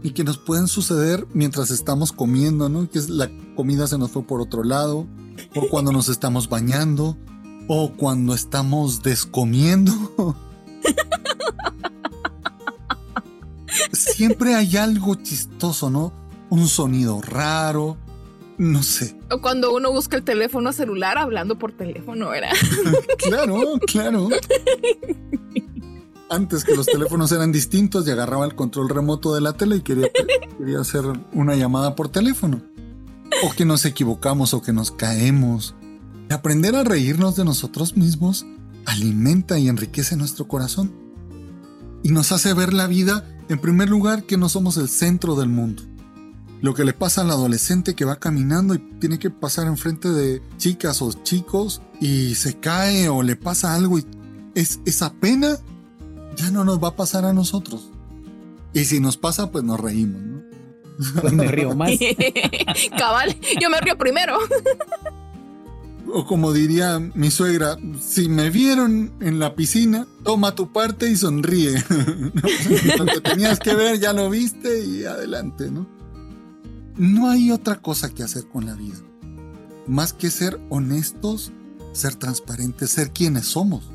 y 0.04 0.12
que 0.12 0.24
nos 0.24 0.38
pueden 0.38 0.68
suceder 0.68 1.28
mientras 1.34 1.70
estamos 1.70 2.12
comiendo, 2.12 2.68
¿no? 2.68 2.90
Que 2.90 3.00
la 3.08 3.30
comida 3.56 3.86
se 3.86 3.98
nos 3.98 4.12
fue 4.12 4.24
por 4.24 4.42
otro 4.42 4.64
lado, 4.64 5.08
o 5.56 5.70
cuando 5.70 5.92
nos 5.92 6.10
estamos 6.10 6.50
bañando, 6.50 7.16
o 7.68 7.94
cuando 7.94 8.34
estamos 8.34 9.04
descomiendo. 9.04 9.94
Siempre 14.22 14.54
hay 14.54 14.78
algo 14.78 15.16
chistoso, 15.16 15.90
¿no? 15.90 16.14
Un 16.52 16.68
sonido 16.68 17.22
raro, 17.24 17.98
no 18.60 18.84
sé. 18.84 19.18
O 19.32 19.42
cuando 19.42 19.74
uno 19.74 19.92
busca 19.92 20.16
el 20.16 20.24
teléfono 20.24 20.72
celular 20.74 21.18
hablando 21.18 21.58
por 21.58 21.72
teléfono, 21.72 22.30
¿verdad? 22.30 22.52
claro, 23.18 23.80
claro 23.88 24.30
antes 26.30 26.64
que 26.64 26.76
los 26.76 26.86
teléfonos 26.86 27.32
eran 27.32 27.52
distintos 27.52 28.08
y 28.08 28.12
agarraba 28.12 28.46
el 28.46 28.54
control 28.54 28.90
remoto 28.90 29.34
de 29.34 29.42
la 29.42 29.54
tele 29.54 29.78
y 29.78 29.82
quería, 29.82 30.10
quería 30.58 30.80
hacer 30.80 31.04
una 31.34 31.56
llamada 31.56 31.96
por 31.96 32.10
teléfono. 32.10 32.62
O 33.44 33.52
que 33.52 33.66
nos 33.66 33.86
equivocamos 33.86 34.54
o 34.54 34.62
que 34.62 34.72
nos 34.72 34.92
caemos. 34.92 35.74
aprender 36.30 36.76
a 36.76 36.84
reírnos 36.84 37.38
de 37.38 37.44
nosotros 37.44 37.98
mismos 37.98 38.46
alimenta 38.86 39.58
y 39.58 39.68
enriquece 39.68 40.16
nuestro 40.16 40.48
corazón. 40.48 40.94
Y 42.04 42.10
nos 42.10 42.32
hace 42.32 42.54
ver 42.54 42.72
la 42.72 42.86
vida, 42.86 43.26
en 43.52 43.60
primer 43.60 43.90
lugar, 43.90 44.24
que 44.24 44.38
no 44.38 44.48
somos 44.48 44.78
el 44.78 44.88
centro 44.88 45.36
del 45.36 45.50
mundo. 45.50 45.84
Lo 46.62 46.74
que 46.74 46.86
le 46.86 46.94
pasa 46.94 47.22
al 47.22 47.32
adolescente 47.32 47.96
que 47.96 48.06
va 48.06 48.16
caminando 48.16 48.76
y 48.76 48.80
tiene 49.00 49.20
que 49.20 49.30
pasar 49.30 49.68
enfrente 49.68 50.10
de 50.10 50.42
chicas 50.58 51.02
o 51.02 51.12
chicos 51.12 51.82
y 52.00 52.36
se 52.36 52.60
cae 52.60 53.10
o 53.10 53.24
le 53.24 53.36
pasa 53.36 53.76
algo 53.76 54.00
y 54.00 54.06
es 54.56 54.80
esa 54.86 55.12
pena 55.14 55.58
ya 56.38 56.50
no 56.50 56.64
nos 56.64 56.82
va 56.82 56.90
a 56.90 56.96
pasar 56.96 57.26
a 57.26 57.34
nosotros. 57.34 57.90
Y 58.74 58.86
si 58.86 59.02
nos 59.02 59.18
pasa, 59.18 59.52
pues 59.52 59.66
nos 59.66 59.80
reímos, 59.80 60.22
¿no? 60.22 60.42
Pues 61.20 61.34
me 61.34 61.48
río 61.48 61.76
más. 61.76 61.92
Cabal, 62.98 63.36
yo 63.60 63.70
me 63.70 63.82
río 63.82 63.98
primero. 63.98 64.38
O 66.14 66.26
como 66.26 66.54
diría 66.54 67.00
mi 67.00 67.32
suegra, 67.32 67.78
si 68.00 68.28
me 68.28 68.50
vieron 68.50 69.12
en 69.22 69.40
la 69.40 69.56
piscina, 69.56 70.08
toma 70.24 70.56
tu 70.56 70.72
parte 70.72 71.10
y 71.10 71.16
sonríe. 71.16 71.84
Lo 72.98 73.06
que 73.06 73.22
tenías 73.22 73.60
que 73.60 73.74
ver 73.74 74.00
ya 74.00 74.14
lo 74.14 74.30
viste 74.30 74.86
y 74.86 75.06
adelante, 75.06 75.72
¿no? 75.72 75.88
No 76.98 77.30
hay 77.30 77.52
otra 77.52 77.82
cosa 77.82 78.10
que 78.10 78.24
hacer 78.24 78.48
con 78.48 78.66
la 78.66 78.76
vida. 78.76 78.98
Más 79.88 80.14
que 80.14 80.30
ser 80.30 80.60
honestos, 80.70 81.52
ser 81.94 82.16
transparentes, 82.16 82.90
ser 82.92 83.12
quienes 83.12 83.46
somos 83.46 83.90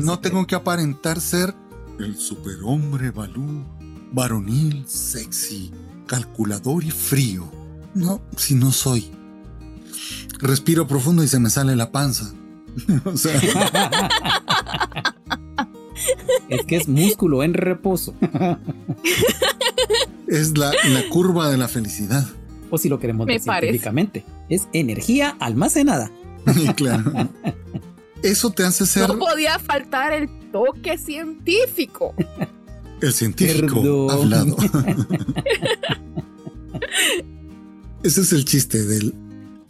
no 0.00 0.18
tengo 0.18 0.46
que 0.46 0.54
aparentar 0.54 1.20
ser 1.20 1.54
el 1.98 2.16
superhombre 2.16 3.10
Balú, 3.10 3.64
varonil, 4.12 4.84
sexy, 4.86 5.70
calculador 6.06 6.82
y 6.82 6.90
frío. 6.90 7.50
No, 7.94 8.20
si 8.36 8.54
no 8.54 8.72
soy. 8.72 9.10
Respiro 10.40 10.86
profundo 10.86 11.22
y 11.22 11.28
se 11.28 11.38
me 11.38 11.50
sale 11.50 11.76
la 11.76 11.92
panza. 11.92 12.32
o 13.04 13.16
sea. 13.16 13.40
es 16.48 16.64
que 16.66 16.76
es 16.76 16.88
músculo 16.88 17.42
en 17.42 17.54
reposo. 17.54 18.14
es 20.28 20.56
la, 20.56 20.72
curva 21.10 21.50
de 21.50 21.56
la 21.56 21.68
felicidad. 21.68 22.26
O 22.70 22.78
si 22.78 22.88
lo 22.88 22.98
queremos 22.98 23.26
decir 23.26 23.42
científicamente, 23.42 24.24
es 24.48 24.68
energía 24.72 25.36
almacenada. 25.40 26.10
claro. 26.76 27.28
Eso 28.22 28.50
te 28.50 28.64
hace 28.64 28.86
ser. 28.86 29.08
No 29.08 29.18
podía 29.18 29.58
faltar 29.58 30.12
el 30.12 30.28
toque 30.52 30.98
científico. 30.98 32.14
El 33.00 33.12
científico 33.12 34.10
hablado. 34.10 34.56
Ese 38.02 38.22
es 38.22 38.32
el 38.32 38.44
chiste 38.44 38.84
del. 38.84 39.14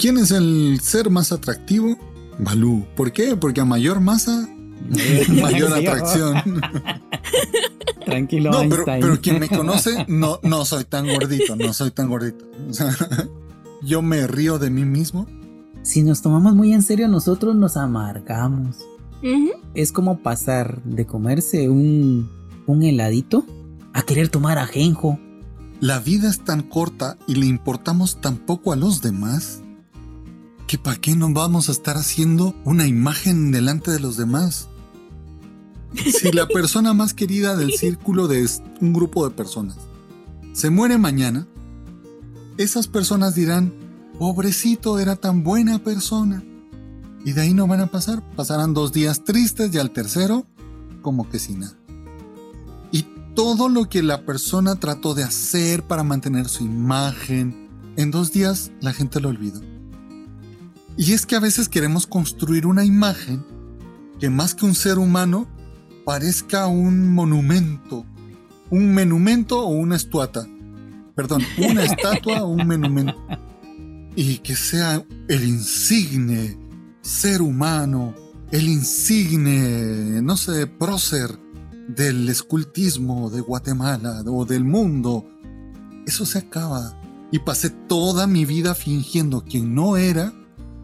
¿Quién 0.01 0.19
es 0.19 0.33
el 0.33 0.81
ser 0.83 1.11
más 1.11 1.31
atractivo? 1.31 1.97
Balú. 2.39 2.87
¿Por 2.97 3.13
qué? 3.13 3.37
Porque 3.37 3.61
a 3.61 3.65
mayor 3.65 4.01
masa, 4.01 4.49
mayor 5.29 5.75
atracción. 5.75 6.37
Tranquilo, 8.05 8.51
no, 8.51 8.69
pero, 8.69 8.85
pero, 8.85 9.21
quien 9.21 9.39
me 9.39 9.49
conoce, 9.57 10.07
no, 10.09 10.41
no 10.43 10.65
soy 10.65 10.85
tan 10.85 11.07
gordito, 11.07 11.55
no 11.55 11.73
soy 11.73 11.91
tan 11.93 12.09
gordito. 12.09 12.45
yo 13.83 14.03
me 14.03 14.27
río 14.27 14.59
de 14.59 14.71
mí 14.71 14.85
mismo 14.85 15.27
si 15.83 16.03
nos 16.03 16.21
tomamos 16.23 16.55
muy 16.55 16.73
en 16.73 16.83
serio, 16.83 17.09
nosotros 17.09 17.57
nos 17.57 17.77
amargamos. 17.77 18.77
Es 19.75 19.93
como 19.93 20.19
pasar 20.19 20.83
de 20.85 21.07
comerse 21.07 21.69
un, 21.69 22.31
un 22.67 22.83
heladito 22.83 23.45
a 23.93 24.03
querer 24.03 24.29
tomar 24.29 24.59
ajenjo. 24.59 25.19
La 25.81 25.99
vida 25.99 26.29
es 26.29 26.41
tan 26.45 26.63
corta 26.63 27.19
y 27.27 27.35
le 27.35 27.47
importamos 27.47 28.21
tan 28.21 28.37
poco 28.37 28.73
a 28.73 28.77
los 28.77 29.03
demás 29.03 29.60
Porque 30.71 30.85
¿para 30.85 31.01
qué 31.01 31.17
nos 31.17 31.33
vamos 31.33 31.69
a 31.69 31.73
estar 31.73 31.97
haciendo 31.97 32.55
una 32.65 32.87
imagen 32.87 33.51
delante 33.51 33.91
de 33.91 33.99
los 33.99 34.17
demás? 34.17 34.69
Si 35.97 36.31
la 36.31 36.47
persona 36.55 36.95
más 36.95 37.13
querida 37.13 37.57
del 37.57 37.73
círculo 37.73 38.29
de 38.29 38.49
un 38.81 38.93
grupo 38.93 39.29
de 39.29 39.35
personas 39.35 39.79
se 40.53 40.71
muere 40.71 40.97
mañana, 40.97 41.49
esas 42.57 42.87
personas 42.87 43.35
dirán, 43.35 43.75
pobrecito, 44.17 45.01
era 45.01 45.17
tan 45.17 45.43
buena 45.43 45.81
persona. 45.81 46.41
Y 47.25 47.33
de 47.33 47.41
ahí 47.41 47.53
no 47.53 47.67
van 47.67 47.81
a 47.81 47.89
pasar, 47.89 48.23
pasarán 48.37 48.73
dos 48.73 48.93
días 48.93 49.25
tristes 49.25 49.75
y 49.75 49.79
al 49.79 49.91
tercero, 49.91 50.47
como 51.03 51.29
que 51.29 51.41
sin 51.41 51.59
nada. 51.59 51.77
Y 52.93 53.07
todo 53.35 53.69
lo 53.69 53.89
que 53.89 54.05
la 54.05 54.25
persona 54.25 54.77
trató 54.77 55.15
de 55.15 55.25
hacer 55.25 55.83
para 55.83 56.05
mantener 56.05 56.49
su 56.49 56.63
imagen, 56.63 57.69
en 57.97 58.13
dos 58.13 58.31
días 58.31 58.71
la 58.81 58.93
gente 58.93 59.19
lo 59.19 59.31
olvidó. 59.31 59.61
Y 60.97 61.13
es 61.13 61.27
que 61.27 61.37
a 61.37 61.41
veces 61.41 61.69
queremos 61.69 62.07
construir 62.07 62.67
una 62.67 62.85
imagen 62.85 63.45
que 64.19 64.31
más 64.31 64.55
que 64.55 64.67
un 64.67 64.75
ser 64.75 64.99
humano 64.99 65.49
parezca 66.05 66.67
un 66.67 67.15
monumento, 67.15 68.05
un 68.69 68.93
menumento 68.93 69.61
o 69.61 69.69
una 69.69 69.97
estatua. 69.97 70.47
Perdón, 71.15 71.43
una 71.59 71.85
estatua 71.85 72.43
o 72.43 72.49
un 72.49 72.67
monumento. 72.67 73.17
Y 74.17 74.39
que 74.39 74.57
sea 74.57 75.05
el 75.29 75.45
insigne 75.45 76.59
ser 77.01 77.43
humano, 77.43 78.15
el 78.51 78.69
insigne, 78.69 80.21
no 80.23 80.37
sé, 80.37 80.67
prócer 80.67 81.39
del 81.89 82.29
escultismo 82.29 83.31
de 83.31 83.41
Guatemala 83.41 84.23
o 84.27 84.45
del 84.45 84.65
mundo. 84.65 85.27
Eso 86.07 86.27
se 86.27 86.39
acaba. 86.39 87.01
Y 87.33 87.39
pasé 87.39 87.71
toda 87.71 88.27
mi 88.27 88.45
vida 88.45 88.75
fingiendo 88.75 89.45
quien 89.45 89.75
no 89.75 89.97
era 89.97 90.35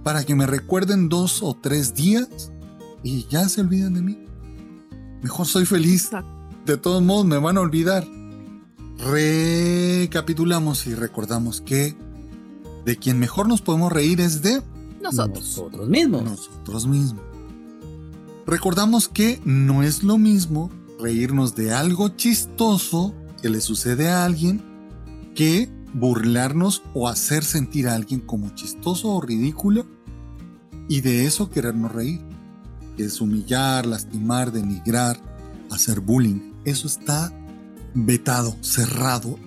para 0.06 0.22
que 0.22 0.36
me 0.36 0.46
recuerden 0.46 1.08
dos 1.08 1.42
o 1.42 1.56
tres 1.56 1.92
días 1.92 2.52
y 3.02 3.26
ya 3.26 3.48
se 3.48 3.60
olviden 3.60 3.94
de 3.94 4.02
mí. 4.02 4.16
Mejor 5.20 5.46
soy 5.46 5.66
feliz. 5.66 6.10
De 6.64 6.76
todos 6.76 7.02
modos 7.02 7.26
me 7.26 7.38
van 7.38 7.56
a 7.56 7.60
olvidar. 7.60 8.06
Recapitulamos 8.98 10.86
y 10.86 10.94
recordamos 10.94 11.60
que 11.60 11.96
de 12.84 12.96
quien 12.96 13.18
mejor 13.18 13.48
nos 13.48 13.62
podemos 13.62 13.90
reír 13.90 14.20
es 14.20 14.42
de 14.42 14.62
nosotros. 15.02 15.44
Nosotros 15.44 15.88
mismos. 15.88 16.22
Nosotros 16.22 16.86
mismos. 16.86 17.24
Recordamos 18.46 19.08
que 19.08 19.40
no 19.44 19.82
es 19.82 20.04
lo 20.04 20.18
mismo 20.18 20.70
reírnos 21.00 21.56
de 21.56 21.72
algo 21.74 22.10
chistoso 22.10 23.12
que 23.42 23.48
le 23.48 23.60
sucede 23.60 24.08
a 24.08 24.24
alguien 24.24 24.62
que 25.34 25.68
burlarnos 25.94 26.84
o 26.94 27.08
hacer 27.08 27.42
sentir 27.42 27.88
a 27.88 27.96
alguien 27.96 28.20
como 28.20 28.50
chistoso 28.50 29.08
o 29.08 29.20
ridículo 29.20 29.95
y 30.88 31.00
de 31.00 31.26
eso 31.26 31.50
querernos 31.50 31.92
reír. 31.92 32.20
Que 32.96 33.04
es 33.04 33.20
humillar, 33.20 33.86
lastimar, 33.86 34.52
denigrar, 34.52 35.18
hacer 35.70 36.00
bullying. 36.00 36.52
Eso 36.64 36.86
está 36.86 37.32
vetado, 37.94 38.56
cerrado. 38.62 39.38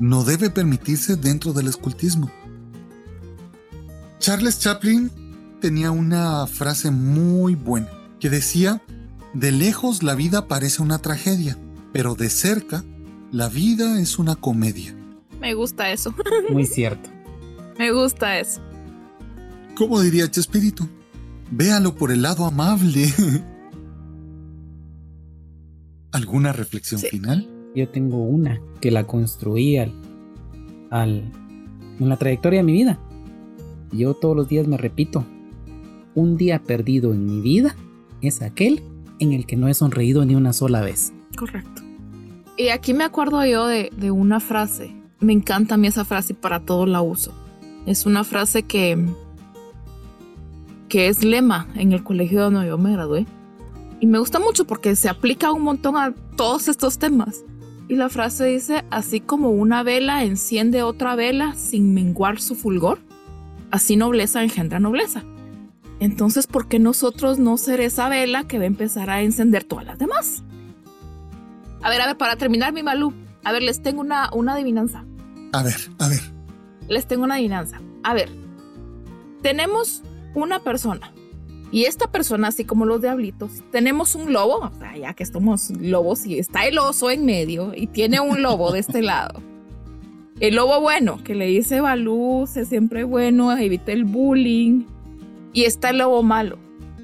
No 0.00 0.24
debe 0.24 0.50
permitirse 0.50 1.16
dentro 1.16 1.52
del 1.52 1.68
escultismo. 1.68 2.30
Charles 4.18 4.58
Chaplin 4.58 5.10
tenía 5.60 5.90
una 5.90 6.46
frase 6.46 6.90
muy 6.90 7.54
buena 7.54 7.88
que 8.18 8.30
decía, 8.30 8.82
de 9.34 9.52
lejos 9.52 10.02
la 10.02 10.14
vida 10.14 10.48
parece 10.48 10.82
una 10.82 10.98
tragedia, 10.98 11.58
pero 11.92 12.14
de 12.14 12.30
cerca 12.30 12.84
la 13.30 13.48
vida 13.48 14.00
es 14.00 14.18
una 14.18 14.36
comedia. 14.36 14.96
Me 15.40 15.54
gusta 15.54 15.92
eso. 15.92 16.14
Muy 16.50 16.66
cierto. 16.66 17.10
Me 17.78 17.92
gusta 17.92 18.38
eso. 18.38 18.60
¿Cómo 19.76 20.00
diría 20.00 20.30
Chespirito? 20.30 20.88
Véalo 21.50 21.94
por 21.94 22.10
el 22.10 22.22
lado 22.22 22.46
amable. 22.46 23.12
¿Alguna 26.12 26.54
reflexión 26.54 26.98
final? 26.98 27.46
Yo 27.74 27.86
tengo 27.90 28.24
una 28.24 28.58
que 28.80 28.90
la 28.90 29.06
construí 29.06 29.76
al, 29.76 29.92
al, 30.90 31.30
en 32.00 32.08
la 32.08 32.16
trayectoria 32.16 32.60
de 32.60 32.64
mi 32.64 32.72
vida. 32.72 32.98
Yo 33.92 34.14
todos 34.14 34.34
los 34.34 34.48
días 34.48 34.66
me 34.66 34.78
repito, 34.78 35.26
un 36.14 36.38
día 36.38 36.62
perdido 36.62 37.12
en 37.12 37.26
mi 37.26 37.42
vida 37.42 37.76
es 38.22 38.40
aquel 38.40 38.82
en 39.18 39.34
el 39.34 39.44
que 39.44 39.56
no 39.56 39.68
he 39.68 39.74
sonreído 39.74 40.24
ni 40.24 40.34
una 40.34 40.54
sola 40.54 40.80
vez. 40.80 41.12
Correcto. 41.36 41.82
Y 42.56 42.68
aquí 42.68 42.94
me 42.94 43.04
acuerdo 43.04 43.44
yo 43.44 43.66
de, 43.66 43.90
de 43.94 44.10
una 44.10 44.40
frase. 44.40 44.96
Me 45.20 45.34
encanta 45.34 45.74
a 45.74 45.78
mí 45.78 45.86
esa 45.86 46.06
frase 46.06 46.32
y 46.32 46.36
para 46.36 46.60
todo 46.60 46.86
la 46.86 47.02
uso. 47.02 47.34
Es 47.84 48.06
una 48.06 48.24
frase 48.24 48.62
que, 48.62 49.06
que 50.88 51.08
es 51.08 51.24
lema 51.24 51.66
en 51.74 51.92
el 51.92 52.02
colegio 52.02 52.42
donde 52.42 52.66
yo 52.66 52.78
me 52.78 52.92
gradué. 52.92 53.26
Y 54.00 54.06
me 54.06 54.18
gusta 54.18 54.38
mucho 54.38 54.66
porque 54.66 54.94
se 54.96 55.08
aplica 55.08 55.52
un 55.52 55.62
montón 55.62 55.96
a 55.96 56.14
todos 56.36 56.68
estos 56.68 56.98
temas. 56.98 57.44
Y 57.88 57.94
la 57.96 58.08
frase 58.08 58.44
dice, 58.46 58.84
así 58.90 59.20
como 59.20 59.50
una 59.50 59.82
vela 59.82 60.24
enciende 60.24 60.82
otra 60.82 61.14
vela 61.14 61.54
sin 61.54 61.94
menguar 61.94 62.40
su 62.40 62.56
fulgor, 62.56 62.98
así 63.70 63.96
nobleza 63.96 64.42
engendra 64.42 64.80
nobleza. 64.80 65.22
Entonces, 66.00 66.46
¿por 66.46 66.68
qué 66.68 66.78
nosotros 66.78 67.38
no 67.38 67.56
ser 67.56 67.80
esa 67.80 68.08
vela 68.08 68.44
que 68.44 68.58
va 68.58 68.64
a 68.64 68.68
empezar 68.68 69.08
a 69.08 69.22
encender 69.22 69.64
todas 69.64 69.86
las 69.86 69.98
demás? 69.98 70.42
A 71.82 71.88
ver, 71.88 72.00
a 72.00 72.06
ver, 72.06 72.16
para 72.16 72.36
terminar 72.36 72.72
mi 72.72 72.82
Malú, 72.82 73.14
a 73.44 73.52
ver, 73.52 73.62
les 73.62 73.80
tengo 73.80 74.00
una, 74.00 74.28
una 74.32 74.54
adivinanza. 74.54 75.04
A 75.52 75.62
ver, 75.62 75.76
a 75.98 76.08
ver. 76.08 76.20
Les 76.88 77.06
tengo 77.06 77.24
una 77.24 77.36
adivinanza. 77.36 77.80
A 78.02 78.12
ver, 78.12 78.28
tenemos 79.42 80.02
una 80.40 80.60
persona. 80.60 81.12
Y 81.72 81.84
esta 81.84 82.10
persona, 82.10 82.48
así 82.48 82.64
como 82.64 82.86
los 82.86 83.02
diablitos, 83.02 83.62
tenemos 83.72 84.14
un 84.14 84.32
lobo, 84.32 84.70
ya 84.98 85.14
que 85.14 85.24
estamos 85.24 85.70
lobos 85.70 86.24
y 86.24 86.38
está 86.38 86.66
el 86.66 86.78
oso 86.78 87.10
en 87.10 87.24
medio 87.24 87.72
y 87.74 87.88
tiene 87.88 88.20
un 88.20 88.40
lobo 88.40 88.70
de 88.72 88.78
este 88.78 89.02
lado. 89.02 89.42
El 90.38 90.54
lobo 90.54 90.80
bueno, 90.80 91.18
que 91.24 91.34
le 91.34 91.46
dice 91.46 91.80
Balú, 91.80 92.46
sé 92.46 92.66
siempre 92.66 93.04
bueno, 93.04 93.56
evite 93.56 93.92
el 93.92 94.04
bullying. 94.04 94.84
Y 95.52 95.64
está 95.64 95.90
el 95.90 95.98
lobo 95.98 96.22
malo. 96.22 96.58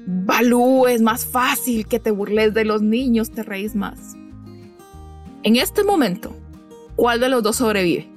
Balú, 0.05 0.85
es 0.87 1.01
más 1.01 1.25
fácil 1.25 1.87
que 1.87 1.99
te 1.99 2.11
burles 2.11 2.53
de 2.53 2.65
los 2.65 2.81
niños, 2.81 3.31
te 3.31 3.41
reís 3.41 3.75
más. 3.75 4.15
En 5.41 5.55
este 5.55 5.83
momento, 5.83 6.35
¿cuál 6.95 7.19
de 7.19 7.29
los 7.29 7.41
dos 7.41 7.55
sobrevive? 7.57 8.07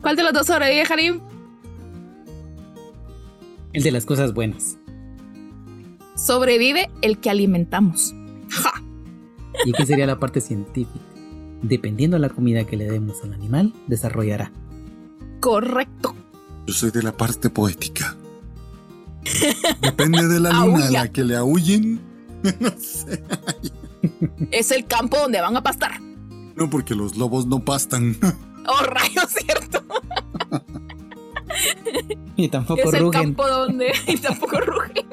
¿Cuál 0.00 0.16
de 0.16 0.22
los 0.22 0.32
dos 0.32 0.46
sobrevive, 0.46 0.84
Harim? 0.88 1.20
El 3.72 3.82
de 3.82 3.90
las 3.90 4.04
cosas 4.04 4.34
buenas. 4.34 4.78
Sobrevive 6.14 6.90
el 7.00 7.18
que 7.18 7.30
alimentamos. 7.30 8.14
¡Ja! 8.50 8.82
¿Y 9.64 9.72
qué 9.72 9.86
sería 9.86 10.06
la 10.06 10.18
parte 10.18 10.40
científica? 10.40 11.00
Dependiendo 11.62 12.16
de 12.16 12.20
la 12.20 12.28
comida 12.28 12.64
que 12.64 12.76
le 12.76 12.90
demos 12.90 13.22
al 13.22 13.32
animal, 13.32 13.72
desarrollará. 13.86 14.52
Correcto. 15.40 16.14
Yo 16.66 16.74
soy 16.74 16.90
de 16.90 17.02
la 17.02 17.16
parte 17.16 17.50
poética. 17.50 18.16
Depende 19.80 20.26
de 20.28 20.40
la 20.40 20.52
luna 20.52 20.86
a 20.86 20.90
la 20.90 21.08
que 21.12 21.24
le 21.24 21.36
aúllen. 21.36 22.00
no 22.60 22.70
sé. 22.78 23.22
Es 24.50 24.72
el 24.72 24.86
campo 24.86 25.16
donde 25.16 25.40
van 25.40 25.56
a 25.56 25.62
pastar. 25.62 26.00
No, 26.56 26.68
porque 26.68 26.94
los 26.94 27.16
lobos 27.16 27.46
no 27.46 27.64
pastan. 27.64 28.16
Oh, 28.64 28.80
rayos, 28.84 29.26
cierto. 29.28 29.81
Y 32.36 32.48
tampoco 32.48 32.80
es 32.88 32.94
el 32.94 33.10
campo 33.10 33.46
donde 33.46 33.92
y 34.06 34.16
tampoco 34.16 34.58
rugen. 34.60 35.04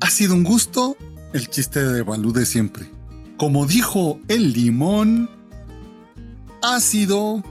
Ha 0.00 0.10
sido 0.10 0.34
un 0.34 0.44
gusto 0.44 0.96
el 1.32 1.50
chiste 1.50 1.82
de 1.82 2.02
Balú 2.02 2.32
de 2.32 2.46
siempre. 2.46 2.86
Como 3.36 3.66
dijo 3.66 4.20
el 4.28 4.52
limón, 4.52 5.28
ha 6.62 6.80
sido 6.80 7.42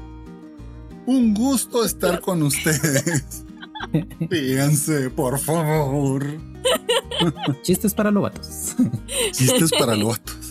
un 1.06 1.34
gusto 1.34 1.84
estar 1.84 2.22
con 2.22 2.42
ustedes. 2.44 3.44
Fíjense, 4.30 5.10
por 5.10 5.40
favor. 5.40 6.26
Chistes 7.62 7.94
para 7.94 8.12
lobatos. 8.12 8.76
Chistes 9.34 9.72
para 9.78 9.96
lobatos. 9.96 10.43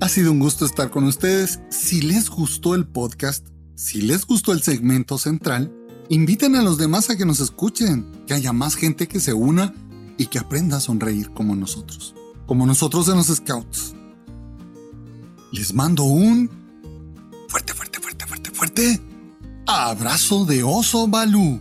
Ha 0.00 0.08
sido 0.10 0.30
un 0.30 0.40
gusto 0.40 0.66
estar 0.66 0.90
con 0.90 1.04
ustedes. 1.04 1.58
Si 1.70 2.02
les 2.02 2.28
gustó 2.28 2.74
el 2.74 2.86
podcast, 2.86 3.46
si 3.74 4.02
les 4.02 4.26
gustó 4.26 4.52
el 4.52 4.62
segmento 4.62 5.16
central, 5.16 5.72
inviten 6.10 6.54
a 6.54 6.62
los 6.62 6.76
demás 6.76 7.08
a 7.08 7.16
que 7.16 7.24
nos 7.24 7.40
escuchen, 7.40 8.06
que 8.26 8.34
haya 8.34 8.52
más 8.52 8.74
gente 8.74 9.08
que 9.08 9.20
se 9.20 9.32
una 9.32 9.72
y 10.18 10.26
que 10.26 10.38
aprenda 10.38 10.76
a 10.76 10.80
sonreír 10.80 11.30
como 11.30 11.56
nosotros, 11.56 12.14
como 12.46 12.66
nosotros 12.66 13.08
en 13.08 13.16
los 13.16 13.28
Scouts. 13.28 13.94
Les 15.50 15.72
mando 15.72 16.04
un 16.04 16.50
fuerte, 17.48 17.72
fuerte, 17.72 17.98
fuerte, 17.98 18.26
fuerte, 18.26 18.50
fuerte 18.50 19.02
abrazo 19.66 20.44
de 20.44 20.62
oso 20.62 21.08
Balú. 21.08 21.60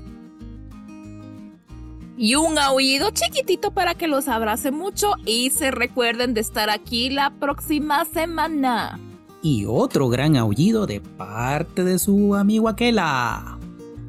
Y 2.18 2.36
un 2.36 2.57
aullido 2.57 3.09
chiquitito 3.11 3.72
para 3.72 3.93
que 3.95 4.07
los 4.07 4.28
abrace 4.28 4.72
mucho 4.72 5.11
y 5.26 5.49
se 5.49 5.72
recuerden 5.72 6.34
de 6.34 6.41
estar 6.41 6.70
aquí 6.70 7.09
la 7.09 7.32
próxima 7.32 8.05
semana. 8.05 8.99
y 9.41 9.66
otro 9.68 10.09
gran 10.09 10.36
aullido 10.38 10.88
de 10.88 11.01
parte 11.01 11.84
de 11.84 11.99
su 11.99 12.34
amigo 12.36 12.68
Aquela. 12.68 13.59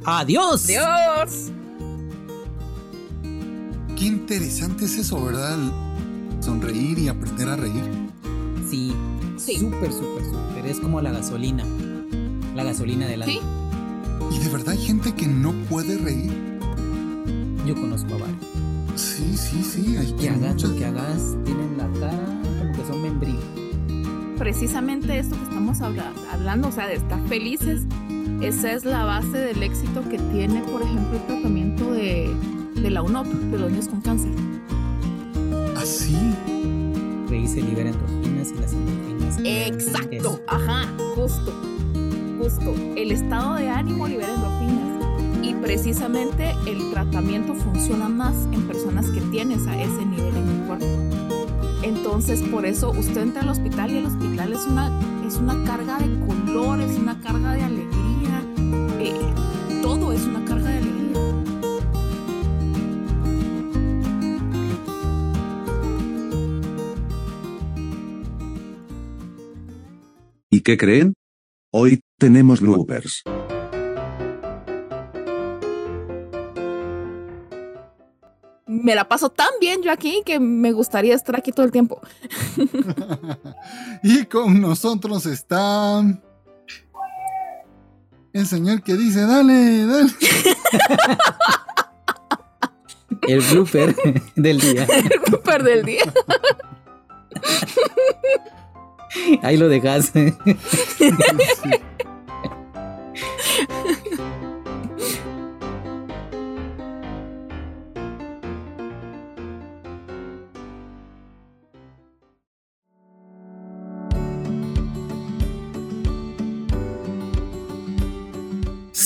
¡Adiós! 0.04 0.64
¡Adiós! 0.64 1.50
Qué 3.98 4.07
interesante 4.07 4.84
es 4.86 4.96
eso, 4.98 5.22
¿verdad? 5.24 5.59
Sonreír 6.40 6.98
y 6.98 7.09
aprender 7.09 7.48
a 7.48 7.57
reír. 7.57 7.84
Sí, 8.70 8.92
sí. 9.36 9.59
súper, 9.59 9.92
súper, 9.92 10.24
súper. 10.24 10.66
Es 10.66 10.80
como 10.80 11.00
la 11.02 11.11
gasolina. 11.11 11.64
La 12.54 12.64
gasolina 12.64 13.07
de 13.07 13.16
la... 13.18 13.26
¿Sí? 13.26 13.40
¿Y 14.30 14.38
de 14.38 14.48
verdad 14.48 14.70
hay 14.70 14.78
gente 14.86 15.14
que 15.14 15.26
no 15.26 15.52
puede 15.68 15.98
reír? 15.98 16.55
Yo 17.66 17.74
conozco 17.74 18.14
a 18.14 18.18
varios. 18.18 18.44
Sí, 18.94 19.36
sí, 19.36 19.60
sí. 19.64 19.96
Hay 19.96 20.12
que 20.12 20.30
hagas 20.30 20.62
lo 20.62 20.76
que 20.76 20.84
hagas, 20.84 21.36
tienen 21.44 21.76
la 21.76 21.88
cara 21.98 22.40
como 22.60 22.72
que 22.72 22.86
son 22.86 23.02
membrillos. 23.02 23.44
Precisamente 24.38 25.18
esto 25.18 25.34
que 25.34 25.42
estamos 25.42 25.80
hablando, 25.80 26.68
o 26.68 26.72
sea, 26.72 26.86
de 26.86 26.94
estar 26.94 27.20
felices, 27.26 27.82
esa 28.40 28.70
es 28.70 28.84
la 28.84 29.04
base 29.04 29.36
del 29.36 29.62
éxito 29.64 30.08
que 30.08 30.18
tiene, 30.18 30.60
por 30.60 30.82
ejemplo, 30.82 31.18
el 31.18 31.26
tratamiento 31.26 31.90
de, 31.90 32.30
de 32.76 32.90
la 32.90 33.02
UNOP, 33.02 33.26
de 33.26 33.58
los 33.58 33.70
niños 33.70 33.88
con 33.88 34.00
cáncer. 34.00 34.30
¿Ah, 35.76 35.84
sí? 35.84 36.16
Reír 37.28 37.48
se 37.48 37.62
libera 37.62 37.90
endorfinas 37.90 38.52
y 38.52 38.60
las 38.60 38.72
endorfinas. 38.74 39.38
Exacto, 39.42 40.40
ajá, 40.46 40.86
justo, 41.16 41.52
justo. 42.38 42.74
El 42.94 43.10
estado 43.10 43.56
de 43.56 43.68
ánimo 43.68 44.06
libera 44.06 44.32
endorfinas 44.32 44.55
precisamente 45.66 46.54
el 46.68 46.92
tratamiento 46.92 47.52
funciona 47.52 48.08
más 48.08 48.36
en 48.52 48.68
personas 48.68 49.10
que 49.10 49.20
tienes 49.20 49.66
a 49.66 49.82
ese 49.82 50.06
nivel 50.06 50.36
en 50.36 50.48
el 50.48 50.64
cuerpo. 50.64 50.86
Entonces, 51.82 52.40
por 52.40 52.64
eso 52.64 52.90
usted 52.90 53.22
entra 53.22 53.42
al 53.42 53.48
hospital 53.48 53.90
y 53.90 53.96
el 53.96 54.06
hospital 54.06 54.52
es 54.52 54.64
una, 54.64 54.92
es 55.26 55.34
una 55.38 55.64
carga 55.64 55.98
de 55.98 56.06
color, 56.24 56.80
es 56.80 56.96
una 56.96 57.20
carga 57.20 57.54
de 57.54 57.62
alegría, 57.62 58.44
eh, 59.00 59.82
todo 59.82 60.12
es 60.12 60.22
una 60.22 60.44
carga 60.44 60.70
de 60.70 60.78
alegría. 60.78 61.20
¿Y 70.48 70.60
qué 70.60 70.78
creen? 70.78 71.14
Hoy 71.72 71.98
tenemos 72.20 72.60
bloopers. 72.60 73.24
Me 78.83 78.95
la 78.95 79.09
paso 79.09 79.31
tan 79.31 79.49
bien 79.61 79.83
yo 79.83 79.91
aquí 79.91 80.22
que 80.24 80.41
me 80.41 80.72
gustaría 80.72 81.14
estar 81.14 81.37
aquí 81.37 81.53
todo 81.53 81.66
el 81.66 81.72
tiempo. 81.72 82.01
y 84.03 84.24
con 84.27 84.61
nosotros 84.61 85.27
está 85.27 86.03
el 88.37 88.47
señor 88.47 88.83
que 88.83 88.95
dice, 88.97 89.22
dale, 89.22 89.87
dale. 89.87 90.11
el 93.29 93.41
blooper 93.41 93.97
del 94.37 94.61
día. 94.61 94.85
El 94.85 95.20
blooper 95.27 95.62
del 95.62 95.85
día. 95.85 96.12
Ahí 99.43 99.57
lo 99.57 99.68
dejas. 99.68 100.12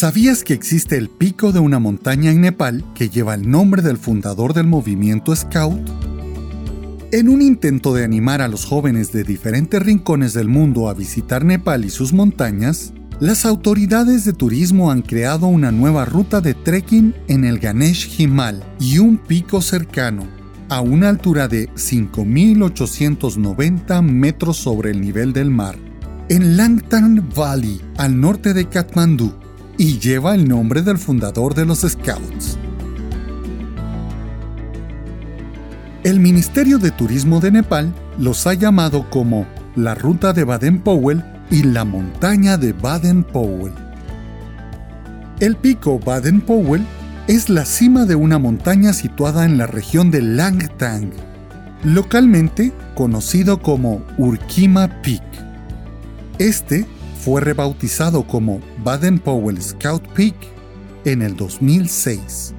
¿Sabías 0.00 0.42
que 0.44 0.54
existe 0.54 0.96
el 0.96 1.10
pico 1.10 1.52
de 1.52 1.58
una 1.58 1.78
montaña 1.78 2.30
en 2.30 2.40
Nepal 2.40 2.82
que 2.94 3.10
lleva 3.10 3.34
el 3.34 3.50
nombre 3.50 3.82
del 3.82 3.98
fundador 3.98 4.54
del 4.54 4.66
movimiento 4.66 5.36
Scout? 5.36 5.78
En 7.12 7.28
un 7.28 7.42
intento 7.42 7.92
de 7.92 8.02
animar 8.02 8.40
a 8.40 8.48
los 8.48 8.64
jóvenes 8.64 9.12
de 9.12 9.24
diferentes 9.24 9.82
rincones 9.82 10.32
del 10.32 10.48
mundo 10.48 10.88
a 10.88 10.94
visitar 10.94 11.44
Nepal 11.44 11.84
y 11.84 11.90
sus 11.90 12.14
montañas, 12.14 12.94
las 13.20 13.44
autoridades 13.44 14.24
de 14.24 14.32
turismo 14.32 14.90
han 14.90 15.02
creado 15.02 15.48
una 15.48 15.70
nueva 15.70 16.06
ruta 16.06 16.40
de 16.40 16.54
trekking 16.54 17.14
en 17.28 17.44
el 17.44 17.58
Ganesh 17.58 18.18
Himal 18.18 18.64
y 18.80 19.00
un 19.00 19.18
pico 19.18 19.60
cercano, 19.60 20.26
a 20.70 20.80
una 20.80 21.10
altura 21.10 21.46
de 21.46 21.68
5.890 21.74 24.00
metros 24.00 24.56
sobre 24.56 24.92
el 24.92 25.02
nivel 25.02 25.34
del 25.34 25.50
mar, 25.50 25.76
en 26.30 26.56
Langtang 26.56 27.22
Valley, 27.36 27.82
al 27.98 28.18
norte 28.18 28.54
de 28.54 28.66
Katmandú 28.66 29.34
y 29.80 29.98
lleva 29.98 30.34
el 30.34 30.46
nombre 30.46 30.82
del 30.82 30.98
fundador 30.98 31.54
de 31.54 31.64
los 31.64 31.78
Scouts. 31.78 32.58
El 36.04 36.20
Ministerio 36.20 36.76
de 36.76 36.90
Turismo 36.90 37.40
de 37.40 37.50
Nepal 37.50 37.90
los 38.18 38.46
ha 38.46 38.52
llamado 38.52 39.08
como 39.08 39.46
la 39.76 39.94
Ruta 39.94 40.34
de 40.34 40.44
Baden-Powell 40.44 41.24
y 41.50 41.62
la 41.62 41.86
Montaña 41.86 42.58
de 42.58 42.74
Baden-Powell. 42.74 43.72
El 45.40 45.56
pico 45.56 45.98
Baden-Powell 45.98 46.84
es 47.26 47.48
la 47.48 47.64
cima 47.64 48.04
de 48.04 48.16
una 48.16 48.38
montaña 48.38 48.92
situada 48.92 49.46
en 49.46 49.56
la 49.56 49.66
región 49.66 50.10
de 50.10 50.20
Langtang, 50.20 51.10
localmente 51.84 52.74
conocido 52.94 53.62
como 53.62 54.02
Urkima 54.18 55.00
Peak. 55.00 55.22
Este 56.38 56.84
fue 57.24 57.42
rebautizado 57.42 58.26
como 58.26 58.60
Baden-Powell 58.82 59.60
Scout 59.60 60.06
Peak 60.14 60.34
en 61.04 61.20
el 61.20 61.36
2006. 61.36 62.54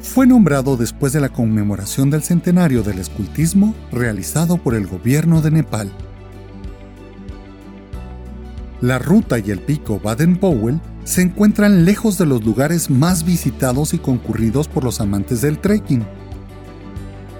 Fue 0.00 0.26
nombrado 0.26 0.76
después 0.76 1.12
de 1.12 1.20
la 1.20 1.28
conmemoración 1.28 2.10
del 2.10 2.24
centenario 2.24 2.82
del 2.82 2.98
escultismo 2.98 3.72
realizado 3.92 4.56
por 4.56 4.74
el 4.74 4.88
gobierno 4.88 5.42
de 5.42 5.52
Nepal. 5.52 5.92
La 8.80 8.98
ruta 8.98 9.38
y 9.38 9.50
el 9.52 9.60
pico 9.60 10.00
Baden-Powell 10.00 10.80
se 11.04 11.22
encuentran 11.22 11.84
lejos 11.84 12.18
de 12.18 12.26
los 12.26 12.44
lugares 12.44 12.90
más 12.90 13.24
visitados 13.24 13.94
y 13.94 13.98
concurridos 13.98 14.66
por 14.66 14.82
los 14.82 15.00
amantes 15.00 15.40
del 15.40 15.60
trekking. 15.60 16.04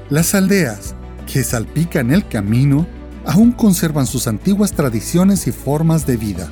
Las 0.08 0.36
aldeas 0.36 0.94
que 1.26 1.42
salpican 1.42 2.12
el 2.12 2.28
camino 2.28 2.86
aún 3.26 3.52
conservan 3.52 4.06
sus 4.06 4.26
antiguas 4.26 4.72
tradiciones 4.72 5.46
y 5.46 5.52
formas 5.52 6.06
de 6.06 6.16
vida. 6.16 6.50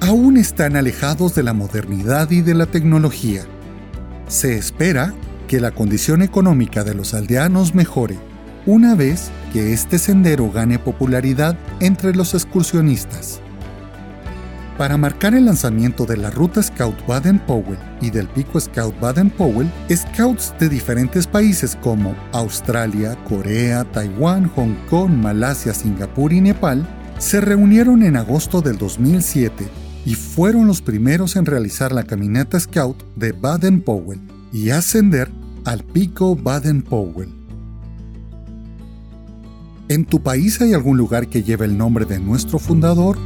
Aún 0.00 0.36
están 0.36 0.76
alejados 0.76 1.34
de 1.34 1.42
la 1.42 1.52
modernidad 1.52 2.30
y 2.30 2.42
de 2.42 2.54
la 2.54 2.66
tecnología. 2.66 3.44
Se 4.26 4.56
espera 4.56 5.14
que 5.46 5.60
la 5.60 5.70
condición 5.70 6.22
económica 6.22 6.82
de 6.82 6.94
los 6.94 7.14
aldeanos 7.14 7.74
mejore 7.74 8.18
una 8.64 8.94
vez 8.94 9.30
que 9.52 9.72
este 9.72 9.98
sendero 9.98 10.50
gane 10.50 10.78
popularidad 10.78 11.58
entre 11.80 12.14
los 12.14 12.34
excursionistas. 12.34 13.41
Para 14.82 14.96
marcar 14.96 15.32
el 15.36 15.44
lanzamiento 15.44 16.06
de 16.06 16.16
la 16.16 16.28
ruta 16.28 16.60
Scout 16.60 17.06
Baden-Powell 17.06 17.78
y 18.00 18.10
del 18.10 18.26
pico 18.26 18.58
Scout 18.58 18.98
Baden-Powell, 18.98 19.70
scouts 19.88 20.52
de 20.58 20.68
diferentes 20.68 21.24
países 21.28 21.78
como 21.80 22.16
Australia, 22.32 23.16
Corea, 23.28 23.84
Taiwán, 23.84 24.48
Hong 24.56 24.74
Kong, 24.90 25.12
Malasia, 25.12 25.72
Singapur 25.72 26.32
y 26.32 26.40
Nepal 26.40 26.84
se 27.18 27.40
reunieron 27.40 28.02
en 28.02 28.16
agosto 28.16 28.60
del 28.60 28.76
2007 28.76 29.68
y 30.04 30.16
fueron 30.16 30.66
los 30.66 30.82
primeros 30.82 31.36
en 31.36 31.46
realizar 31.46 31.92
la 31.92 32.02
caminata 32.02 32.58
Scout 32.58 33.04
de 33.14 33.30
Baden-Powell 33.30 34.20
y 34.52 34.70
ascender 34.70 35.30
al 35.64 35.84
pico 35.84 36.34
Baden-Powell. 36.34 37.32
¿En 39.88 40.06
tu 40.06 40.20
país 40.24 40.60
hay 40.60 40.74
algún 40.74 40.98
lugar 40.98 41.28
que 41.28 41.44
lleve 41.44 41.66
el 41.66 41.78
nombre 41.78 42.04
de 42.04 42.18
nuestro 42.18 42.58
fundador? 42.58 43.16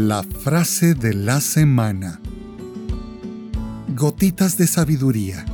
La 0.00 0.22
frase 0.22 0.94
de 0.94 1.12
la 1.12 1.40
semana. 1.40 2.20
Gotitas 3.96 4.56
de 4.56 4.68
sabiduría. 4.68 5.44